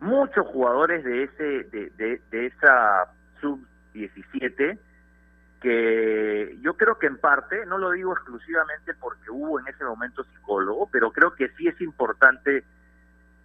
muchos 0.00 0.44
jugadores 0.48 1.04
de 1.04 1.22
ese 1.24 1.44
de, 1.70 1.90
de, 1.96 2.20
de 2.30 2.46
esa 2.46 3.06
sub 3.40 3.64
17 3.94 4.78
que 5.60 6.58
yo 6.60 6.74
creo 6.74 6.98
que 6.98 7.06
en 7.06 7.18
parte, 7.18 7.64
no 7.66 7.78
lo 7.78 7.92
digo 7.92 8.12
exclusivamente 8.12 8.94
porque 8.94 9.30
hubo 9.30 9.60
en 9.60 9.68
ese 9.68 9.84
momento 9.84 10.24
psicólogo, 10.24 10.88
pero 10.90 11.12
creo 11.12 11.34
que 11.34 11.48
sí 11.50 11.68
es 11.68 11.80
importante 11.80 12.64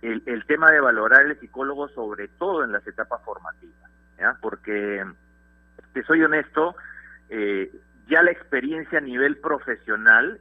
el, 0.02 0.24
el 0.26 0.46
tema 0.46 0.72
de 0.72 0.80
valorar 0.80 1.26
el 1.26 1.40
psicólogo, 1.40 1.90
sobre 1.90 2.28
todo 2.28 2.64
en 2.64 2.72
las 2.72 2.86
etapas 2.88 3.22
formativas, 3.24 3.92
¿ya? 4.18 4.38
porque, 4.42 5.06
te 5.94 6.04
soy 6.04 6.24
honesto, 6.24 6.76
eh, 7.30 7.72
ya 8.08 8.22
la 8.22 8.32
experiencia 8.32 9.00
a 9.00 9.02
nivel 9.02 9.38
profesional, 9.38 10.40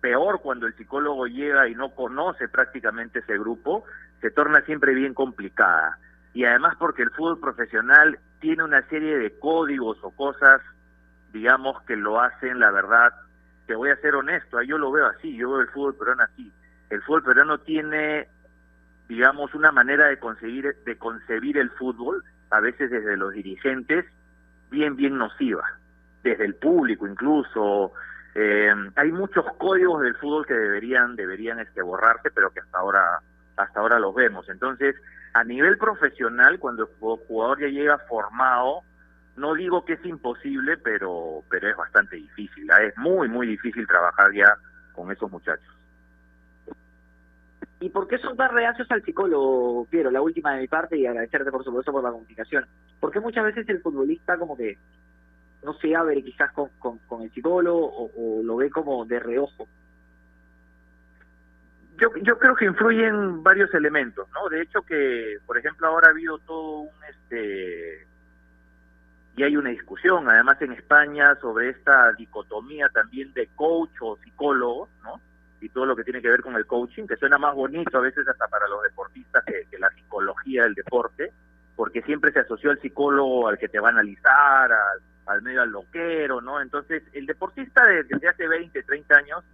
peor 0.00 0.40
cuando 0.40 0.66
el 0.66 0.74
psicólogo 0.74 1.26
llega 1.26 1.68
y 1.68 1.74
no 1.74 1.94
conoce 1.94 2.48
prácticamente 2.48 3.20
ese 3.20 3.38
grupo, 3.38 3.84
se 4.20 4.30
torna 4.30 4.62
siempre 4.62 4.94
bien 4.94 5.14
complicada. 5.14 5.98
Y 6.32 6.44
además 6.44 6.76
porque 6.78 7.02
el 7.02 7.10
fútbol 7.10 7.40
profesional 7.40 8.18
tiene 8.40 8.64
una 8.64 8.82
serie 8.88 9.18
de 9.18 9.38
códigos 9.38 9.98
o 10.02 10.10
cosas 10.10 10.62
digamos, 11.32 11.80
que 11.82 11.96
lo 11.96 12.20
hacen, 12.20 12.58
la 12.58 12.70
verdad, 12.70 13.12
te 13.66 13.74
voy 13.74 13.90
a 13.90 13.96
ser 13.96 14.14
honesto, 14.14 14.60
yo 14.62 14.78
lo 14.78 14.90
veo 14.90 15.06
así, 15.06 15.36
yo 15.36 15.50
veo 15.50 15.60
el 15.60 15.68
fútbol 15.68 15.94
peruano 15.94 16.24
así. 16.24 16.52
El 16.90 17.02
fútbol 17.02 17.22
peruano 17.22 17.58
tiene, 17.58 18.28
digamos, 19.10 19.52
una 19.56 19.72
manera 19.72 20.06
de 20.06 20.20
concebir, 20.20 20.72
de 20.86 20.96
concebir 20.96 21.58
el 21.58 21.68
fútbol, 21.70 22.22
a 22.50 22.60
veces 22.60 22.92
desde 22.92 23.16
los 23.16 23.32
dirigentes, 23.32 24.04
bien, 24.70 24.94
bien 24.94 25.18
nociva, 25.18 25.64
desde 26.22 26.44
el 26.44 26.54
público 26.54 27.08
incluso. 27.08 27.92
Eh, 28.36 28.72
hay 28.94 29.10
muchos 29.10 29.44
códigos 29.58 30.02
del 30.02 30.14
fútbol 30.14 30.46
que 30.46 30.54
deberían, 30.54 31.16
deberían 31.16 31.58
este, 31.58 31.82
borrarse, 31.82 32.30
pero 32.30 32.52
que 32.52 32.60
hasta 32.60 32.78
ahora, 32.78 33.18
hasta 33.56 33.80
ahora 33.80 33.98
los 33.98 34.14
vemos. 34.14 34.48
Entonces, 34.48 34.94
a 35.34 35.42
nivel 35.42 35.76
profesional, 35.76 36.60
cuando 36.60 36.84
el 36.84 37.18
jugador 37.26 37.60
ya 37.62 37.66
llega 37.66 37.98
formado, 37.98 38.82
no 39.34 39.54
digo 39.54 39.84
que 39.84 39.94
es 39.94 40.06
imposible, 40.06 40.76
pero, 40.76 41.42
pero 41.50 41.68
es 41.68 41.76
bastante 41.76 42.14
difícil. 42.14 42.70
¿ah? 42.70 42.80
Es 42.80 42.96
muy, 42.96 43.26
muy 43.28 43.48
difícil 43.48 43.88
trabajar 43.88 44.32
ya 44.32 44.56
con 44.92 45.10
esos 45.10 45.28
muchachos. 45.32 45.79
¿Y 47.80 47.88
por 47.88 48.06
qué 48.06 48.18
son 48.18 48.36
tan 48.36 48.52
reacios 48.52 48.90
al 48.90 49.02
psicólogo, 49.02 49.86
Piero? 49.86 50.10
La 50.10 50.20
última 50.20 50.52
de 50.52 50.60
mi 50.60 50.68
parte 50.68 50.98
y 50.98 51.06
agradecerte 51.06 51.50
por 51.50 51.64
supuesto 51.64 51.90
por 51.90 52.04
la 52.04 52.10
comunicación. 52.10 52.66
¿Por 53.00 53.10
qué 53.10 53.20
muchas 53.20 53.44
veces 53.44 53.66
el 53.70 53.80
futbolista 53.80 54.36
como 54.36 54.54
que 54.54 54.76
no 55.64 55.72
se 55.74 55.96
abre 55.96 56.22
quizás 56.22 56.52
con, 56.52 56.68
con, 56.78 57.22
el 57.22 57.32
psicólogo 57.32 57.86
o, 57.86 58.10
o, 58.16 58.42
lo 58.42 58.56
ve 58.56 58.70
como 58.70 59.06
de 59.06 59.18
reojo? 59.18 59.66
Yo, 61.96 62.08
yo 62.22 62.38
creo 62.38 62.54
que 62.54 62.66
influyen 62.66 63.42
varios 63.42 63.72
elementos, 63.72 64.28
¿no? 64.32 64.50
De 64.50 64.60
hecho 64.60 64.82
que, 64.82 65.38
por 65.46 65.56
ejemplo, 65.56 65.86
ahora 65.86 66.08
ha 66.08 66.10
habido 66.10 66.38
todo 66.38 66.80
un 66.80 67.04
este 67.08 68.06
y 69.36 69.42
hay 69.42 69.56
una 69.56 69.70
discusión 69.70 70.28
además 70.28 70.60
en 70.60 70.72
España 70.72 71.34
sobre 71.40 71.70
esta 71.70 72.12
dicotomía 72.12 72.90
también 72.90 73.32
de 73.32 73.46
coach 73.54 73.92
o 74.02 74.18
psicólogo, 74.18 74.90
¿no? 75.02 75.20
Y 75.60 75.68
todo 75.68 75.86
lo 75.86 75.94
que 75.94 76.04
tiene 76.04 76.22
que 76.22 76.30
ver 76.30 76.42
con 76.42 76.56
el 76.56 76.66
coaching, 76.66 77.06
que 77.06 77.16
suena 77.16 77.38
más 77.38 77.54
bonito 77.54 77.98
a 77.98 78.00
veces 78.00 78.26
hasta 78.26 78.48
para 78.48 78.66
los 78.68 78.82
deportistas 78.82 79.44
que, 79.44 79.78
la 79.78 79.90
psicología 79.90 80.64
del 80.64 80.74
deporte, 80.74 81.32
porque 81.76 82.02
siempre 82.02 82.32
se 82.32 82.40
asoció 82.40 82.70
al 82.70 82.80
psicólogo 82.80 83.48
al 83.48 83.58
que 83.58 83.68
te 83.68 83.80
va 83.80 83.88
a 83.88 83.92
analizar, 83.92 84.70
al, 85.26 85.42
medio 85.42 85.62
al 85.62 85.70
loquero, 85.70 86.40
¿no? 86.40 86.60
Entonces, 86.60 87.02
el 87.12 87.26
deportista 87.26 87.84
desde 87.86 88.28
hace 88.28 88.48
20, 88.48 88.82
30 88.82 89.16
años 89.16 89.44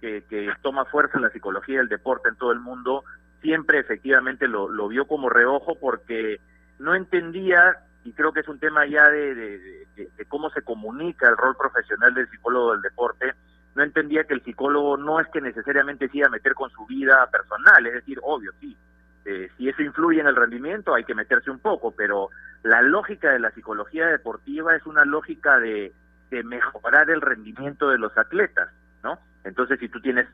que, 0.00 0.22
que 0.28 0.52
toma 0.62 0.84
fuerza 0.84 1.16
en 1.16 1.22
la 1.22 1.30
psicología 1.30 1.78
del 1.78 1.88
deporte 1.88 2.28
en 2.28 2.36
todo 2.36 2.52
el 2.52 2.60
mundo, 2.60 3.04
siempre 3.42 3.80
efectivamente 3.80 4.48
lo, 4.48 4.88
vio 4.88 5.06
como 5.06 5.28
reojo 5.28 5.74
porque 5.74 6.40
no 6.78 6.94
entendía 6.94 7.76
y 8.04 8.12
creo 8.12 8.32
que 8.32 8.40
es 8.40 8.48
un 8.48 8.58
tema 8.58 8.86
ya 8.86 9.08
de, 9.08 9.34
de, 9.34 10.24
cómo 10.28 10.50
se 10.50 10.62
comunica 10.62 11.28
el 11.28 11.36
rol 11.36 11.56
profesional 11.56 12.14
del 12.14 12.28
psicólogo 12.30 12.72
del 12.72 12.80
deporte. 12.80 13.34
No 13.74 13.82
entendía 13.82 14.24
que 14.24 14.34
el 14.34 14.42
psicólogo 14.42 14.96
no 14.96 15.20
es 15.20 15.28
que 15.28 15.40
necesariamente 15.40 16.08
se 16.08 16.18
iba 16.18 16.26
a 16.26 16.30
meter 16.30 16.54
con 16.54 16.70
su 16.70 16.86
vida 16.86 17.26
personal, 17.30 17.86
es 17.86 17.94
decir, 17.94 18.18
obvio, 18.22 18.52
sí, 18.60 18.76
eh, 19.24 19.48
si 19.56 19.68
eso 19.68 19.82
influye 19.82 20.20
en 20.20 20.26
el 20.26 20.36
rendimiento 20.36 20.94
hay 20.94 21.04
que 21.04 21.14
meterse 21.14 21.50
un 21.50 21.60
poco, 21.60 21.92
pero 21.92 22.30
la 22.64 22.82
lógica 22.82 23.30
de 23.30 23.38
la 23.38 23.50
psicología 23.52 24.06
deportiva 24.08 24.74
es 24.74 24.84
una 24.84 25.04
lógica 25.04 25.58
de, 25.58 25.92
de 26.30 26.42
mejorar 26.42 27.08
el 27.10 27.20
rendimiento 27.20 27.88
de 27.88 27.98
los 27.98 28.16
atletas, 28.18 28.68
¿no? 29.02 29.18
Entonces, 29.44 29.78
si 29.78 29.88
tú 29.88 30.00
tienes, 30.00 30.26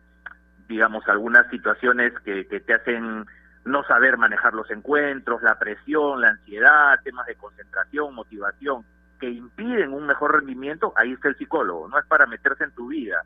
digamos, 0.68 1.06
algunas 1.08 1.48
situaciones 1.50 2.12
que, 2.20 2.46
que 2.46 2.60
te 2.60 2.74
hacen 2.74 3.26
no 3.64 3.84
saber 3.84 4.16
manejar 4.16 4.54
los 4.54 4.70
encuentros, 4.70 5.42
la 5.42 5.58
presión, 5.58 6.20
la 6.20 6.30
ansiedad, 6.30 7.00
temas 7.04 7.26
de 7.26 7.34
concentración, 7.34 8.14
motivación, 8.14 8.84
que 9.18 9.28
impiden 9.30 9.92
un 9.92 10.06
mejor 10.06 10.34
rendimiento, 10.34 10.92
ahí 10.96 11.12
está 11.12 11.28
el 11.28 11.36
psicólogo, 11.36 11.88
no 11.88 11.98
es 11.98 12.06
para 12.06 12.26
meterse 12.26 12.64
en 12.64 12.72
tu 12.72 12.88
vida, 12.88 13.22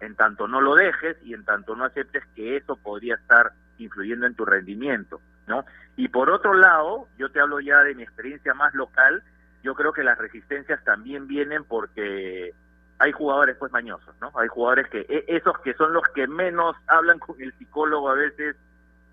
en 0.00 0.14
tanto 0.14 0.48
no 0.48 0.60
lo 0.60 0.74
dejes 0.74 1.16
y 1.22 1.34
en 1.34 1.44
tanto 1.44 1.76
no 1.76 1.84
aceptes 1.84 2.24
que 2.34 2.56
eso 2.56 2.76
podría 2.76 3.14
estar 3.16 3.52
influyendo 3.78 4.26
en 4.26 4.34
tu 4.34 4.44
rendimiento, 4.44 5.20
¿no? 5.46 5.64
Y 5.96 6.08
por 6.08 6.30
otro 6.30 6.54
lado, 6.54 7.08
yo 7.18 7.30
te 7.30 7.40
hablo 7.40 7.60
ya 7.60 7.82
de 7.82 7.94
mi 7.94 8.02
experiencia 8.02 8.54
más 8.54 8.74
local, 8.74 9.22
yo 9.62 9.74
creo 9.74 9.92
que 9.92 10.02
las 10.02 10.18
resistencias 10.18 10.82
también 10.84 11.26
vienen 11.26 11.64
porque 11.64 12.52
hay 12.98 13.12
jugadores 13.12 13.56
pues 13.56 13.72
mañosos, 13.72 14.14
¿no? 14.20 14.30
Hay 14.36 14.48
jugadores 14.48 14.88
que 14.88 15.00
e, 15.08 15.24
esos 15.28 15.58
que 15.58 15.74
son 15.74 15.92
los 15.92 16.04
que 16.14 16.26
menos 16.26 16.76
hablan 16.86 17.18
con 17.18 17.40
el 17.40 17.52
psicólogo 17.54 18.08
a 18.08 18.14
veces 18.14 18.56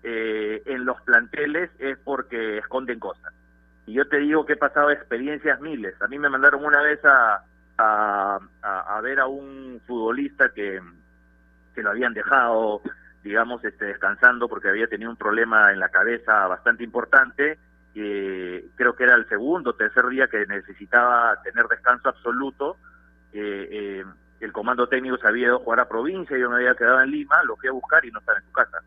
eh, 0.02 0.62
en 0.66 0.84
los 0.84 1.00
planteles 1.02 1.70
es 1.78 1.98
porque 1.98 2.58
esconden 2.58 2.98
cosas. 2.98 3.32
Y 3.90 3.94
yo 3.94 4.06
te 4.06 4.18
digo 4.18 4.46
que 4.46 4.52
he 4.52 4.56
pasado 4.56 4.92
experiencias 4.92 5.60
miles. 5.60 6.00
A 6.00 6.06
mí 6.06 6.16
me 6.16 6.28
mandaron 6.28 6.64
una 6.64 6.80
vez 6.80 7.04
a, 7.04 7.42
a, 7.76 8.38
a, 8.62 9.00
ver 9.00 9.18
a 9.18 9.26
un 9.26 9.82
futbolista 9.84 10.50
que, 10.54 10.80
que 11.74 11.82
lo 11.82 11.90
habían 11.90 12.14
dejado, 12.14 12.82
digamos, 13.24 13.64
este, 13.64 13.86
descansando 13.86 14.48
porque 14.48 14.68
había 14.68 14.86
tenido 14.86 15.10
un 15.10 15.16
problema 15.16 15.72
en 15.72 15.80
la 15.80 15.88
cabeza 15.88 16.46
bastante 16.46 16.84
importante. 16.84 17.58
Eh, 17.96 18.64
creo 18.76 18.94
que 18.94 19.02
era 19.02 19.16
el 19.16 19.28
segundo 19.28 19.70
o 19.70 19.74
tercer 19.74 20.06
día 20.06 20.28
que 20.28 20.46
necesitaba 20.46 21.42
tener 21.42 21.66
descanso 21.66 22.10
absoluto. 22.10 22.76
Eh, 23.32 23.68
eh, 23.72 24.04
el 24.38 24.52
comando 24.52 24.88
técnico 24.88 25.16
se 25.16 25.26
había 25.26 25.46
ido 25.46 25.56
a 25.56 25.64
jugar 25.64 25.80
a 25.80 25.88
provincia, 25.88 26.38
yo 26.38 26.48
me 26.48 26.58
había 26.58 26.76
quedado 26.76 27.00
en 27.00 27.10
Lima, 27.10 27.42
lo 27.42 27.56
fui 27.56 27.68
a 27.68 27.72
buscar 27.72 28.04
y 28.04 28.12
no 28.12 28.20
estaba 28.20 28.38
en 28.38 28.44
su 28.44 28.52
casa. 28.52 28.78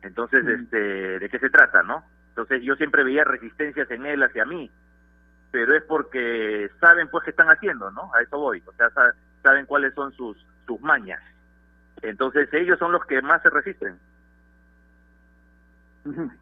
Entonces, 0.00 0.46
este, 0.46 1.18
¿de 1.18 1.28
qué 1.28 1.38
se 1.38 1.50
trata, 1.50 1.82
no? 1.82 2.02
Entonces 2.32 2.62
yo 2.62 2.74
siempre 2.76 3.04
veía 3.04 3.24
resistencias 3.24 3.90
en 3.90 4.06
él 4.06 4.22
hacia 4.22 4.46
mí, 4.46 4.70
pero 5.50 5.76
es 5.76 5.82
porque 5.82 6.70
saben 6.80 7.08
pues 7.08 7.24
qué 7.24 7.30
están 7.30 7.48
haciendo, 7.48 7.90
¿no? 7.90 8.10
A 8.14 8.22
eso 8.22 8.38
voy, 8.38 8.62
o 8.66 8.72
sea, 8.72 8.88
saben 9.42 9.66
cuáles 9.66 9.92
son 9.92 10.12
sus, 10.12 10.46
sus 10.66 10.80
mañas. 10.80 11.20
Entonces 12.00 12.48
ellos 12.54 12.78
son 12.78 12.92
los 12.92 13.04
que 13.04 13.20
más 13.20 13.42
se 13.42 13.50
resisten. 13.50 13.98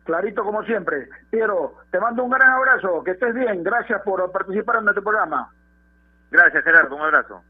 Clarito 0.04 0.44
como 0.44 0.62
siempre. 0.62 1.08
Piero, 1.28 1.74
te 1.90 1.98
mando 1.98 2.22
un 2.22 2.30
gran 2.30 2.50
abrazo, 2.50 3.02
que 3.02 3.10
estés 3.10 3.34
bien, 3.34 3.64
gracias 3.64 4.00
por 4.02 4.30
participar 4.30 4.76
en 4.76 4.84
nuestro 4.84 5.02
programa. 5.02 5.52
Gracias 6.30 6.62
Gerardo, 6.62 6.94
un 6.94 7.02
abrazo. 7.02 7.42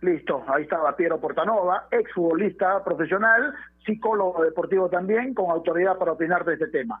Listo, 0.00 0.44
ahí 0.48 0.64
estaba 0.64 0.96
Piero 0.96 1.20
Portanova, 1.20 1.86
exfutbolista 1.92 2.82
profesional, 2.82 3.54
psicólogo 3.84 4.42
deportivo 4.42 4.88
también, 4.90 5.32
con 5.32 5.48
autoridad 5.50 5.96
para 5.96 6.12
opinar 6.12 6.44
de 6.44 6.54
este 6.54 6.66
tema. 6.66 7.00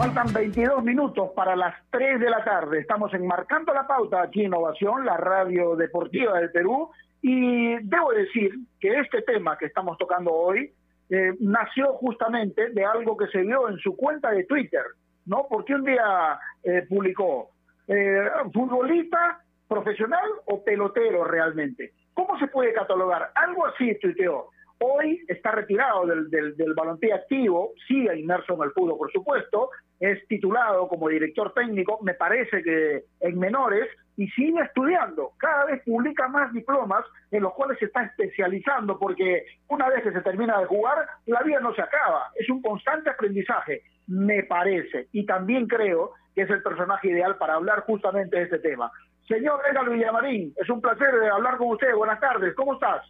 Faltan 0.00 0.32
22 0.32 0.82
minutos 0.82 1.28
para 1.36 1.54
las 1.54 1.74
3 1.90 2.20
de 2.20 2.30
la 2.30 2.42
tarde. 2.42 2.78
Estamos 2.78 3.12
enmarcando 3.12 3.74
la 3.74 3.86
pauta 3.86 4.22
aquí 4.22 4.46
en 4.46 4.54
Ovación, 4.54 5.04
la 5.04 5.18
radio 5.18 5.76
deportiva 5.76 6.38
del 6.38 6.50
Perú. 6.50 6.88
Y 7.20 7.76
debo 7.82 8.10
decir 8.12 8.50
que 8.80 8.98
este 8.98 9.20
tema 9.20 9.58
que 9.58 9.66
estamos 9.66 9.98
tocando 9.98 10.32
hoy 10.32 10.72
eh, 11.10 11.34
nació 11.40 11.92
justamente 11.92 12.70
de 12.70 12.82
algo 12.82 13.14
que 13.14 13.26
se 13.26 13.42
vio 13.42 13.68
en 13.68 13.76
su 13.76 13.94
cuenta 13.94 14.30
de 14.30 14.44
Twitter, 14.44 14.84
¿no? 15.26 15.46
Porque 15.50 15.74
un 15.74 15.84
día 15.84 16.40
eh, 16.62 16.86
publicó, 16.88 17.50
eh, 17.86 18.24
¿futbolista 18.54 19.42
profesional 19.68 20.30
o 20.46 20.64
pelotero 20.64 21.24
realmente? 21.24 21.92
¿Cómo 22.14 22.38
se 22.38 22.46
puede 22.46 22.72
catalogar? 22.72 23.32
Algo 23.34 23.66
así 23.66 23.94
tuiteó. 24.00 24.46
Hoy 24.78 25.22
está 25.28 25.50
retirado 25.50 26.06
del, 26.06 26.30
del, 26.30 26.56
del 26.56 26.72
balompié 26.72 27.12
activo, 27.12 27.72
sigue 27.86 28.18
inmerso 28.18 28.54
en 28.54 28.62
el 28.62 28.72
fútbol, 28.72 28.96
por 28.96 29.12
supuesto, 29.12 29.68
es 30.00 30.26
titulado 30.28 30.88
como 30.88 31.08
director 31.08 31.52
técnico, 31.52 31.98
me 32.02 32.14
parece 32.14 32.62
que 32.62 33.04
en 33.20 33.38
menores, 33.38 33.86
y 34.16 34.26
sigue 34.28 34.60
estudiando. 34.60 35.32
Cada 35.38 35.66
vez 35.66 35.82
publica 35.84 36.26
más 36.28 36.52
diplomas 36.52 37.04
en 37.30 37.42
los 37.42 37.52
cuales 37.52 37.78
se 37.78 37.84
está 37.86 38.02
especializando, 38.02 38.98
porque 38.98 39.44
una 39.68 39.88
vez 39.88 40.02
que 40.02 40.12
se 40.12 40.22
termina 40.22 40.58
de 40.58 40.66
jugar, 40.66 41.06
la 41.26 41.42
vida 41.42 41.60
no 41.60 41.74
se 41.74 41.82
acaba. 41.82 42.30
Es 42.34 42.48
un 42.48 42.60
constante 42.62 43.10
aprendizaje, 43.10 43.82
me 44.06 44.42
parece. 44.42 45.08
Y 45.12 45.24
también 45.26 45.66
creo 45.66 46.12
que 46.34 46.42
es 46.42 46.50
el 46.50 46.62
personaje 46.62 47.08
ideal 47.08 47.36
para 47.36 47.54
hablar 47.54 47.80
justamente 47.80 48.36
de 48.36 48.44
este 48.44 48.58
tema. 48.58 48.90
Señor 49.28 49.60
Edgar 49.70 49.88
Villamarín, 49.88 50.52
es 50.56 50.68
un 50.68 50.80
placer 50.80 51.08
hablar 51.32 51.56
con 51.56 51.68
usted. 51.68 51.94
Buenas 51.94 52.20
tardes, 52.20 52.54
¿cómo 52.54 52.74
estás? 52.74 53.02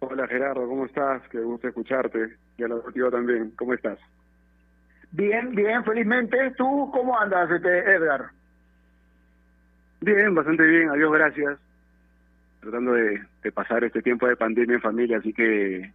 Hola 0.00 0.26
Gerardo, 0.26 0.66
¿cómo 0.68 0.86
estás? 0.86 1.22
Qué 1.30 1.38
gusto 1.38 1.68
escucharte. 1.68 2.36
Y 2.58 2.64
a 2.64 2.68
la 2.68 3.10
también, 3.10 3.52
¿cómo 3.56 3.72
estás? 3.72 3.98
Bien, 5.16 5.54
bien, 5.54 5.82
felizmente. 5.82 6.50
¿Tú 6.58 6.90
cómo 6.92 7.18
andas, 7.18 7.50
este, 7.50 7.78
Edgar? 7.90 8.26
Bien, 10.02 10.34
bastante 10.34 10.62
bien, 10.62 10.90
adiós, 10.90 11.10
gracias. 11.10 11.58
Tratando 12.60 12.92
de, 12.92 13.22
de, 13.42 13.52
pasar 13.52 13.82
este 13.84 14.02
tiempo 14.02 14.26
de 14.26 14.36
pandemia 14.36 14.74
en 14.74 14.82
familia, 14.82 15.16
así 15.16 15.32
que, 15.32 15.90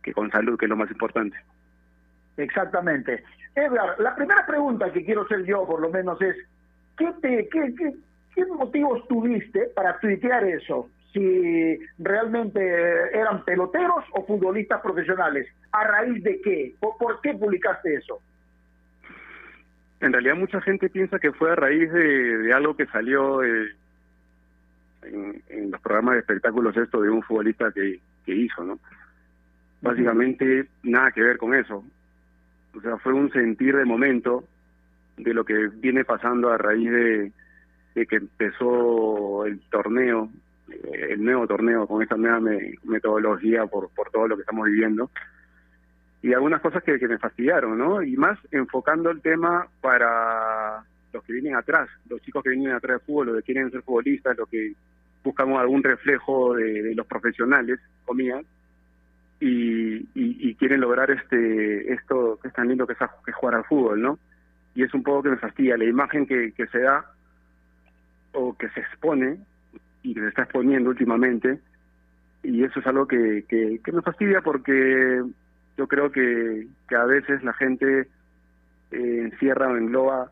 que 0.00 0.12
con 0.12 0.30
salud, 0.30 0.56
que 0.56 0.66
es 0.66 0.68
lo 0.68 0.76
más 0.76 0.88
importante. 0.92 1.36
Exactamente. 2.36 3.24
Edgar, 3.56 3.98
la 3.98 4.14
primera 4.14 4.46
pregunta 4.46 4.92
que 4.92 5.04
quiero 5.04 5.22
hacer 5.22 5.44
yo, 5.44 5.66
por 5.66 5.80
lo 5.80 5.90
menos, 5.90 6.22
es, 6.22 6.36
¿qué, 6.96 7.12
te, 7.20 7.48
qué, 7.48 7.74
qué, 7.76 7.94
qué 8.32 8.46
motivos 8.46 9.08
tuviste 9.08 9.70
para 9.74 9.98
tuitear 9.98 10.44
eso? 10.44 10.88
Si 11.12 11.80
realmente 11.98 12.60
eran 13.12 13.44
peloteros 13.44 14.04
o 14.12 14.24
futbolistas 14.24 14.80
profesionales. 14.82 15.48
¿A 15.72 15.82
raíz 15.82 16.22
de 16.22 16.40
qué? 16.42 16.74
¿Por, 16.78 16.96
por 16.96 17.20
qué 17.22 17.34
publicaste 17.34 17.92
eso? 17.94 18.20
En 20.00 20.12
realidad 20.12 20.36
mucha 20.36 20.60
gente 20.60 20.90
piensa 20.90 21.18
que 21.18 21.32
fue 21.32 21.50
a 21.50 21.56
raíz 21.56 21.90
de, 21.90 22.38
de 22.38 22.52
algo 22.52 22.76
que 22.76 22.86
salió 22.86 23.42
eh, 23.42 23.74
en, 25.02 25.42
en, 25.48 25.70
los 25.70 25.80
programas 25.80 26.14
de 26.14 26.20
espectáculos 26.20 26.76
esto 26.76 27.00
de 27.00 27.08
un 27.08 27.22
futbolista 27.22 27.72
que, 27.72 28.00
que 28.24 28.34
hizo, 28.34 28.62
¿no? 28.62 28.78
Básicamente 29.80 30.66
nada 30.82 31.12
que 31.12 31.22
ver 31.22 31.38
con 31.38 31.54
eso. 31.54 31.84
O 32.74 32.80
sea, 32.80 32.98
fue 32.98 33.14
un 33.14 33.30
sentir 33.32 33.76
de 33.76 33.84
momento 33.84 34.44
de 35.16 35.32
lo 35.32 35.44
que 35.44 35.68
viene 35.68 36.04
pasando 36.04 36.50
a 36.50 36.58
raíz 36.58 36.90
de, 36.90 37.32
de 37.94 38.06
que 38.06 38.16
empezó 38.16 39.46
el 39.46 39.60
torneo, 39.70 40.28
eh, 40.70 41.08
el 41.10 41.24
nuevo 41.24 41.46
torneo 41.46 41.86
con 41.86 42.02
esta 42.02 42.16
nueva 42.16 42.40
me, 42.40 42.74
metodología 42.84 43.66
por, 43.66 43.88
por 43.90 44.10
todo 44.10 44.28
lo 44.28 44.36
que 44.36 44.42
estamos 44.42 44.66
viviendo 44.66 45.10
y 46.22 46.32
algunas 46.32 46.60
cosas 46.60 46.82
que, 46.82 46.98
que, 46.98 47.08
me 47.08 47.18
fastidiaron, 47.18 47.78
¿no? 47.78 48.02
Y 48.02 48.16
más 48.16 48.38
enfocando 48.50 49.10
el 49.10 49.20
tema 49.20 49.66
para 49.80 50.82
los 51.12 51.22
que 51.24 51.32
vienen 51.32 51.56
atrás, 51.56 51.88
los 52.08 52.20
chicos 52.22 52.42
que 52.42 52.50
vienen 52.50 52.72
atrás 52.72 52.98
del 52.98 53.06
fútbol, 53.06 53.26
los 53.26 53.36
que 53.36 53.52
quieren 53.52 53.70
ser 53.70 53.82
futbolistas, 53.82 54.36
los 54.36 54.48
que 54.48 54.72
buscan 55.22 55.52
algún 55.52 55.82
reflejo 55.82 56.54
de, 56.54 56.82
de 56.82 56.94
los 56.94 57.06
profesionales, 57.06 57.80
comillas, 58.04 58.44
y, 59.38 60.08
y, 60.14 60.54
quieren 60.54 60.80
lograr 60.80 61.10
este 61.10 61.92
esto 61.92 62.38
que 62.40 62.48
es 62.48 62.54
tan 62.54 62.68
lindo 62.68 62.86
que 62.86 62.94
es, 62.94 62.98
es 63.26 63.34
jugar 63.34 63.56
al 63.56 63.64
fútbol, 63.64 64.00
¿no? 64.00 64.18
Y 64.74 64.82
es 64.82 64.94
un 64.94 65.02
poco 65.02 65.24
que 65.24 65.30
me 65.30 65.36
fastidia 65.36 65.76
la 65.76 65.84
imagen 65.84 66.26
que, 66.26 66.52
se 66.72 66.78
da 66.78 67.04
o 68.32 68.56
que 68.56 68.70
se 68.70 68.80
expone 68.80 69.38
y 70.02 70.14
que 70.14 70.20
se 70.20 70.28
está 70.28 70.42
exponiendo 70.44 70.88
últimamente, 70.88 71.58
y 72.42 72.64
eso 72.64 72.80
es 72.80 72.86
algo 72.86 73.06
que 73.06 73.44
me 73.92 74.02
fastidia 74.02 74.40
porque 74.40 75.22
yo 75.76 75.86
creo 75.86 76.10
que, 76.10 76.68
que 76.88 76.96
a 76.96 77.04
veces 77.04 77.42
la 77.42 77.52
gente 77.52 78.08
eh, 78.90 79.20
encierra 79.22 79.68
o 79.68 79.76
engloba 79.76 80.30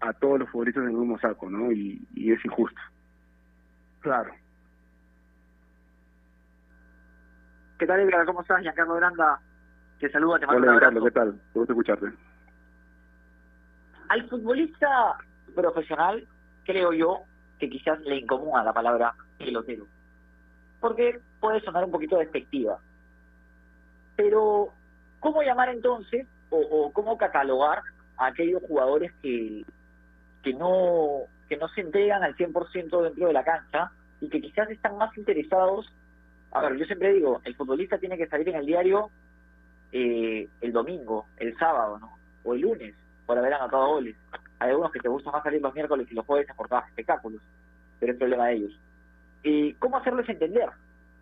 a 0.00 0.12
todos 0.14 0.40
los 0.40 0.48
futbolistas 0.50 0.84
en 0.84 0.90
el 0.90 0.96
mismo 0.96 1.18
saco, 1.18 1.50
¿no? 1.50 1.72
Y, 1.72 2.06
y 2.14 2.32
es 2.32 2.44
injusto. 2.44 2.80
Claro. 4.00 4.32
¿Qué 7.78 7.86
tal, 7.86 8.00
Edgar? 8.00 8.24
¿Cómo 8.26 8.42
estás? 8.42 8.62
Giancarlo 8.62 8.94
Granda 8.94 9.40
te 9.98 10.10
saluda, 10.10 10.38
te 10.38 10.46
mando 10.46 10.62
Hola, 10.62 10.72
un 10.72 10.78
Giancarlo, 10.78 11.04
¿qué 11.04 11.10
tal? 11.10 11.32
Te 11.52 11.58
gusta 11.58 11.72
escucharte. 11.72 12.06
Al 14.08 14.28
futbolista 14.28 15.16
profesional, 15.54 16.26
creo 16.64 16.92
yo, 16.92 17.20
que 17.58 17.68
quizás 17.68 17.98
le 18.00 18.18
incomoda 18.18 18.62
la 18.62 18.72
palabra 18.72 19.14
pelotero. 19.38 19.86
Porque 20.80 21.18
puede 21.40 21.60
sonar 21.60 21.84
un 21.84 21.90
poquito 21.90 22.18
despectiva. 22.18 22.78
Pero, 24.16 24.72
¿cómo 25.20 25.42
llamar 25.42 25.68
entonces 25.68 26.26
o, 26.50 26.58
o 26.58 26.92
cómo 26.92 27.18
catalogar 27.18 27.82
a 28.16 28.26
aquellos 28.26 28.62
jugadores 28.62 29.12
que, 29.22 29.64
que 30.42 30.54
no 30.54 31.22
que 31.48 31.56
no 31.56 31.68
se 31.68 31.80
entregan 31.80 32.24
al 32.24 32.36
100% 32.36 33.02
dentro 33.02 33.28
de 33.28 33.32
la 33.32 33.44
cancha 33.44 33.92
y 34.20 34.28
que 34.28 34.40
quizás 34.40 34.68
están 34.68 34.98
más 34.98 35.16
interesados 35.16 35.86
a 36.56 36.62
ver, 36.62 36.76
yo 36.78 36.86
siempre 36.86 37.12
digo, 37.12 37.40
el 37.44 37.54
futbolista 37.54 37.98
tiene 37.98 38.16
que 38.16 38.28
salir 38.28 38.48
en 38.48 38.56
el 38.56 38.66
diario 38.66 39.10
eh, 39.92 40.48
el 40.62 40.72
domingo, 40.72 41.26
el 41.36 41.56
sábado, 41.58 41.98
¿no? 41.98 42.16
O 42.44 42.54
el 42.54 42.62
lunes, 42.62 42.94
por 43.26 43.36
haber 43.36 43.52
anotado 43.52 43.88
goles. 43.88 44.16
Hay 44.58 44.70
algunos 44.70 44.90
que 44.90 45.00
te 45.00 45.08
gustan 45.08 45.32
más 45.32 45.42
salir 45.42 45.60
los 45.60 45.74
miércoles 45.74 46.06
y 46.10 46.14
los 46.14 46.24
jueves 46.24 46.46
por 46.56 46.68
cada 46.68 46.86
espectáculos, 46.86 47.42
pero 48.00 48.12
es 48.12 48.18
problema 48.18 48.46
de 48.46 48.54
ellos. 48.54 48.80
¿Y 49.42 49.74
¿Cómo 49.74 49.98
hacerles 49.98 50.28
entender? 50.28 50.70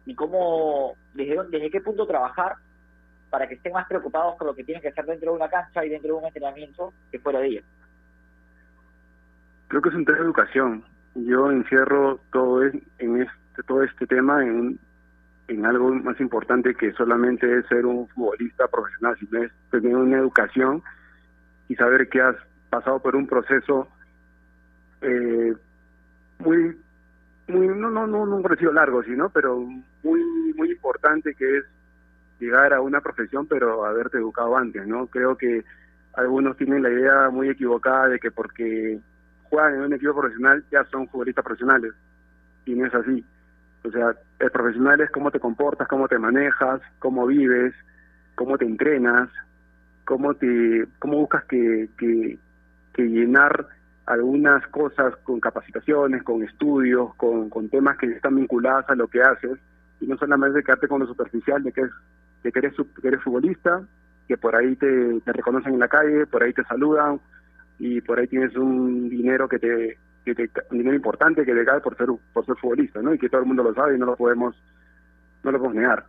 ¿Y 0.06 0.14
cómo, 0.14 0.94
desde, 1.14 1.42
desde 1.48 1.70
qué 1.70 1.80
punto 1.80 2.06
trabajar 2.06 2.56
para 3.34 3.48
que 3.48 3.54
estén 3.54 3.72
más 3.72 3.88
preocupados 3.88 4.36
con 4.36 4.46
lo 4.46 4.54
que 4.54 4.62
tienen 4.62 4.80
que 4.80 4.90
hacer 4.90 5.04
dentro 5.06 5.32
de 5.32 5.38
una 5.38 5.48
cancha 5.48 5.84
y 5.84 5.88
dentro 5.88 6.14
de 6.14 6.20
un 6.20 6.24
entrenamiento 6.26 6.92
que 7.10 7.18
fuera 7.18 7.40
de 7.40 7.48
ella? 7.48 7.62
Creo 9.66 9.82
que 9.82 9.88
es 9.88 9.94
un 9.96 10.04
tema 10.04 10.18
de 10.18 10.24
educación. 10.24 10.84
Yo 11.16 11.50
encierro 11.50 12.20
todo 12.32 12.62
en 12.62 13.22
este, 13.22 13.62
todo 13.66 13.82
este 13.82 14.06
tema 14.06 14.44
en 14.44 14.78
algo 15.66 15.92
más 15.96 16.20
importante 16.20 16.76
que 16.76 16.92
solamente 16.92 17.58
es 17.58 17.66
ser 17.66 17.84
un 17.86 18.06
futbolista 18.06 18.68
profesional, 18.68 19.16
sino 19.18 19.42
es 19.42 19.50
tener 19.72 19.96
una 19.96 20.18
educación 20.18 20.80
y 21.66 21.74
saber 21.74 22.08
que 22.08 22.20
has 22.20 22.36
pasado 22.70 23.00
por 23.00 23.16
un 23.16 23.26
proceso 23.26 23.88
eh, 25.00 25.54
muy, 26.38 26.76
muy 27.48 27.66
no, 27.66 27.90
no, 27.90 28.06
no, 28.06 28.22
un 28.22 28.42
proceso 28.44 28.72
largo, 28.72 29.02
sino, 29.02 29.28
pero 29.30 29.58
muy, 30.04 30.22
muy 30.54 30.70
importante 30.70 31.34
que 31.34 31.58
es 31.58 31.64
llegar 32.44 32.72
a 32.72 32.80
una 32.80 33.00
profesión, 33.00 33.46
pero 33.46 33.84
haberte 33.84 34.18
educado 34.18 34.56
antes, 34.56 34.86
¿no? 34.86 35.06
Creo 35.06 35.36
que 35.36 35.64
algunos 36.14 36.56
tienen 36.56 36.82
la 36.82 36.90
idea 36.90 37.30
muy 37.30 37.48
equivocada 37.48 38.08
de 38.08 38.18
que 38.18 38.30
porque 38.30 38.98
juegan 39.44 39.74
en 39.74 39.80
un 39.80 39.92
equipo 39.92 40.14
profesional 40.14 40.64
ya 40.70 40.84
son 40.84 41.08
futbolistas 41.08 41.44
profesionales, 41.44 41.92
y 42.66 42.74
no 42.74 42.86
es 42.86 42.94
así. 42.94 43.24
O 43.84 43.90
sea, 43.90 44.14
el 44.38 44.50
profesional 44.50 45.00
es 45.00 45.10
cómo 45.10 45.30
te 45.30 45.40
comportas, 45.40 45.88
cómo 45.88 46.08
te 46.08 46.18
manejas, 46.18 46.80
cómo 46.98 47.26
vives, 47.26 47.74
cómo 48.34 48.56
te 48.56 48.64
entrenas, 48.64 49.28
cómo 50.04 50.34
te 50.34 50.86
cómo 50.98 51.18
buscas 51.18 51.44
que, 51.44 51.88
que, 51.98 52.38
llenar 52.96 53.66
algunas 54.06 54.66
cosas 54.68 55.14
con 55.24 55.40
capacitaciones, 55.40 56.22
con 56.22 56.42
estudios, 56.42 57.14
con, 57.16 57.50
con 57.50 57.68
temas 57.68 57.98
que 57.98 58.06
están 58.06 58.36
vinculados 58.36 58.88
a 58.88 58.94
lo 58.94 59.08
que 59.08 59.22
haces, 59.22 59.58
y 60.00 60.06
no 60.06 60.16
solamente 60.16 60.62
quedarte 60.62 60.88
con 60.88 61.00
lo 61.00 61.06
superficial 61.06 61.62
de 61.62 61.72
que, 61.72 61.82
es, 61.82 61.90
que, 62.52 62.58
eres, 62.58 62.74
que 63.00 63.08
eres 63.08 63.22
futbolista, 63.22 63.82
que 64.28 64.36
por 64.36 64.56
ahí 64.56 64.76
te, 64.76 65.20
te 65.20 65.32
reconocen 65.32 65.74
en 65.74 65.80
la 65.80 65.88
calle, 65.88 66.26
por 66.26 66.42
ahí 66.42 66.52
te 66.52 66.64
saludan, 66.64 67.20
y 67.78 68.00
por 68.00 68.18
ahí 68.18 68.26
tienes 68.26 68.54
un 68.56 69.08
dinero 69.08 69.48
que 69.48 69.58
te, 69.58 69.98
que 70.24 70.34
te 70.34 70.50
un 70.70 70.78
dinero 70.78 70.96
importante 70.96 71.44
que 71.44 71.54
te 71.54 71.64
cae 71.64 71.80
por 71.80 71.96
ser 71.96 72.08
por 72.32 72.46
ser 72.46 72.56
futbolista, 72.56 73.02
¿no? 73.02 73.14
Y 73.14 73.18
que 73.18 73.28
todo 73.28 73.40
el 73.40 73.46
mundo 73.46 73.62
lo 73.62 73.74
sabe 73.74 73.96
y 73.96 73.98
no 73.98 74.06
lo 74.06 74.16
podemos 74.16 74.54
no 75.42 75.50
lo 75.50 75.58
podemos 75.58 75.76
negar. 75.76 76.04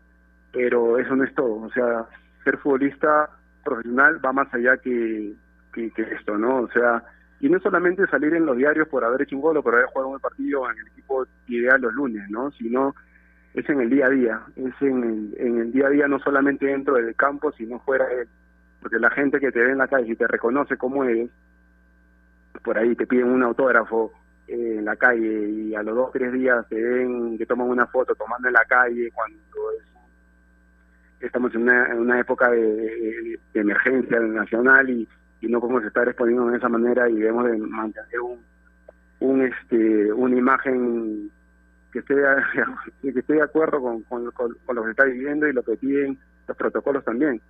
Pero 0.51 0.97
eso 0.97 1.15
no 1.15 1.23
es 1.23 1.33
todo, 1.35 1.61
o 1.61 1.71
sea, 1.71 2.05
ser 2.43 2.57
futbolista 2.57 3.29
profesional 3.63 4.23
va 4.23 4.31
más 4.31 4.53
allá 4.53 4.77
que, 4.77 5.33
que, 5.73 5.91
que 5.91 6.01
esto, 6.03 6.37
¿no? 6.37 6.61
O 6.61 6.69
sea, 6.69 7.03
y 7.41 7.49
no 7.49 7.59
solamente 7.59 8.07
salir 8.07 8.33
en 8.33 8.45
los 8.45 8.55
diarios 8.55 8.87
por 8.87 9.03
haber 9.03 9.23
hecho 9.23 9.35
un 9.35 9.41
gol 9.41 9.57
o 9.57 9.63
por 9.63 9.73
haber 9.73 9.87
jugado 9.87 10.09
un 10.09 10.19
partido 10.19 10.69
en 10.71 10.77
el 10.77 10.87
equipo 10.87 11.25
ideal 11.47 11.81
los 11.81 11.93
lunes, 11.93 12.29
¿no? 12.29 12.51
Sino 12.51 12.95
es 13.55 13.69
en 13.69 13.81
el 13.81 13.89
día 13.89 14.07
a 14.07 14.09
día, 14.09 14.41
es 14.55 14.81
en 14.81 15.03
el, 15.03 15.35
en 15.37 15.57
el 15.59 15.71
día 15.71 15.87
a 15.87 15.89
día 15.89 16.07
no 16.07 16.19
solamente 16.19 16.65
dentro 16.65 16.95
del 16.95 17.15
campo, 17.15 17.51
sino 17.53 17.79
fuera 17.79 18.05
de 18.05 18.21
él. 18.21 18.27
Porque 18.81 18.99
la 18.99 19.09
gente 19.09 19.39
que 19.39 19.51
te 19.51 19.59
ve 19.59 19.71
en 19.71 19.79
la 19.79 19.87
calle 19.87 20.11
y 20.11 20.15
te 20.15 20.27
reconoce 20.27 20.77
como 20.77 21.03
eres, 21.03 21.29
por 22.63 22.77
ahí 22.77 22.95
te 22.95 23.07
piden 23.07 23.29
un 23.29 23.43
autógrafo 23.43 24.11
eh, 24.47 24.75
en 24.77 24.85
la 24.85 24.95
calle 24.95 25.49
y 25.49 25.75
a 25.75 25.83
los 25.83 25.95
dos 25.95 26.11
tres 26.11 26.31
días 26.33 26.67
te 26.69 26.81
ven 26.81 27.37
que 27.37 27.45
toman 27.45 27.67
una 27.69 27.87
foto 27.87 28.13
tomando 28.15 28.47
en 28.47 28.53
la 28.53 28.65
calle 28.65 29.09
cuando 29.11 29.39
estamos 31.19 31.53
en 31.55 31.63
una, 31.63 31.87
en 31.87 31.99
una 31.99 32.19
época 32.19 32.51
de, 32.51 33.39
de 33.53 33.59
emergencia 33.59 34.19
nacional 34.19 34.89
y 34.89 35.07
y 35.41 35.47
no 35.47 35.59
podemos 35.59 35.83
estar 35.83 36.07
exponiendo 36.07 36.47
de 36.47 36.57
esa 36.57 36.69
manera 36.69 37.09
y 37.09 37.15
debemos 37.15 37.45
de 37.45 37.57
mantener 37.57 38.19
un, 38.19 38.39
un 39.19 39.41
este 39.41 40.11
una 40.13 40.35
imagen 40.35 41.29
que 41.95 41.99
esté 41.99 42.15
que 43.01 43.19
esté 43.19 43.33
de 43.33 43.41
acuerdo 43.41 43.81
con, 43.81 44.01
con, 44.03 44.31
con, 44.31 44.75
lo 44.75 44.83
que 44.83 44.91
está 44.91 45.05
viviendo 45.05 45.47
y 45.47 45.53
lo 45.53 45.63
que 45.63 45.77
piden 45.77 46.17
los 46.47 46.57
protocolos 46.57 47.03
también. 47.05 47.41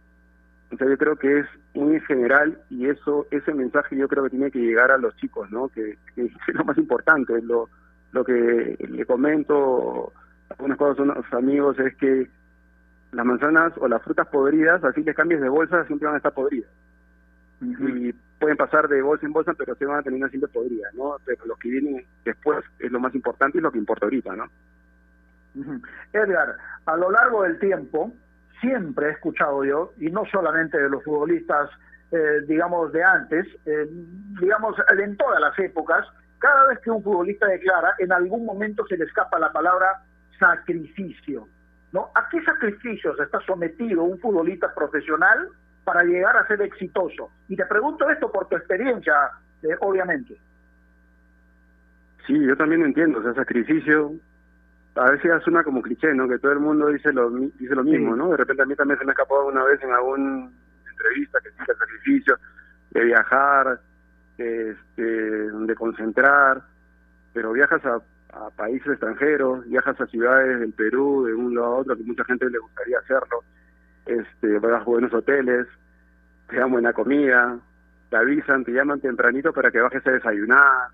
Entonces 0.70 0.89
yo 0.89 0.98
creo 0.98 1.16
que 1.16 1.39
es 1.39 1.46
muy 1.74 2.00
general 2.02 2.60
y 2.70 2.88
eso 2.88 3.28
ese 3.32 3.54
mensaje 3.54 3.96
yo 3.96 4.08
creo 4.08 4.24
que 4.24 4.32
tiene 4.32 4.52
que 4.52 4.60
llegar 4.60 4.91
a 4.91 4.98
los 4.98 5.16
chicos, 5.18 5.50
¿no? 5.52 5.70
Que, 5.70 5.98
que 6.14 6.26
es 6.48 6.54
lo 6.54 6.64
más 6.64 6.78
importante, 6.78 7.41
lo 7.41 7.70
lo 8.12 8.24
que 8.24 8.78
le 8.80 9.06
comento 9.06 10.14
a 10.50 10.54
algunas 10.54 10.78
cosas 10.78 11.08
a 11.32 11.38
amigos 11.38 11.78
es 11.80 11.96
que 11.98 12.30
las 13.12 13.26
manzanas 13.26 13.74
o 13.78 13.88
las 13.88 14.02
frutas 14.04 14.28
podridas, 14.28 14.84
así 14.84 15.04
que 15.04 15.14
cambies 15.14 15.41
de 15.41 15.50
bolsa, 15.50 15.86
siempre 15.86 16.06
van 16.06 16.16
a 16.16 16.18
estar 16.18 16.34
podridas 16.34 16.70
y 17.62 18.14
pueden 18.39 18.58
pasar 18.58 18.88
de 18.88 19.01
bolsa 19.01 19.26
en 19.26 19.34
bolsa, 19.34 19.53
pero 19.58 19.76
se 19.76 19.86
van 19.86 19.99
a 19.99 20.03
terminar 20.03 20.30
siempre 20.30 20.51
podridas, 20.51 20.93
¿no? 20.93 21.18
Pero 21.26 21.45
lo 21.45 21.56
que 21.56 21.70
viene 21.70 22.06
después 22.24 22.64
es 22.80 22.91
lo 22.91 22.99
más 22.99 23.16
importante 23.16 23.58
y 23.58 23.62
lo 23.62 23.72
que 23.72 23.78
importa 23.78 24.06
ahorita, 24.06 24.36
¿no? 24.36 24.45
Edgar, 26.12 26.58
a 26.86 26.97
lo 26.97 27.12
largo 27.12 27.43
del 27.43 27.60
tiempo, 27.60 28.12
siempre 28.60 29.08
he 29.08 29.12
escuchado 29.12 29.64
yo, 29.64 29.93
y 29.97 30.10
no 30.10 30.26
solamente 30.26 30.78
de 30.78 30.89
los 30.89 31.03
futbolistas, 31.03 31.70
eh, 32.12 32.41
digamos, 32.45 32.91
de 32.91 33.03
antes, 33.03 33.47
eh, 33.66 33.88
digamos, 34.39 34.76
en 34.97 35.16
todas 35.16 35.39
las 35.39 35.58
épocas, 35.60 36.06
cada 36.39 36.68
vez 36.68 36.80
que 36.80 36.91
un 36.91 37.01
futbolista 37.01 37.47
declara, 37.47 37.95
en 37.99 38.12
algún 38.12 38.45
momento 38.45 38.86
se 38.88 38.97
le 38.97 39.06
escapa 39.06 39.39
la 39.39 39.51
palabra 39.51 40.03
sacrificio. 40.38 41.47
¿no? 41.91 42.12
¿A 42.14 42.28
qué 42.30 42.43
sacrificios 42.43 43.18
está 43.20 43.39
sometido 43.41 44.03
un 44.03 44.20
futbolista 44.20 44.74
profesional 44.74 45.49
para 45.86 46.03
llegar 46.03 46.36
a 46.36 46.47
ser 46.47 46.61
exitoso. 46.63 47.31
Y 47.47 47.55
te 47.55 47.65
pregunto 47.67 48.09
esto 48.09 48.29
por 48.31 48.49
tu 48.49 48.57
experiencia, 48.57 49.13
eh, 49.61 49.75
obviamente. 49.79 50.36
Sí, 52.25 52.33
yo 52.43 52.57
también 52.57 52.83
entiendo, 52.83 53.19
o 53.19 53.23
sea, 53.23 53.36
sacrificio, 53.36 54.13
a 54.95 55.11
veces 55.11 55.31
suena 55.43 55.63
como 55.63 55.83
cliché, 55.83 56.13
¿no? 56.15 56.27
Que 56.27 56.39
todo 56.39 56.53
el 56.53 56.59
mundo 56.59 56.88
dice 56.88 57.13
lo, 57.13 57.29
dice 57.29 57.75
lo 57.75 57.83
mismo, 57.83 58.15
¿no? 58.15 58.31
De 58.31 58.38
repente 58.38 58.63
a 58.63 58.65
mí 58.65 58.75
también 58.75 58.97
se 58.97 59.05
me 59.05 59.11
ha 59.11 59.13
escapado 59.13 59.45
una 59.45 59.63
vez 59.63 59.81
en 59.83 59.91
alguna 59.91 60.49
entrevista 60.89 61.39
que 61.43 61.51
dice 61.51 61.75
sacrificio, 61.77 62.38
de 62.89 63.03
viajar, 63.03 63.79
este, 64.39 65.03
de 65.03 65.75
concentrar, 65.75 66.63
pero 67.31 67.51
viajas 67.51 67.86
a, 67.86 68.01
a 68.33 68.49
países 68.55 68.88
extranjeros, 68.88 69.67
viajas 69.69 70.01
a 70.01 70.07
ciudades 70.07 70.61
del 70.61 70.73
Perú, 70.73 71.25
de 71.25 71.33
un 71.36 71.53
lado 71.53 71.67
a 71.67 71.77
otro, 71.77 71.95
que 71.95 72.03
mucha 72.03 72.23
gente 72.23 72.49
le 72.49 72.57
gustaría 72.57 72.97
hacerlo 72.97 73.43
este, 74.06 74.60
buenos 74.60 75.14
hoteles, 75.14 75.68
te 76.47 76.58
dan 76.58 76.72
buena 76.72 76.93
comida, 76.93 77.58
te 78.10 78.18
avisan, 78.18 78.64
te 78.64 78.72
llaman 78.72 79.01
tempranito 79.01 79.51
para 79.51 79.72
que 79.72 79.82
bajes 79.82 80.06
a 80.06 80.12
desayunar, 80.12 80.89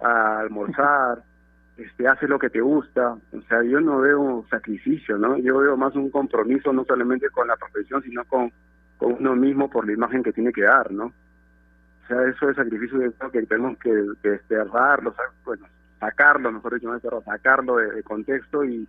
a 0.00 0.40
almorzar, 0.40 1.22
este, 1.76 2.08
haces 2.08 2.28
lo 2.28 2.38
que 2.38 2.50
te 2.50 2.60
gusta. 2.60 3.12
O 3.12 3.40
sea, 3.48 3.62
yo 3.62 3.80
no 3.80 4.00
veo 4.00 4.46
sacrificio, 4.50 5.18
¿no? 5.18 5.36
Yo 5.38 5.58
veo 5.58 5.76
más 5.76 5.94
un 5.94 6.10
compromiso 6.10 6.72
no 6.72 6.84
solamente 6.84 7.28
con 7.30 7.48
la 7.48 7.56
profesión, 7.56 8.02
sino 8.02 8.24
con, 8.24 8.50
con 8.96 9.14
uno 9.14 9.36
mismo 9.36 9.68
por 9.68 9.86
la 9.86 9.92
imagen 9.92 10.22
que 10.22 10.32
tiene 10.32 10.52
que 10.52 10.62
dar, 10.62 10.90
¿no? 10.90 11.06
O 11.06 12.06
sea, 12.06 12.22
eso 12.28 12.50
es 12.50 12.56
sacrificio 12.56 12.98
de 12.98 13.12
que 13.32 13.42
tenemos 13.46 13.78
que, 13.78 13.90
desterrarlo, 14.22 15.14
bueno, 15.44 15.66
sacarlo, 15.98 16.52
mejor 16.52 16.74
dicho, 16.74 16.92
no 16.92 17.22
sacarlo 17.22 17.76
de, 17.76 18.02
contexto 18.02 18.62
y, 18.62 18.86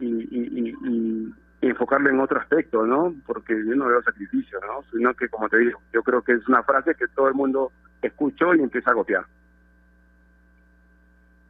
y, 0.00 0.06
y, 0.06 0.74
y 0.84 1.34
enfocarlo 1.60 2.10
en 2.10 2.20
otro 2.20 2.40
aspecto, 2.40 2.86
¿no? 2.86 3.14
Porque 3.26 3.54
yo 3.54 3.74
no 3.74 3.86
veo 3.86 4.02
sacrificio, 4.02 4.60
¿no? 4.60 4.82
Sino 4.92 5.14
que, 5.14 5.28
como 5.28 5.48
te 5.48 5.58
digo, 5.58 5.80
yo 5.92 6.02
creo 6.02 6.22
que 6.22 6.32
es 6.32 6.48
una 6.48 6.62
frase 6.62 6.94
que 6.94 7.08
todo 7.08 7.28
el 7.28 7.34
mundo 7.34 7.72
escuchó 8.00 8.54
y 8.54 8.60
empieza 8.60 8.92
a 8.92 8.94
copiar. 8.94 9.24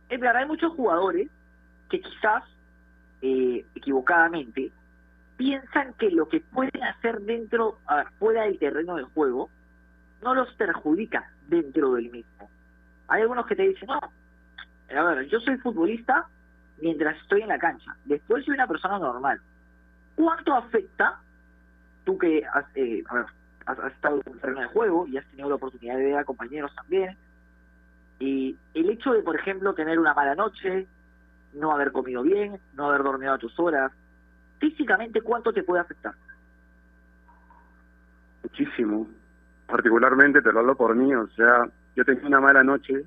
Es 0.09 0.19
verdad, 0.19 0.43
hay 0.43 0.49
muchos 0.49 0.73
jugadores 0.73 1.29
que 1.91 2.01
quizás, 2.01 2.45
eh, 3.21 3.65
equivocadamente, 3.75 4.73
piensan 5.37 5.93
que 5.95 6.11
lo 6.11 6.29
que 6.29 6.41
pueden 6.41 6.83
hacer 6.83 7.21
dentro, 7.21 7.79
fuera 8.19 8.45
del 8.45 8.59
terreno 8.59 8.97
del 8.97 9.05
juego, 9.07 9.51
no 10.23 10.35
los 10.35 10.53
perjudica 10.55 11.31
dentro 11.49 11.95
del 11.95 12.11
mismo. 12.11 12.51
Hay 13.09 13.23
algunos 13.23 13.47
que 13.47 13.57
te 13.57 13.69
dicen, 13.69 13.89
no, 13.89 14.01
a 14.99 15.15
ver, 15.15 15.27
yo 15.29 15.39
soy 15.41 15.59
futbolista 15.59 16.27
mientras 16.81 17.17
estoy 17.19 17.43
en 17.43 17.49
la 17.49 17.59
cancha, 17.59 17.95
después 18.05 18.45
soy 18.45 18.55
una 18.55 18.67
persona 18.67 18.99
normal 18.99 19.41
¿Cuánto 20.19 20.53
afecta, 20.53 21.21
tú 22.05 22.19
que 22.19 22.45
has, 22.45 22.65
eh, 22.75 23.05
has, 23.65 23.93
estado 23.93 24.21
en 24.27 24.33
el 24.33 24.41
terreno 24.41 24.63
de 24.63 24.67
juego 24.67 25.07
y 25.07 25.17
has 25.17 25.25
tenido 25.27 25.49
la 25.49 25.55
oportunidad 25.55 25.97
de 25.97 26.07
ver 26.07 26.17
a 26.17 26.25
compañeros 26.25 26.75
también, 26.75 27.17
y 28.19 28.57
el 28.75 28.91
hecho 28.91 29.13
de, 29.13 29.23
por 29.23 29.37
ejemplo, 29.37 29.75
tener 29.75 29.97
una 29.97 30.15
mala 30.15 30.35
noche, 30.35 30.89
no 31.55 31.71
haber 31.71 31.93
comido 31.93 32.25
bien, 32.25 32.59
no 32.75 32.87
haber 32.87 33.05
dormido 33.05 33.33
a 33.33 33.39
tus 33.39 33.57
horas, 33.61 33.93
físicamente, 34.59 35.21
¿cuánto 35.21 35.53
te 35.53 35.63
puede 35.63 35.83
afectar? 35.83 36.15
Muchísimo. 38.43 39.07
Particularmente 39.69 40.43
te 40.43 40.53
lo 40.53 40.59
hablo 40.59 40.77
por 40.77 40.97
mí, 40.97 41.15
o 41.15 41.29
sea, 41.29 41.69
yo 41.95 42.05
tenía 42.05 42.27
una 42.27 42.41
mala 42.41 42.65
noche, 42.65 43.05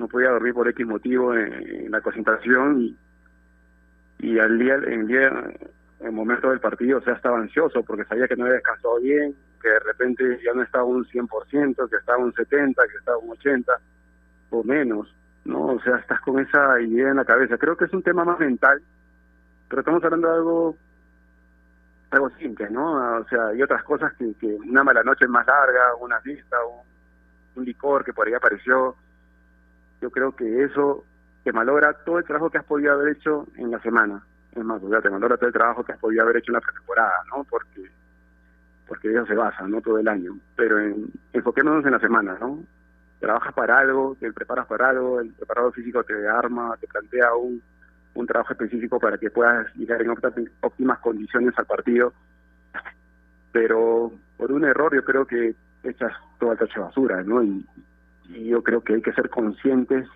no 0.00 0.08
podía 0.08 0.30
dormir 0.30 0.52
por 0.52 0.66
X 0.66 0.84
motivo 0.84 1.32
en, 1.32 1.92
la 1.92 2.00
concentración 2.00 2.80
y, 2.80 2.96
y 4.18 4.40
al 4.40 4.58
día, 4.58 4.74
en 4.84 5.06
día 5.06 5.30
en 6.04 6.08
el 6.08 6.14
momento 6.16 6.50
del 6.50 6.60
partido, 6.60 6.98
o 6.98 7.00
sea, 7.00 7.14
estaba 7.14 7.38
ansioso 7.38 7.82
porque 7.82 8.04
sabía 8.04 8.28
que 8.28 8.36
no 8.36 8.44
había 8.44 8.56
descansado 8.56 9.00
bien, 9.00 9.34
que 9.60 9.70
de 9.70 9.78
repente 9.78 10.38
ya 10.44 10.52
no 10.52 10.62
estaba 10.62 10.84
un 10.84 11.02
100%, 11.06 11.88
que 11.88 11.96
estaba 11.96 12.18
un 12.18 12.30
70%, 12.34 12.74
que 12.74 12.96
estaba 12.98 13.16
un 13.16 13.30
80% 13.30 13.78
o 14.50 14.62
menos, 14.64 15.08
¿no? 15.46 15.68
O 15.68 15.80
sea, 15.80 15.96
estás 15.96 16.20
con 16.20 16.38
esa 16.40 16.78
idea 16.78 17.08
en 17.08 17.16
la 17.16 17.24
cabeza. 17.24 17.56
Creo 17.56 17.74
que 17.74 17.86
es 17.86 17.92
un 17.94 18.02
tema 18.02 18.22
más 18.22 18.38
mental, 18.38 18.82
pero 19.66 19.80
estamos 19.80 20.04
hablando 20.04 20.28
de 20.28 20.34
algo 20.34 20.76
algo 22.10 22.30
simple, 22.38 22.68
¿no? 22.68 23.16
O 23.20 23.24
sea, 23.24 23.46
hay 23.48 23.62
otras 23.62 23.82
cosas 23.82 24.12
que, 24.12 24.34
que 24.34 24.46
una 24.46 24.84
mala 24.84 25.02
noche 25.02 25.26
más 25.26 25.46
larga, 25.46 25.94
una 25.98 26.20
vista, 26.20 26.58
un, 26.66 26.82
un 27.60 27.64
licor 27.64 28.04
que 28.04 28.12
por 28.12 28.28
ahí 28.28 28.34
apareció. 28.34 28.94
Yo 30.02 30.10
creo 30.10 30.36
que 30.36 30.64
eso 30.64 31.02
te 31.44 31.52
malogra 31.52 31.94
todo 32.04 32.18
el 32.18 32.24
trabajo 32.24 32.50
que 32.50 32.58
has 32.58 32.64
podido 32.64 32.92
haber 32.92 33.16
hecho 33.16 33.46
en 33.56 33.70
la 33.70 33.80
semana 33.80 34.22
es 34.54 34.64
más, 34.64 34.80
te 34.80 35.08
valora 35.08 35.36
todo 35.36 35.46
el 35.46 35.52
trabajo 35.52 35.84
que 35.84 35.92
has 35.92 35.98
podido 35.98 36.22
haber 36.22 36.36
hecho 36.36 36.50
en 36.50 36.54
la 36.54 36.60
pretemporada, 36.60 37.14
¿no? 37.34 37.44
Porque 37.44 37.90
porque 38.86 39.12
eso 39.12 39.24
se 39.24 39.34
basa, 39.34 39.66
¿no? 39.66 39.80
Todo 39.80 39.98
el 39.98 40.06
año. 40.08 40.38
Pero 40.56 40.78
en, 40.78 41.06
enfoquémonos 41.32 41.84
en 41.86 41.92
la 41.92 42.00
semana, 42.00 42.36
¿no? 42.38 42.62
Trabajas 43.18 43.54
para 43.54 43.78
algo, 43.78 44.16
te 44.20 44.30
preparas 44.32 44.66
para 44.66 44.90
algo, 44.90 45.20
el 45.20 45.32
preparado 45.32 45.72
físico 45.72 46.04
te 46.04 46.28
arma, 46.28 46.76
te 46.78 46.86
plantea 46.86 47.34
un, 47.34 47.62
un 48.14 48.26
trabajo 48.26 48.52
específico 48.52 49.00
para 49.00 49.16
que 49.16 49.30
puedas 49.30 49.74
llegar 49.76 50.02
en 50.02 50.14
óptimas 50.60 50.98
condiciones 50.98 51.54
al 51.56 51.64
partido 51.64 52.12
pero 53.54 54.10
por 54.36 54.50
un 54.50 54.64
error 54.64 54.92
yo 54.92 55.04
creo 55.04 55.24
que 55.26 55.54
echas 55.84 56.12
toda 56.40 56.54
el 56.54 56.58
tacho 56.58 56.80
de 56.80 56.86
basura, 56.86 57.22
¿no? 57.22 57.40
Y 57.40 57.64
yo 58.48 58.64
creo 58.64 58.82
que 58.82 58.94
hay 58.94 59.00
que 59.00 59.12
ser 59.12 59.30
conscientes 59.30 60.08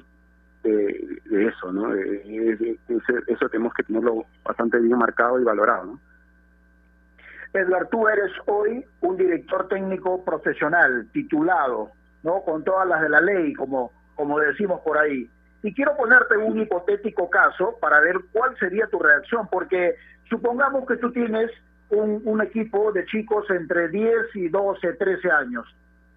de, 0.63 1.21
eso, 1.31 1.73
¿no? 1.73 1.95
Eso 1.95 3.49
tenemos 3.51 3.75
que 3.75 3.83
tenerlo 3.85 4.25
bastante 4.45 4.79
bien 4.79 4.99
marcado 4.99 5.41
y 5.41 5.45
valorado, 5.45 5.85
¿no? 5.85 6.01
Edgar, 7.55 7.89
tú 7.89 8.07
eres 8.09 8.31
hoy 8.47 8.85
un 9.01 9.17
director 9.17 9.69
técnico 9.69 10.23
profesional, 10.25 11.09
titulado, 11.13 11.93
¿no? 12.23 12.43
Con 12.43 12.63
todas 12.63 12.87
las 12.87 13.01
de 13.01 13.09
la 13.09 13.21
ley, 13.21 13.55
como, 13.55 13.93
como 14.15 14.39
decimos 14.39 14.81
por 14.83 14.99
ahí. 14.99 15.31
Y 15.63 15.75
quiero 15.75 15.97
ponerte 15.97 16.37
un 16.37 16.61
hipotético 16.61 17.31
caso 17.31 17.79
para 17.81 18.01
ver 18.01 18.17
cuál 18.33 18.57
sería 18.59 18.87
tu 18.87 18.99
reacción, 18.99 19.49
porque 19.51 19.95
supongamos 20.29 20.87
que 20.87 20.97
tú 20.99 21.11
tienes 21.11 21.51
un, 21.89 22.21
un 22.25 22.43
equipo 22.43 22.93
de 22.93 23.07
chicos 23.07 23.49
entre 23.51 23.89
10 23.89 24.37
y 24.37 24.49
12, 24.49 24.93
13 24.95 25.31
años. 25.31 25.67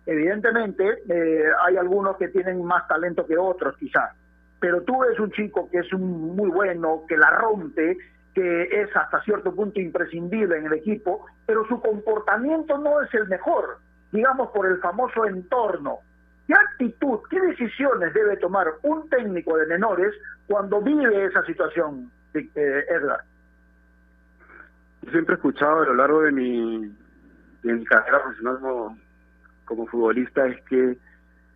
Evidentemente, 0.05 0.83
eh, 1.09 1.43
hay 1.65 1.77
algunos 1.77 2.17
que 2.17 2.27
tienen 2.27 2.63
más 2.63 2.87
talento 2.87 3.25
que 3.25 3.37
otros, 3.37 3.77
quizás. 3.77 4.11
Pero 4.61 4.83
tú 4.83 5.03
eres 5.03 5.19
un 5.19 5.31
chico 5.31 5.67
que 5.69 5.79
es 5.79 5.91
un 5.91 6.35
muy 6.35 6.49
bueno, 6.49 7.03
que 7.09 7.17
la 7.17 7.31
rompe, 7.31 7.97
que 8.33 8.63
es 8.63 8.95
hasta 8.95 9.21
cierto 9.23 9.53
punto 9.53 9.81
imprescindible 9.81 10.55
en 10.55 10.67
el 10.67 10.73
equipo, 10.73 11.25
pero 11.47 11.65
su 11.67 11.81
comportamiento 11.81 12.77
no 12.77 13.01
es 13.01 13.13
el 13.15 13.27
mejor, 13.27 13.79
digamos 14.11 14.51
por 14.51 14.67
el 14.67 14.77
famoso 14.77 15.25
entorno. 15.25 15.97
¿Qué 16.47 16.53
actitud, 16.53 17.19
qué 17.29 17.41
decisiones 17.41 18.13
debe 18.13 18.37
tomar 18.37 18.67
un 18.83 19.09
técnico 19.09 19.57
de 19.57 19.65
menores 19.65 20.13
cuando 20.47 20.79
vive 20.79 21.25
esa 21.25 21.43
situación, 21.45 22.11
eh, 22.35 22.85
Edgar? 22.87 23.21
Yo 25.01 25.11
siempre 25.11 25.33
he 25.33 25.37
escuchado 25.37 25.81
a 25.81 25.85
lo 25.87 25.95
largo 25.95 26.21
de 26.21 26.31
mi, 26.31 26.95
carrera 27.85 28.21
profesional 28.21 28.95
como 29.65 29.87
futbolista 29.87 30.45
es 30.45 30.61
que 30.65 30.97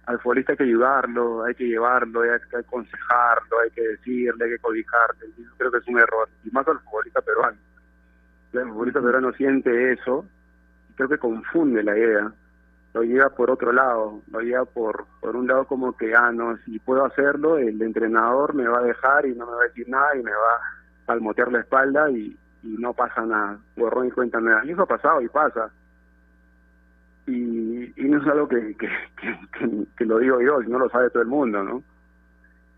al 0.05 0.19
futbolista 0.19 0.51
hay 0.53 0.57
que 0.57 0.63
ayudarlo, 0.63 1.43
hay 1.43 1.55
que 1.55 1.67
llevarlo, 1.67 2.21
hay 2.21 2.39
que 2.49 2.57
aconsejarlo, 2.57 3.59
hay 3.63 3.71
que 3.71 3.81
decirle, 3.81 4.45
hay 4.45 4.51
que 4.51 4.59
cobijarle. 4.59 5.27
Yo 5.37 5.49
creo 5.57 5.71
que 5.71 5.77
es 5.79 5.87
un 5.87 5.99
error, 5.99 6.29
y 6.43 6.51
más 6.51 6.67
al 6.67 6.79
futbolista 6.79 7.21
peruano. 7.21 7.57
El 8.53 8.69
futbolista 8.69 9.01
peruano 9.01 9.33
siente 9.33 9.93
eso, 9.93 10.25
y 10.89 10.93
creo 10.93 11.09
que 11.09 11.17
confunde 11.17 11.83
la 11.83 11.97
idea. 11.97 12.31
Lo 12.93 13.03
lleva 13.03 13.29
por 13.29 13.51
otro 13.51 13.73
lado, 13.73 14.21
lo 14.31 14.39
lleva 14.39 14.63
por, 14.65 15.05
por 15.19 15.35
un 15.35 15.47
lado 15.47 15.65
como 15.65 15.97
que, 15.97 16.15
ah, 16.15 16.31
no, 16.31 16.55
si 16.59 16.79
puedo 16.79 17.03
hacerlo, 17.03 17.57
el 17.57 17.81
entrenador 17.81 18.53
me 18.53 18.67
va 18.67 18.79
a 18.79 18.83
dejar 18.83 19.25
y 19.25 19.35
no 19.35 19.45
me 19.45 19.53
va 19.53 19.61
a 19.63 19.67
decir 19.67 19.89
nada 19.89 20.15
y 20.15 20.23
me 20.23 20.31
va 20.31 20.55
a 20.55 21.05
palmotear 21.05 21.51
la 21.51 21.59
espalda 21.59 22.09
y, 22.09 22.37
y 22.63 22.77
no 22.77 22.93
pasa 22.93 23.25
nada, 23.25 23.57
borrón 23.75 24.07
y 24.07 24.11
cuenta 24.11 24.39
nada. 24.39 24.63
Y 24.63 24.71
eso 24.71 24.83
ha 24.83 24.87
pasado 24.87 25.19
y 25.21 25.27
pasa. 25.27 25.69
Y, 27.27 27.93
y 27.99 28.09
no 28.09 28.21
es 28.21 28.27
algo 28.27 28.47
que, 28.47 28.75
que, 28.77 30.05
lo 30.05 30.19
digo 30.19 30.41
yo, 30.41 30.61
no 30.61 30.79
lo 30.79 30.89
sabe 30.89 31.09
todo 31.09 31.23
el 31.23 31.27
mundo, 31.27 31.63
¿no? 31.63 31.83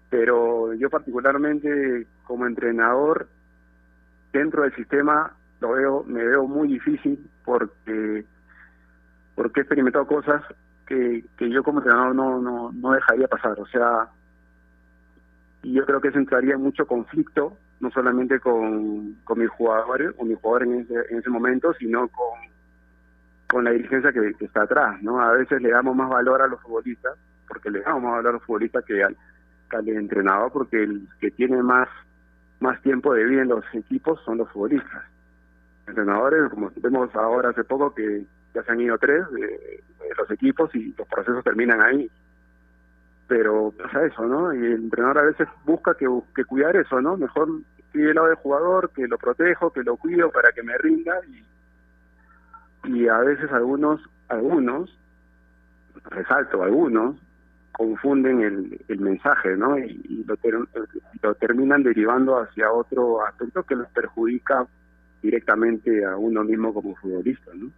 Pero 0.09 0.73
yo 0.73 0.89
particularmente 0.89 2.07
como 2.23 2.45
entrenador, 2.45 3.27
dentro 4.31 4.63
del 4.63 4.73
sistema, 4.75 5.33
lo 5.59 5.71
veo, 5.71 6.03
me 6.03 6.23
veo 6.23 6.47
muy 6.47 6.69
difícil 6.69 7.29
porque, 7.43 8.23
porque 9.35 9.59
he 9.59 9.63
experimentado 9.63 10.07
cosas 10.07 10.43
que, 10.85 11.25
que 11.37 11.49
yo 11.49 11.61
como 11.63 11.79
entrenador 11.79 12.15
no, 12.15 12.41
no, 12.41 12.71
no 12.71 12.91
dejaría 12.93 13.27
pasar. 13.27 13.59
O 13.59 13.67
sea, 13.67 14.07
y 15.63 15.73
yo 15.73 15.85
creo 15.85 15.99
que 15.99 16.07
eso 16.07 16.19
entraría 16.19 16.53
en 16.53 16.61
mucho 16.61 16.87
conflicto, 16.87 17.57
no 17.81 17.91
solamente 17.91 18.39
con, 18.39 19.15
con 19.25 19.39
mis 19.39 19.49
jugadores 19.49 20.11
o 20.17 20.23
mi 20.23 20.35
jugador 20.35 20.63
en 20.63 20.81
ese, 20.81 20.93
en 21.09 21.17
ese 21.19 21.29
momento, 21.29 21.73
sino 21.73 22.07
con, 22.07 22.39
con 23.49 23.63
la 23.63 23.71
dirigencia 23.71 24.11
que, 24.11 24.33
está 24.39 24.63
atrás, 24.63 25.01
¿no? 25.01 25.21
A 25.21 25.31
veces 25.31 25.61
le 25.61 25.69
damos 25.69 25.95
más 25.95 26.09
valor 26.09 26.41
a 26.41 26.47
los 26.47 26.61
futbolistas, 26.61 27.17
porque 27.47 27.71
le 27.71 27.81
damos 27.81 28.03
más 28.03 28.11
valor 28.13 28.27
a 28.27 28.33
los 28.33 28.43
futbolistas 28.43 28.83
que 28.85 29.03
al, 29.03 29.15
entrenador, 29.87 30.51
porque 30.51 30.83
el 30.83 31.07
que 31.19 31.31
tiene 31.31 31.61
más, 31.61 31.87
más 32.59 32.81
tiempo 32.81 33.13
de 33.13 33.25
vida 33.25 33.41
en 33.41 33.49
los 33.49 33.65
equipos 33.73 34.19
son 34.23 34.37
los 34.37 34.49
futbolistas. 34.49 35.03
Entrenadores, 35.87 36.49
como 36.49 36.71
vemos 36.77 37.13
ahora 37.15 37.49
hace 37.49 37.63
poco 37.63 37.93
que 37.93 38.25
ya 38.53 38.63
se 38.63 38.71
han 38.71 38.81
ido 38.81 38.97
tres 38.97 39.29
de, 39.31 39.41
de 39.41 40.15
los 40.17 40.29
equipos 40.31 40.73
y 40.75 40.93
los 40.97 41.07
procesos 41.07 41.43
terminan 41.43 41.81
ahí 41.81 42.09
pero 43.27 43.73
pasa 43.77 44.05
eso, 44.05 44.25
¿no? 44.25 44.53
Y 44.53 44.57
el 44.57 44.83
entrenador 44.83 45.19
a 45.19 45.23
veces 45.23 45.47
busca 45.65 45.93
que, 45.95 46.07
que 46.35 46.45
cuidar 46.45 46.75
eso, 46.75 47.01
¿no? 47.01 47.17
Mejor 47.17 47.49
estoy 47.77 48.03
del 48.03 48.15
lado 48.15 48.27
del 48.27 48.37
jugador, 48.37 48.89
que 48.91 49.07
lo 49.07 49.17
protejo, 49.17 49.71
que 49.71 49.83
lo 49.83 49.97
cuido 49.97 50.31
para 50.31 50.51
que 50.51 50.63
me 50.63 50.77
rinda 50.77 51.19
y, 51.27 51.43
y 52.87 53.07
a 53.07 53.17
veces 53.19 53.51
algunos, 53.51 54.01
algunos, 54.29 54.95
resalto, 56.05 56.63
algunos, 56.63 57.15
confunden 57.71 58.41
el, 58.41 58.79
el 58.87 58.99
mensaje, 58.99 59.55
¿no? 59.55 59.77
Y, 59.77 60.01
y 60.09 60.23
lo, 60.25 60.35
ter- 60.37 60.67
lo 61.21 61.35
terminan 61.35 61.83
derivando 61.83 62.39
hacia 62.39 62.71
otro 62.71 63.23
aspecto 63.25 63.63
que 63.63 63.75
los 63.75 63.87
perjudica 63.89 64.65
directamente 65.21 66.05
a 66.05 66.15
uno 66.17 66.43
mismo 66.43 66.73
como 66.73 66.95
futbolista, 66.95 67.51
¿no? 67.53 67.69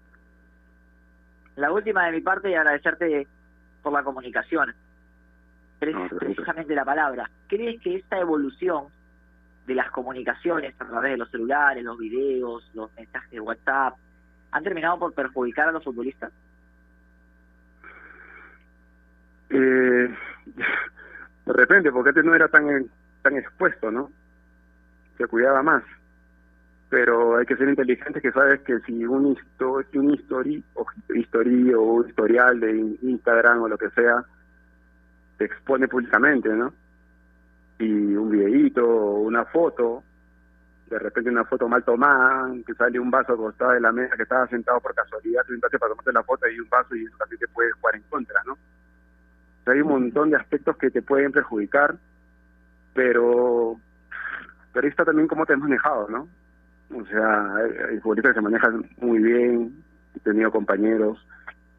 La 1.55 1.71
última 1.71 2.05
de 2.05 2.13
mi 2.13 2.21
parte 2.21 2.49
y 2.49 2.53
agradecerte 2.53 3.27
por 3.83 3.91
la 3.91 4.03
comunicación. 4.03 4.73
No, 5.81 6.09
precisamente 6.09 6.75
la 6.75 6.85
palabra. 6.85 7.29
¿Crees 7.47 7.81
que 7.81 7.95
esta 7.95 8.19
evolución 8.19 8.85
de 9.65 9.75
las 9.75 9.91
comunicaciones 9.91 10.73
a 10.79 10.85
través 10.85 11.11
de 11.11 11.17
los 11.17 11.29
celulares, 11.29 11.83
los 11.83 11.97
videos, 11.97 12.69
los 12.73 12.93
mensajes 12.95 13.31
de 13.31 13.39
WhatsApp, 13.39 13.95
han 14.51 14.63
terminado 14.63 14.99
por 14.99 15.13
perjudicar 15.13 15.69
a 15.69 15.71
los 15.71 15.83
futbolistas? 15.83 16.31
Eh, 19.49 20.15
de 21.45 21.53
repente, 21.53 21.91
porque 21.91 22.09
antes 22.09 22.25
no 22.25 22.35
era 22.35 22.47
tan 22.47 22.85
tan 23.21 23.35
expuesto, 23.37 23.91
¿no? 23.91 24.11
Se 25.17 25.27
cuidaba 25.27 25.61
más. 25.63 25.83
Pero 26.89 27.37
hay 27.37 27.45
que 27.45 27.55
ser 27.57 27.69
inteligentes 27.69 28.21
que 28.21 28.31
sabes 28.31 28.61
que 28.61 28.79
si 28.81 29.05
un 29.05 29.35
histo- 29.35 29.85
un 29.93 30.11
history 30.11 30.63
o 31.73 31.83
un 31.83 32.07
historial 32.09 32.59
de 32.59 32.77
in- 32.77 32.97
Instagram 33.01 33.61
o 33.61 33.67
lo 33.67 33.77
que 33.77 33.89
sea 33.91 34.23
te 35.37 35.45
expone 35.45 35.87
públicamente, 35.87 36.49
¿no? 36.49 36.73
Y 37.79 37.91
un 38.15 38.29
videíto 38.29 38.85
una 38.87 39.45
foto, 39.45 40.03
de 40.89 40.99
repente 40.99 41.29
una 41.29 41.45
foto 41.45 41.67
mal 41.67 41.83
tomada, 41.83 42.51
que 42.65 42.73
sale 42.73 42.99
un 42.99 43.11
vaso 43.11 43.33
acostado 43.33 43.71
de 43.71 43.81
la 43.81 43.91
mesa 43.91 44.15
que 44.15 44.23
estaba 44.23 44.47
sentado 44.47 44.79
por 44.79 44.95
casualidad, 44.95 45.43
tú 45.45 45.53
entraste 45.53 45.77
para 45.77 45.91
tomarte 45.91 46.11
la 46.11 46.23
foto 46.23 46.49
y 46.49 46.59
un 46.59 46.69
vaso 46.69 46.95
y 46.95 47.05
eso 47.05 47.15
también 47.17 47.39
te 47.39 47.47
puede 47.47 47.71
jugar 47.73 47.95
en 47.95 48.03
contra, 48.03 48.41
¿no? 48.45 48.53
O 48.53 49.63
sea, 49.63 49.73
hay 49.73 49.81
un 49.81 49.89
montón 49.89 50.31
de 50.31 50.37
aspectos 50.37 50.77
que 50.77 50.89
te 50.89 51.01
pueden 51.01 51.31
perjudicar, 51.31 51.95
pero 52.93 53.79
pero 54.73 54.85
ahí 54.85 54.89
está 54.89 55.05
también 55.05 55.27
cómo 55.27 55.45
te 55.45 55.53
has 55.53 55.59
manejado, 55.59 56.07
¿no? 56.09 56.27
O 56.95 57.05
sea, 57.05 57.55
hay, 57.55 57.99
futbolistas 57.99 58.33
que 58.33 58.39
se 58.39 58.43
manejan 58.43 58.89
muy 58.99 59.19
bien, 59.19 59.83
he 60.15 60.19
tenido 60.21 60.51
compañeros 60.51 61.23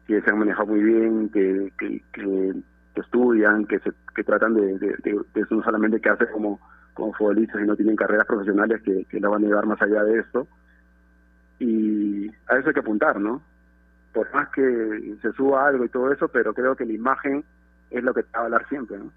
que 0.07 0.21
se 0.21 0.29
han 0.29 0.39
manejado 0.39 0.67
muy 0.67 0.83
bien, 0.83 1.29
que, 1.29 1.71
que, 1.77 2.01
que, 2.13 2.53
que 2.93 3.01
estudian, 3.01 3.65
que 3.65 3.79
se, 3.79 3.91
que 4.15 4.23
tratan 4.23 4.53
de, 4.53 4.77
de, 4.77 4.95
de, 5.03 5.19
de 5.33 5.45
no 5.49 5.63
solamente 5.63 5.99
que 5.99 6.09
hacen 6.09 6.27
como, 6.31 6.59
como 6.93 7.13
futbolistas, 7.13 7.61
sino 7.61 7.75
tienen 7.75 7.95
carreras 7.95 8.25
profesionales 8.25 8.81
que, 8.83 9.05
que 9.05 9.19
la 9.19 9.29
van 9.29 9.43
a 9.43 9.47
llevar 9.47 9.65
más 9.65 9.81
allá 9.81 10.03
de 10.03 10.19
esto. 10.19 10.47
Y 11.59 12.27
a 12.47 12.57
eso 12.57 12.69
hay 12.69 12.73
que 12.73 12.79
apuntar, 12.79 13.19
¿no? 13.19 13.41
Por 14.13 14.33
más 14.33 14.49
que 14.49 15.15
se 15.21 15.31
suba 15.33 15.67
algo 15.67 15.85
y 15.85 15.89
todo 15.89 16.11
eso, 16.11 16.27
pero 16.27 16.53
creo 16.53 16.75
que 16.75 16.85
la 16.85 16.93
imagen 16.93 17.43
es 17.89 18.03
lo 18.03 18.13
que 18.13 18.23
te 18.23 18.31
va 18.33 18.41
a 18.41 18.45
hablar 18.45 18.67
siempre, 18.67 18.97
¿no? 18.97 19.11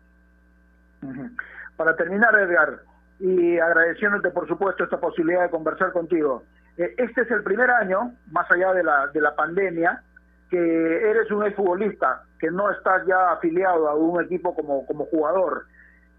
Para 1.77 1.97
terminar, 1.97 2.35
Edgar, 2.39 2.81
y 3.21 3.59
agradeciéndote 3.59 4.31
por 4.31 4.49
supuesto 4.49 4.85
esta 4.85 4.99
posibilidad 4.99 5.43
de 5.43 5.51
conversar 5.51 5.93
contigo, 5.93 6.45
eh, 6.77 6.95
este 6.99 7.23
es 7.23 7.31
el 7.31 7.43
primer 7.43 7.71
año, 7.71 8.13
más 8.31 8.51
allá 8.51 8.73
de 8.73 8.83
la, 8.83 9.07
de 9.09 9.21
la 9.21 9.35
pandemia, 9.35 10.03
que 10.51 11.11
eres 11.11 11.31
un 11.31 11.45
exfutbolista, 11.45 12.23
que 12.39 12.51
no 12.51 12.71
estás 12.71 13.07
ya 13.07 13.33
afiliado 13.33 13.89
a 13.89 13.95
un 13.95 14.23
equipo 14.23 14.55
como, 14.55 14.87
como 14.87 15.05
jugador. 15.07 15.67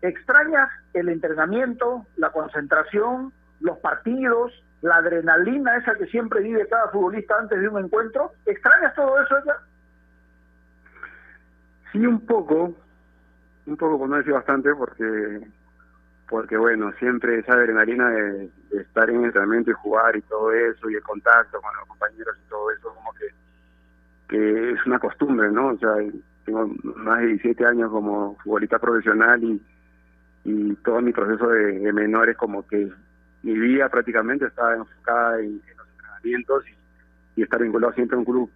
¿Extrañas 0.05 0.69
el 0.93 1.09
entrenamiento, 1.09 2.05
la 2.17 2.31
concentración, 2.31 3.33
los 3.59 3.79
partidos, 3.79 4.51
la 4.83 4.97
adrenalina 4.97 5.77
esa 5.77 5.95
que 5.95 6.05
siempre 6.05 6.41
vive 6.41 6.67
cada 6.67 6.89
futbolista 6.89 7.35
antes 7.39 7.59
de 7.59 7.67
un 7.67 7.83
encuentro? 7.83 8.31
¿Extrañas 8.45 8.93
todo 8.93 9.19
eso, 9.19 9.35
Edgar? 9.39 9.57
Sí, 11.91 12.05
un 12.05 12.23
poco, 12.23 12.75
un 13.65 13.77
poco, 13.77 13.97
por 13.97 14.09
no 14.09 14.17
decir 14.17 14.33
bastante, 14.33 14.75
porque, 14.75 15.47
porque 16.29 16.55
bueno, 16.55 16.91
siempre 16.99 17.39
esa 17.39 17.53
adrenalina 17.53 18.07
de, 18.11 18.49
estar 18.79 19.09
en 19.09 19.25
entrenamiento 19.25 19.71
y 19.71 19.73
jugar 19.73 20.15
y 20.15 20.21
todo 20.21 20.51
eso, 20.51 20.87
y 20.87 20.95
el 20.95 21.01
contacto 21.01 21.59
con 21.61 21.75
los 21.77 21.87
compañeros 21.87 22.37
y 22.45 22.47
todo 22.47 22.69
eso, 22.69 22.93
como 22.93 23.11
que, 23.13 23.27
que 24.27 24.71
es 24.73 24.85
una 24.85 24.99
costumbre, 24.99 25.49
¿no? 25.51 25.69
O 25.69 25.77
sea, 25.79 25.95
tengo 26.45 26.69
más 26.83 27.21
de 27.21 27.27
17 27.27 27.65
años 27.65 27.89
como 27.89 28.35
futbolista 28.43 28.77
profesional 28.77 29.43
y, 29.43 29.59
y 30.45 30.75
todo 30.75 31.01
mi 31.01 31.11
proceso 31.11 31.49
de, 31.49 31.91
menores, 31.91 32.37
como 32.37 32.65
que 32.67 32.91
mi 33.41 33.53
vida 33.57 33.89
prácticamente 33.89 34.45
estaba 34.45 34.75
enfocada 34.75 35.39
en, 35.39 35.59
los 35.75 35.87
entrenamientos 35.89 36.63
y 37.35 37.41
estar 37.41 37.61
vinculado 37.61 37.93
siempre 37.93 38.15
a 38.15 38.19
un 38.19 38.25
club. 38.25 38.49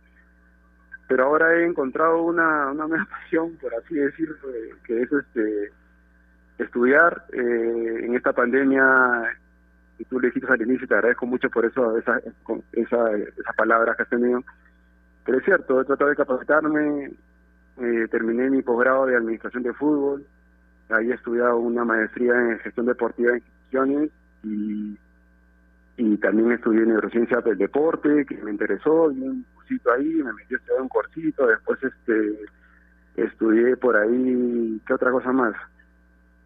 Pero 1.07 1.25
ahora 1.25 1.55
he 1.55 1.65
encontrado 1.65 2.21
una, 2.21 2.71
una 2.71 2.87
nueva 2.87 3.05
pasión, 3.09 3.57
por 3.59 3.73
así 3.73 3.95
decirlo, 3.95 4.37
eh, 4.53 4.75
que 4.85 5.01
es 5.01 5.11
este 5.11 5.71
estudiar. 6.59 7.25
Eh, 7.33 8.05
en 8.05 8.15
esta 8.15 8.33
pandemia, 8.33 9.35
y 9.97 10.05
tú 10.05 10.19
le 10.19 10.27
dijiste 10.27 10.51
al 10.51 10.61
inicio, 10.61 10.87
te 10.87 10.93
agradezco 10.93 11.25
mucho 11.25 11.49
por 11.49 11.65
eso, 11.65 11.97
esa, 11.97 12.21
con 12.43 12.61
esa, 12.73 13.17
esas 13.17 13.55
palabras 13.57 13.95
que 13.97 14.03
has 14.03 14.09
tenido. 14.09 14.43
Pero 15.25 15.39
es 15.39 15.45
cierto, 15.45 15.81
he 15.81 15.85
tratado 15.85 16.11
de 16.11 16.15
capacitarme, 16.15 17.11
eh, 17.77 18.07
terminé 18.11 18.47
mi 18.51 18.61
posgrado 18.61 19.07
de 19.07 19.15
Administración 19.15 19.63
de 19.63 19.73
Fútbol, 19.73 20.23
he 20.89 21.13
estudiado 21.13 21.57
una 21.57 21.85
maestría 21.85 22.33
en 22.33 22.59
Gestión 22.59 22.87
Deportiva 22.87 23.31
de 23.31 23.37
Instituciones 23.37 24.09
y, 24.43 24.97
y 25.97 26.17
también 26.17 26.51
estudié 26.51 26.85
neurociencia 26.85 27.41
del 27.41 27.57
deporte, 27.57 28.25
que 28.25 28.37
me 28.37 28.51
interesó, 28.51 29.09
di 29.09 29.21
un 29.21 29.45
cursito 29.53 29.91
ahí, 29.91 30.05
me 30.23 30.33
metí 30.33 30.53
a 30.53 30.57
estudiar 30.57 30.81
un 30.81 30.89
cursito, 30.89 31.47
después 31.47 31.79
este 31.83 32.39
estudié 33.15 33.75
por 33.77 33.97
ahí, 33.97 34.81
¿qué 34.87 34.93
otra 34.93 35.11
cosa 35.11 35.31
más? 35.31 35.53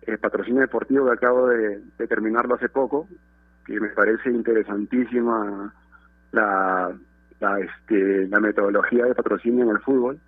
El 0.02 0.18
patrocinio 0.18 0.62
deportivo 0.62 1.06
que 1.06 1.14
acabo 1.14 1.48
de, 1.48 1.82
de 1.98 2.08
terminarlo 2.08 2.56
hace 2.56 2.68
poco, 2.68 3.08
que 3.66 3.80
me 3.80 3.90
parece 3.90 4.30
interesantísima 4.30 5.74
la, 6.32 6.92
la, 7.40 7.60
este, 7.60 8.28
la 8.28 8.40
metodología 8.40 9.06
de 9.06 9.16
patrocinio 9.16 9.64
en 9.64 9.72
el 9.72 9.80
fútbol. 9.80 10.20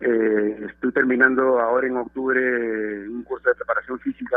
Eh, 0.00 0.66
estoy 0.68 0.92
terminando 0.92 1.58
ahora 1.58 1.86
en 1.86 1.96
octubre 1.96 3.08
un 3.08 3.22
curso 3.22 3.48
de 3.48 3.54
preparación 3.54 3.98
física, 4.00 4.36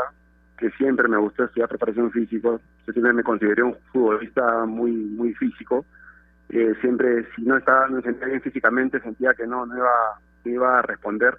que 0.58 0.70
siempre 0.72 1.08
me 1.08 1.18
gustó 1.18 1.46
estudiar 1.46 1.70
preparación 1.70 2.12
física. 2.12 2.50
Yo 2.88 2.94
siempre 2.94 3.14
me 3.14 3.24
consideré 3.24 3.64
un 3.64 3.76
futbolista 3.92 4.66
muy 4.66 4.92
muy 4.92 5.34
físico. 5.34 5.86
Eh, 6.50 6.74
siempre, 6.82 7.28
si 7.36 7.44
no 7.44 7.58
estaba, 7.58 7.88
me 7.88 8.02
sentía 8.02 8.28
bien 8.28 8.42
físicamente, 8.42 9.00
sentía 9.02 9.34
que 9.34 9.46
no, 9.46 9.66
no 9.66 9.78
iba, 9.78 9.92
no 10.46 10.52
iba 10.52 10.80
a 10.80 10.82
responder. 10.82 11.38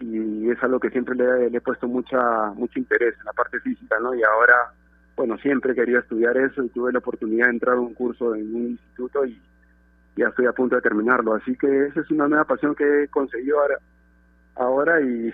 Y 0.00 0.50
es 0.50 0.62
algo 0.62 0.80
que 0.80 0.90
siempre 0.90 1.14
le, 1.14 1.50
le 1.50 1.58
he 1.58 1.60
puesto 1.60 1.86
mucha 1.86 2.50
mucho 2.54 2.78
interés 2.78 3.14
en 3.18 3.24
la 3.26 3.32
parte 3.32 3.60
física, 3.60 3.98
¿no? 4.00 4.14
Y 4.14 4.22
ahora, 4.22 4.72
bueno, 5.16 5.36
siempre 5.38 5.74
quería 5.74 6.00
estudiar 6.00 6.36
eso 6.36 6.64
y 6.64 6.68
tuve 6.70 6.92
la 6.92 6.98
oportunidad 6.98 7.46
de 7.46 7.52
entrar 7.52 7.76
a 7.76 7.80
un 7.80 7.94
curso 7.94 8.34
en 8.34 8.54
un 8.54 8.62
instituto 8.70 9.24
y 9.24 9.40
ya 10.16 10.28
estoy 10.28 10.46
a 10.46 10.52
punto 10.52 10.76
de 10.76 10.82
terminarlo. 10.82 11.34
Así 11.34 11.56
que 11.56 11.86
esa 11.86 12.00
es 12.00 12.10
una 12.10 12.28
nueva 12.28 12.44
pasión 12.44 12.74
que 12.74 13.04
he 13.04 13.08
conseguido 13.08 13.60
ahora, 13.60 13.78
ahora 14.56 15.00
y, 15.00 15.32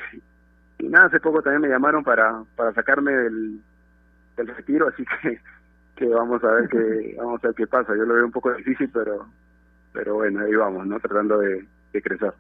y 0.79 0.89
nada, 0.89 1.07
hace 1.07 1.21
poco 1.21 1.43
también 1.43 1.63
me 1.63 1.69
llamaron 1.69 2.05
para, 2.05 2.43
para 2.55 2.73
sacarme 2.73 3.13
del, 3.13 3.61
del 4.37 4.47
retiro, 4.49 4.89
así 4.89 5.05
que, 5.23 5.41
que 5.97 6.07
vamos 6.07 6.43
a 6.45 6.53
ver 6.53 6.69
qué, 6.69 7.17
vamos 7.19 7.43
a 7.43 7.49
ver 7.49 7.57
qué 7.57 7.67
pasa. 7.67 7.97
Yo 7.97 8.05
lo 8.05 8.15
veo 8.15 8.25
un 8.27 8.33
poco 8.33 8.53
difícil, 8.53 8.91
pero, 8.93 9.27
pero 9.93 10.15
bueno, 10.15 10.41
ahí 10.41 10.55
vamos, 10.55 10.87
¿no? 10.87 11.01
Tratando 11.01 11.39
de, 11.39 11.65
de 11.93 12.03
crecer. 12.03 12.33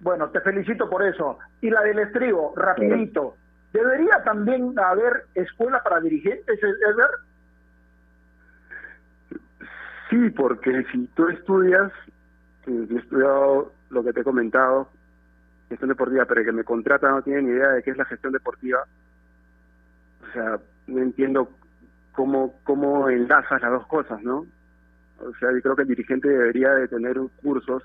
Bueno, 0.00 0.30
te 0.30 0.40
felicito 0.40 0.88
por 0.88 1.02
eso. 1.02 1.38
Y 1.60 1.70
la 1.70 1.82
del 1.82 1.98
estribo, 1.98 2.54
rapidito. 2.56 3.36
¿Debería 3.72 4.22
también 4.24 4.74
haber 4.78 5.24
escuela 5.34 5.82
para 5.82 6.00
dirigentes, 6.00 6.58
Edgar? 6.62 7.10
Sí, 10.10 10.30
porque 10.30 10.84
si 10.90 11.06
tú 11.14 11.28
estudias, 11.28 11.92
he 12.66 12.96
estudiado 12.96 13.72
lo 13.90 14.02
que 14.04 14.12
te 14.12 14.20
he 14.20 14.24
comentado, 14.24 14.88
gestión 15.68 15.88
deportiva, 15.88 16.24
pero 16.24 16.40
el 16.40 16.46
que 16.46 16.52
me 16.52 16.64
contrata 16.64 17.08
no 17.10 17.22
tiene 17.22 17.42
ni 17.42 17.50
idea 17.50 17.68
de 17.68 17.82
qué 17.82 17.92
es 17.92 17.96
la 17.96 18.04
gestión 18.04 18.32
deportiva. 18.32 18.84
O 20.28 20.32
sea, 20.32 20.58
no 20.88 21.00
entiendo 21.00 21.48
cómo, 22.12 22.54
cómo 22.64 23.08
enlazas 23.08 23.62
las 23.62 23.70
dos 23.70 23.86
cosas, 23.86 24.20
¿no? 24.22 24.46
O 25.20 25.32
sea, 25.38 25.52
yo 25.52 25.62
creo 25.62 25.76
que 25.76 25.82
el 25.82 25.88
dirigente 25.88 26.28
debería 26.28 26.74
de 26.74 26.88
tener 26.88 27.16
cursos 27.40 27.82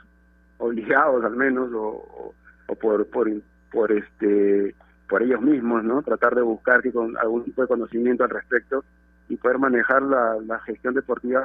obligados 0.57 1.23
al 1.23 1.36
menos 1.36 1.71
o, 1.73 1.84
o, 1.84 2.34
o 2.67 2.76
por, 2.76 3.05
por, 3.07 3.30
por 3.71 3.91
este 3.91 4.73
por 5.07 5.21
ellos 5.21 5.41
mismos, 5.41 5.84
¿no? 5.84 6.01
Tratar 6.01 6.34
de 6.34 6.41
buscar 6.41 6.82
que 6.82 6.91
con 6.91 7.15
algún 7.17 7.43
tipo 7.43 7.61
de 7.61 7.67
conocimiento 7.67 8.23
al 8.23 8.32
respecto 8.32 8.84
y 9.28 9.38
poder 9.38 9.57
manejar 9.59 10.01
la, 10.03 10.36
la 10.45 10.59
gestión 10.59 10.93
deportiva 10.93 11.43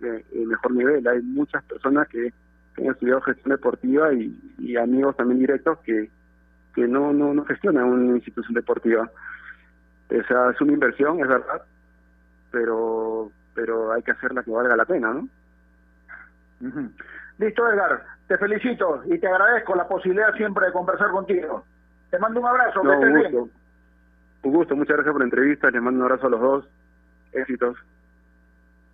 en, 0.00 0.48
mejor 0.48 0.72
nivel. 0.72 1.06
Hay 1.08 1.22
muchas 1.22 1.62
personas 1.64 2.08
que, 2.08 2.32
que 2.74 2.82
han 2.82 2.92
estudiado 2.92 3.20
gestión 3.22 3.50
deportiva 3.50 4.12
y, 4.12 4.38
y, 4.58 4.76
amigos 4.76 5.16
también 5.16 5.40
directos 5.40 5.78
que, 5.80 6.08
que 6.74 6.86
no, 6.86 7.12
no, 7.12 7.34
no 7.34 7.44
gestionan 7.44 7.84
una 7.84 8.16
institución 8.16 8.54
deportiva. 8.54 9.10
Esa 10.08 10.50
es 10.50 10.60
una 10.60 10.72
inversión, 10.72 11.20
es 11.20 11.28
verdad, 11.28 11.62
pero 12.52 13.30
pero 13.54 13.92
hay 13.92 14.02
que 14.02 14.12
hacerla 14.12 14.42
que 14.42 14.50
valga 14.50 14.76
la 14.76 14.84
pena, 14.84 15.14
¿no? 15.14 15.20
Uh 16.60 16.66
-huh. 16.66 16.90
Listo, 17.38 17.66
Edgar. 17.68 18.04
Te 18.28 18.38
felicito 18.38 19.02
y 19.06 19.18
te 19.18 19.26
agradezco 19.26 19.74
la 19.74 19.88
posibilidad 19.88 20.34
siempre 20.34 20.66
de 20.66 20.72
conversar 20.72 21.10
contigo. 21.10 21.64
Te 22.10 22.18
mando 22.18 22.40
un 22.40 22.46
abrazo, 22.46 22.82
no, 22.82 22.90
que 22.90 22.96
estés 22.96 23.08
un 23.08 23.16
gusto. 23.16 23.30
bien. 23.30 23.50
Un 24.42 24.52
gusto, 24.52 24.76
muchas 24.76 24.96
gracias 24.96 25.12
por 25.12 25.20
la 25.20 25.26
entrevista, 25.26 25.70
les 25.70 25.82
mando 25.82 26.00
un 26.00 26.04
abrazo 26.04 26.26
a 26.26 26.30
los 26.30 26.40
dos. 26.40 26.68
Éxitos. 27.32 27.76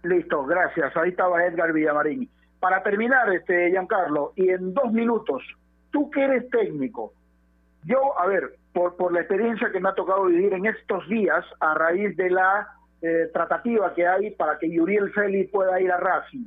Listo, 0.02 0.44
gracias. 0.44 0.96
Ahí 0.96 1.10
estaba 1.10 1.44
Edgar 1.44 1.72
Villamarín. 1.72 2.28
Para 2.60 2.82
terminar, 2.82 3.32
este 3.32 3.70
Giancarlo, 3.70 4.32
y 4.36 4.50
en 4.50 4.72
dos 4.74 4.92
minutos, 4.92 5.42
tú 5.90 6.10
que 6.10 6.22
eres 6.24 6.48
técnico, 6.50 7.12
yo, 7.84 8.18
a 8.18 8.26
ver, 8.26 8.54
por, 8.72 8.96
por 8.96 9.12
la 9.12 9.20
experiencia 9.20 9.70
que 9.72 9.80
me 9.80 9.88
ha 9.88 9.94
tocado 9.94 10.26
vivir 10.26 10.52
en 10.54 10.66
estos 10.66 11.08
días, 11.08 11.44
a 11.60 11.74
raíz 11.74 12.16
de 12.16 12.30
la 12.30 12.68
eh, 13.00 13.28
tratativa 13.32 13.92
que 13.94 14.06
hay 14.06 14.30
para 14.32 14.58
que 14.58 14.70
Yuriel 14.70 15.12
Feli 15.12 15.44
pueda 15.48 15.80
ir 15.80 15.90
a 15.90 15.98
Racing, 15.98 16.46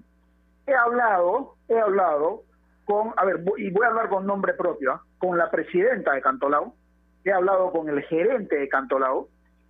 he 0.68 0.74
hablado, 0.74 1.56
he 1.68 1.78
hablado 1.78 2.44
con, 2.86 3.14
a 3.18 3.26
ver, 3.26 3.44
y 3.58 3.72
voy 3.72 3.86
a 3.86 3.90
hablar 3.90 4.10
con 4.10 4.26
nombre 4.26 4.54
propio, 4.54 4.94
¿eh? 4.94 5.00
con 5.18 5.38
la 5.38 5.50
presidenta 5.52 6.14
de 6.14 6.22
Cantolao, 6.22 6.74
he 7.24 7.32
hablado 7.32 7.72
con 7.72 7.90
el 7.90 8.02
gerente 8.04 8.56
de 8.56 8.70
Cantolao, 8.70 9.28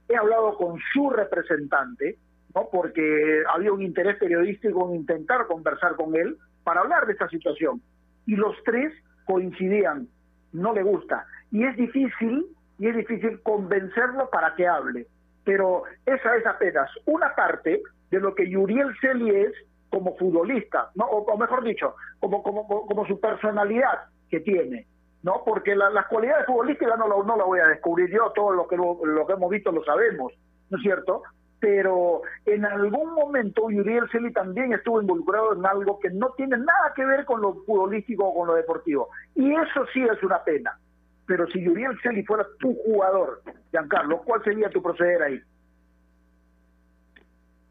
he 0.07 0.15
hablado 0.15 0.55
con 0.57 0.79
su 0.93 1.09
representante, 1.09 2.17
¿no? 2.53 2.69
porque 2.71 3.43
había 3.53 3.71
un 3.71 3.81
interés 3.81 4.17
periodístico 4.17 4.89
en 4.89 4.95
intentar 4.97 5.47
conversar 5.47 5.95
con 5.95 6.15
él 6.15 6.37
para 6.63 6.81
hablar 6.81 7.05
de 7.05 7.13
esta 7.13 7.27
situación. 7.29 7.81
Y 8.25 8.35
los 8.35 8.55
tres 8.63 8.93
coincidían, 9.25 10.07
no 10.53 10.73
le 10.73 10.83
gusta. 10.83 11.25
Y 11.51 11.63
es 11.63 11.75
difícil, 11.75 12.45
y 12.79 12.87
es 12.87 12.95
difícil 12.95 13.41
convencerlo 13.41 14.29
para 14.29 14.55
que 14.55 14.67
hable. 14.67 15.07
Pero 15.43 15.83
esa 16.05 16.35
es 16.35 16.45
apenas 16.45 16.89
una 17.05 17.35
parte 17.35 17.81
de 18.09 18.19
lo 18.19 18.33
que 18.33 18.49
Yuriel 18.49 18.95
Celi 18.99 19.29
es 19.29 19.51
como 19.89 20.15
futbolista, 20.17 20.89
¿no? 20.95 21.05
o, 21.05 21.23
o 21.23 21.37
mejor 21.37 21.63
dicho, 21.63 21.95
como, 22.19 22.43
como, 22.43 22.67
como 22.67 23.05
su 23.05 23.19
personalidad 23.19 24.05
que 24.29 24.39
tiene. 24.39 24.87
¿No? 25.25 25.41
Porque 25.43 25.75
la, 25.75 25.89
las 25.89 26.05
cualidades 26.05 26.45
futbolísticas 26.45 26.99
no 26.99 27.07
lo 27.07 27.45
voy 27.47 27.59
a 27.59 27.67
descubrir 27.67 28.11
yo, 28.11 28.31
todo 28.35 28.51
lo 28.51 28.67
que, 28.67 28.77
lo, 28.77 29.25
que 29.25 29.33
hemos 29.33 29.49
visto 29.49 29.71
lo 29.71 29.83
sabemos, 29.83 30.31
¿no 30.69 30.77
es 30.77 30.83
cierto? 30.83 31.23
Pero 31.59 32.21
en 32.45 32.63
algún 32.63 33.11
momento 33.15 33.71
Yuriel 33.71 34.07
Celi 34.11 34.31
también 34.31 34.71
estuvo 34.73 35.01
involucrado 35.01 35.53
en 35.53 35.65
algo 35.65 35.99
que 35.99 36.11
no 36.11 36.29
tiene 36.37 36.57
nada 36.57 36.93
que 36.95 37.03
ver 37.03 37.25
con 37.25 37.41
lo 37.41 37.55
futbolístico 37.65 38.23
o 38.23 38.35
con 38.35 38.47
lo 38.47 38.53
deportivo. 38.53 39.09
Y 39.33 39.51
eso 39.51 39.87
sí 39.91 40.03
es 40.03 40.21
una 40.21 40.43
pena. 40.43 40.77
Pero 41.25 41.47
si 41.47 41.59
Yuriel 41.59 41.99
Celi 42.03 42.23
fuera 42.23 42.45
tu 42.59 42.75
jugador, 42.83 43.41
Giancarlo, 43.71 44.21
¿cuál 44.21 44.43
sería 44.43 44.69
tu 44.69 44.83
proceder 44.83 45.23
ahí? 45.23 45.41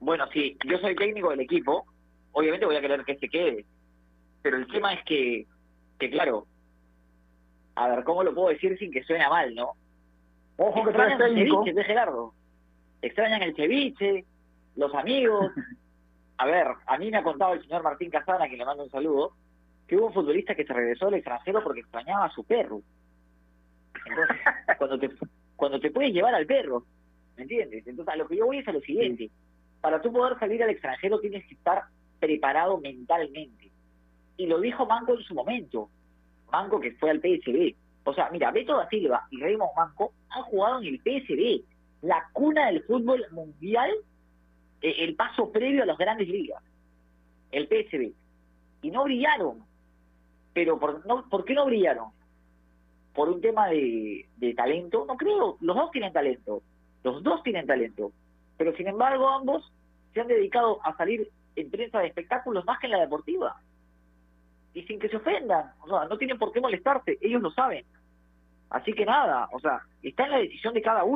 Bueno, 0.01 0.27
si 0.33 0.59
yo 0.67 0.79
soy 0.79 0.97
técnico 0.97 1.31
del 1.31 1.41
equipo, 1.43 1.87
obviamente 2.33 2.67
voy 2.67 2.75
a 2.75 2.81
querer 2.81 3.05
que 3.05 3.17
se 3.17 3.29
quede. 3.29 3.65
Pero 4.43 4.57
el 4.57 4.67
tema 4.67 4.93
es 4.93 5.05
que, 5.05 5.47
que 6.01 6.11
claro, 6.11 6.49
a 7.77 7.89
ver, 7.89 8.05
¿cómo 8.05 8.23
lo 8.23 8.35
puedo 8.35 8.49
decir 8.49 8.79
sin 8.79 8.91
que 8.93 9.03
suene 9.05 9.29
mal, 9.29 9.55
no? 9.55 9.73
Ojo 10.57 10.85
que 10.85 10.91
eres 10.91 10.95
Extrañan 10.95 11.23
el 11.23 11.35
técnico. 11.35 11.57
ceviche, 11.65 11.75
de 11.75 11.85
Gerardo. 11.85 12.35
Extrañan 13.03 13.43
el 13.43 13.57
ceviche, 13.57 14.25
los 14.77 14.95
amigos. 14.95 15.53
A 16.37 16.47
ver, 16.47 16.67
a 16.87 16.99
mí 16.99 17.13
me 17.13 17.19
ha 17.19 17.23
contado 17.23 17.53
el 17.53 17.63
señor 17.63 17.85
Martín 17.85 18.11
Casana, 18.11 18.49
que 18.49 18.57
le 18.57 18.65
mando 18.65 18.83
un 18.83 18.91
saludo, 18.91 19.35
que 19.87 19.97
hubo 19.97 20.09
un 20.09 20.13
futbolista 20.13 20.57
que 20.57 20.65
se 20.65 20.73
regresó 20.73 21.07
al 21.07 21.15
extranjero 21.15 21.63
porque 21.63 21.81
extrañaba 21.81 22.25
a 22.25 22.31
su 22.31 22.43
perro. 22.43 22.81
Entonces, 24.05 24.37
cuando 24.79 24.99
te, 24.99 25.11
cuando 25.55 25.79
te 25.79 25.93
puedes 25.93 26.13
llevar 26.13 26.35
al 26.35 26.45
perro, 26.47 26.85
¿me 27.37 27.45
entiendes? 27.45 27.87
Entonces, 27.87 28.13
a 28.13 28.17
lo 28.17 28.27
que 28.27 28.37
yo 28.37 28.47
voy 28.47 28.59
es 28.59 28.67
a 28.67 28.73
lo 28.73 28.81
siguiente. 28.81 29.31
Para 29.81 30.03
tú 30.03 30.13
poder 30.13 30.37
salir 30.41 30.61
al 30.63 30.71
extranjero 30.71 31.21
tienes 31.21 31.47
que 31.47 31.55
estar 31.55 31.85
preparado 32.19 32.79
mentalmente. 32.79 33.71
Y 34.37 34.47
lo 34.47 34.61
dijo 34.61 34.87
Manco 34.87 35.15
en 35.15 35.23
su 35.23 35.35
momento. 35.35 35.89
Manco 36.51 36.81
que 36.81 36.93
fue 36.93 37.11
al 37.11 37.21
PSB. 37.21 37.75
O 38.05 38.15
sea, 38.15 38.31
mira, 38.31 38.51
Beto 38.51 38.77
da 38.77 38.89
Silva 38.89 39.27
y 39.31 39.41
Raymond 39.41 39.71
Manco 39.77 40.13
han 40.31 40.43
jugado 40.45 40.81
en 40.81 40.87
el 40.87 40.99
PSB, 41.01 41.65
la 42.03 42.29
cuna 42.33 42.67
del 42.67 42.83
fútbol 42.83 43.25
mundial, 43.31 43.91
eh, 44.83 44.95
el 44.99 45.17
paso 45.17 45.51
previo 45.51 45.83
a 45.83 45.87
las 45.87 45.99
grandes 45.99 46.29
ligas, 46.29 46.63
el 47.51 47.67
PSB. 47.67 48.13
Y 48.83 48.91
no 48.91 49.05
brillaron. 49.05 49.65
Pero 50.53 50.79
por, 50.79 51.05
no, 51.07 51.29
¿por 51.29 51.45
qué 51.45 51.55
no 51.55 51.65
brillaron? 51.65 52.11
¿Por 53.15 53.31
un 53.31 53.41
tema 53.41 53.69
de, 53.69 54.29
de 54.37 54.55
talento? 54.55 55.05
No 55.07 55.17
creo, 55.17 55.57
los 55.61 55.77
dos 55.77 55.91
tienen 55.91 56.13
talento. 56.13 56.63
Los 57.03 57.23
dos 57.23 57.43
tienen 57.43 57.67
talento. 57.67 58.13
Pero 58.57 58.77
sin 58.77 58.89
embargo, 58.89 59.29
ambos 59.29 59.73
se 60.13 60.21
han 60.21 60.29
dedicado 60.29 60.81
a 60.85 60.97
salir 60.97 61.31
en 61.57 61.71
prensa 61.71 62.01
de 62.01 62.09
espectáculos 62.09 62.65
más 62.65 62.79
que 62.79 62.87
en 62.87 62.93
la 62.93 63.01
deportiva. 63.01 63.57
Y 64.75 64.83
sin 64.83 64.99
que 64.99 65.09
se 65.09 65.17
ofendan, 65.17 65.73
o 65.81 65.89
sea, 65.89 66.09
no 66.09 66.19
tienen 66.19 66.39
por 66.39 66.53
qué 66.53 66.61
molestarse, 66.61 67.17
ellos 67.21 67.41
lo 67.41 67.51
saben. 67.53 67.85
Así 68.71 68.93
que 68.93 69.07
nada, 69.07 69.49
o 69.53 69.61
sea, 69.61 69.81
está 70.03 70.25
en 70.25 70.31
la 70.33 70.39
decisión 70.39 70.75
de 70.75 70.83
cada 70.83 71.05
uno. 71.05 71.13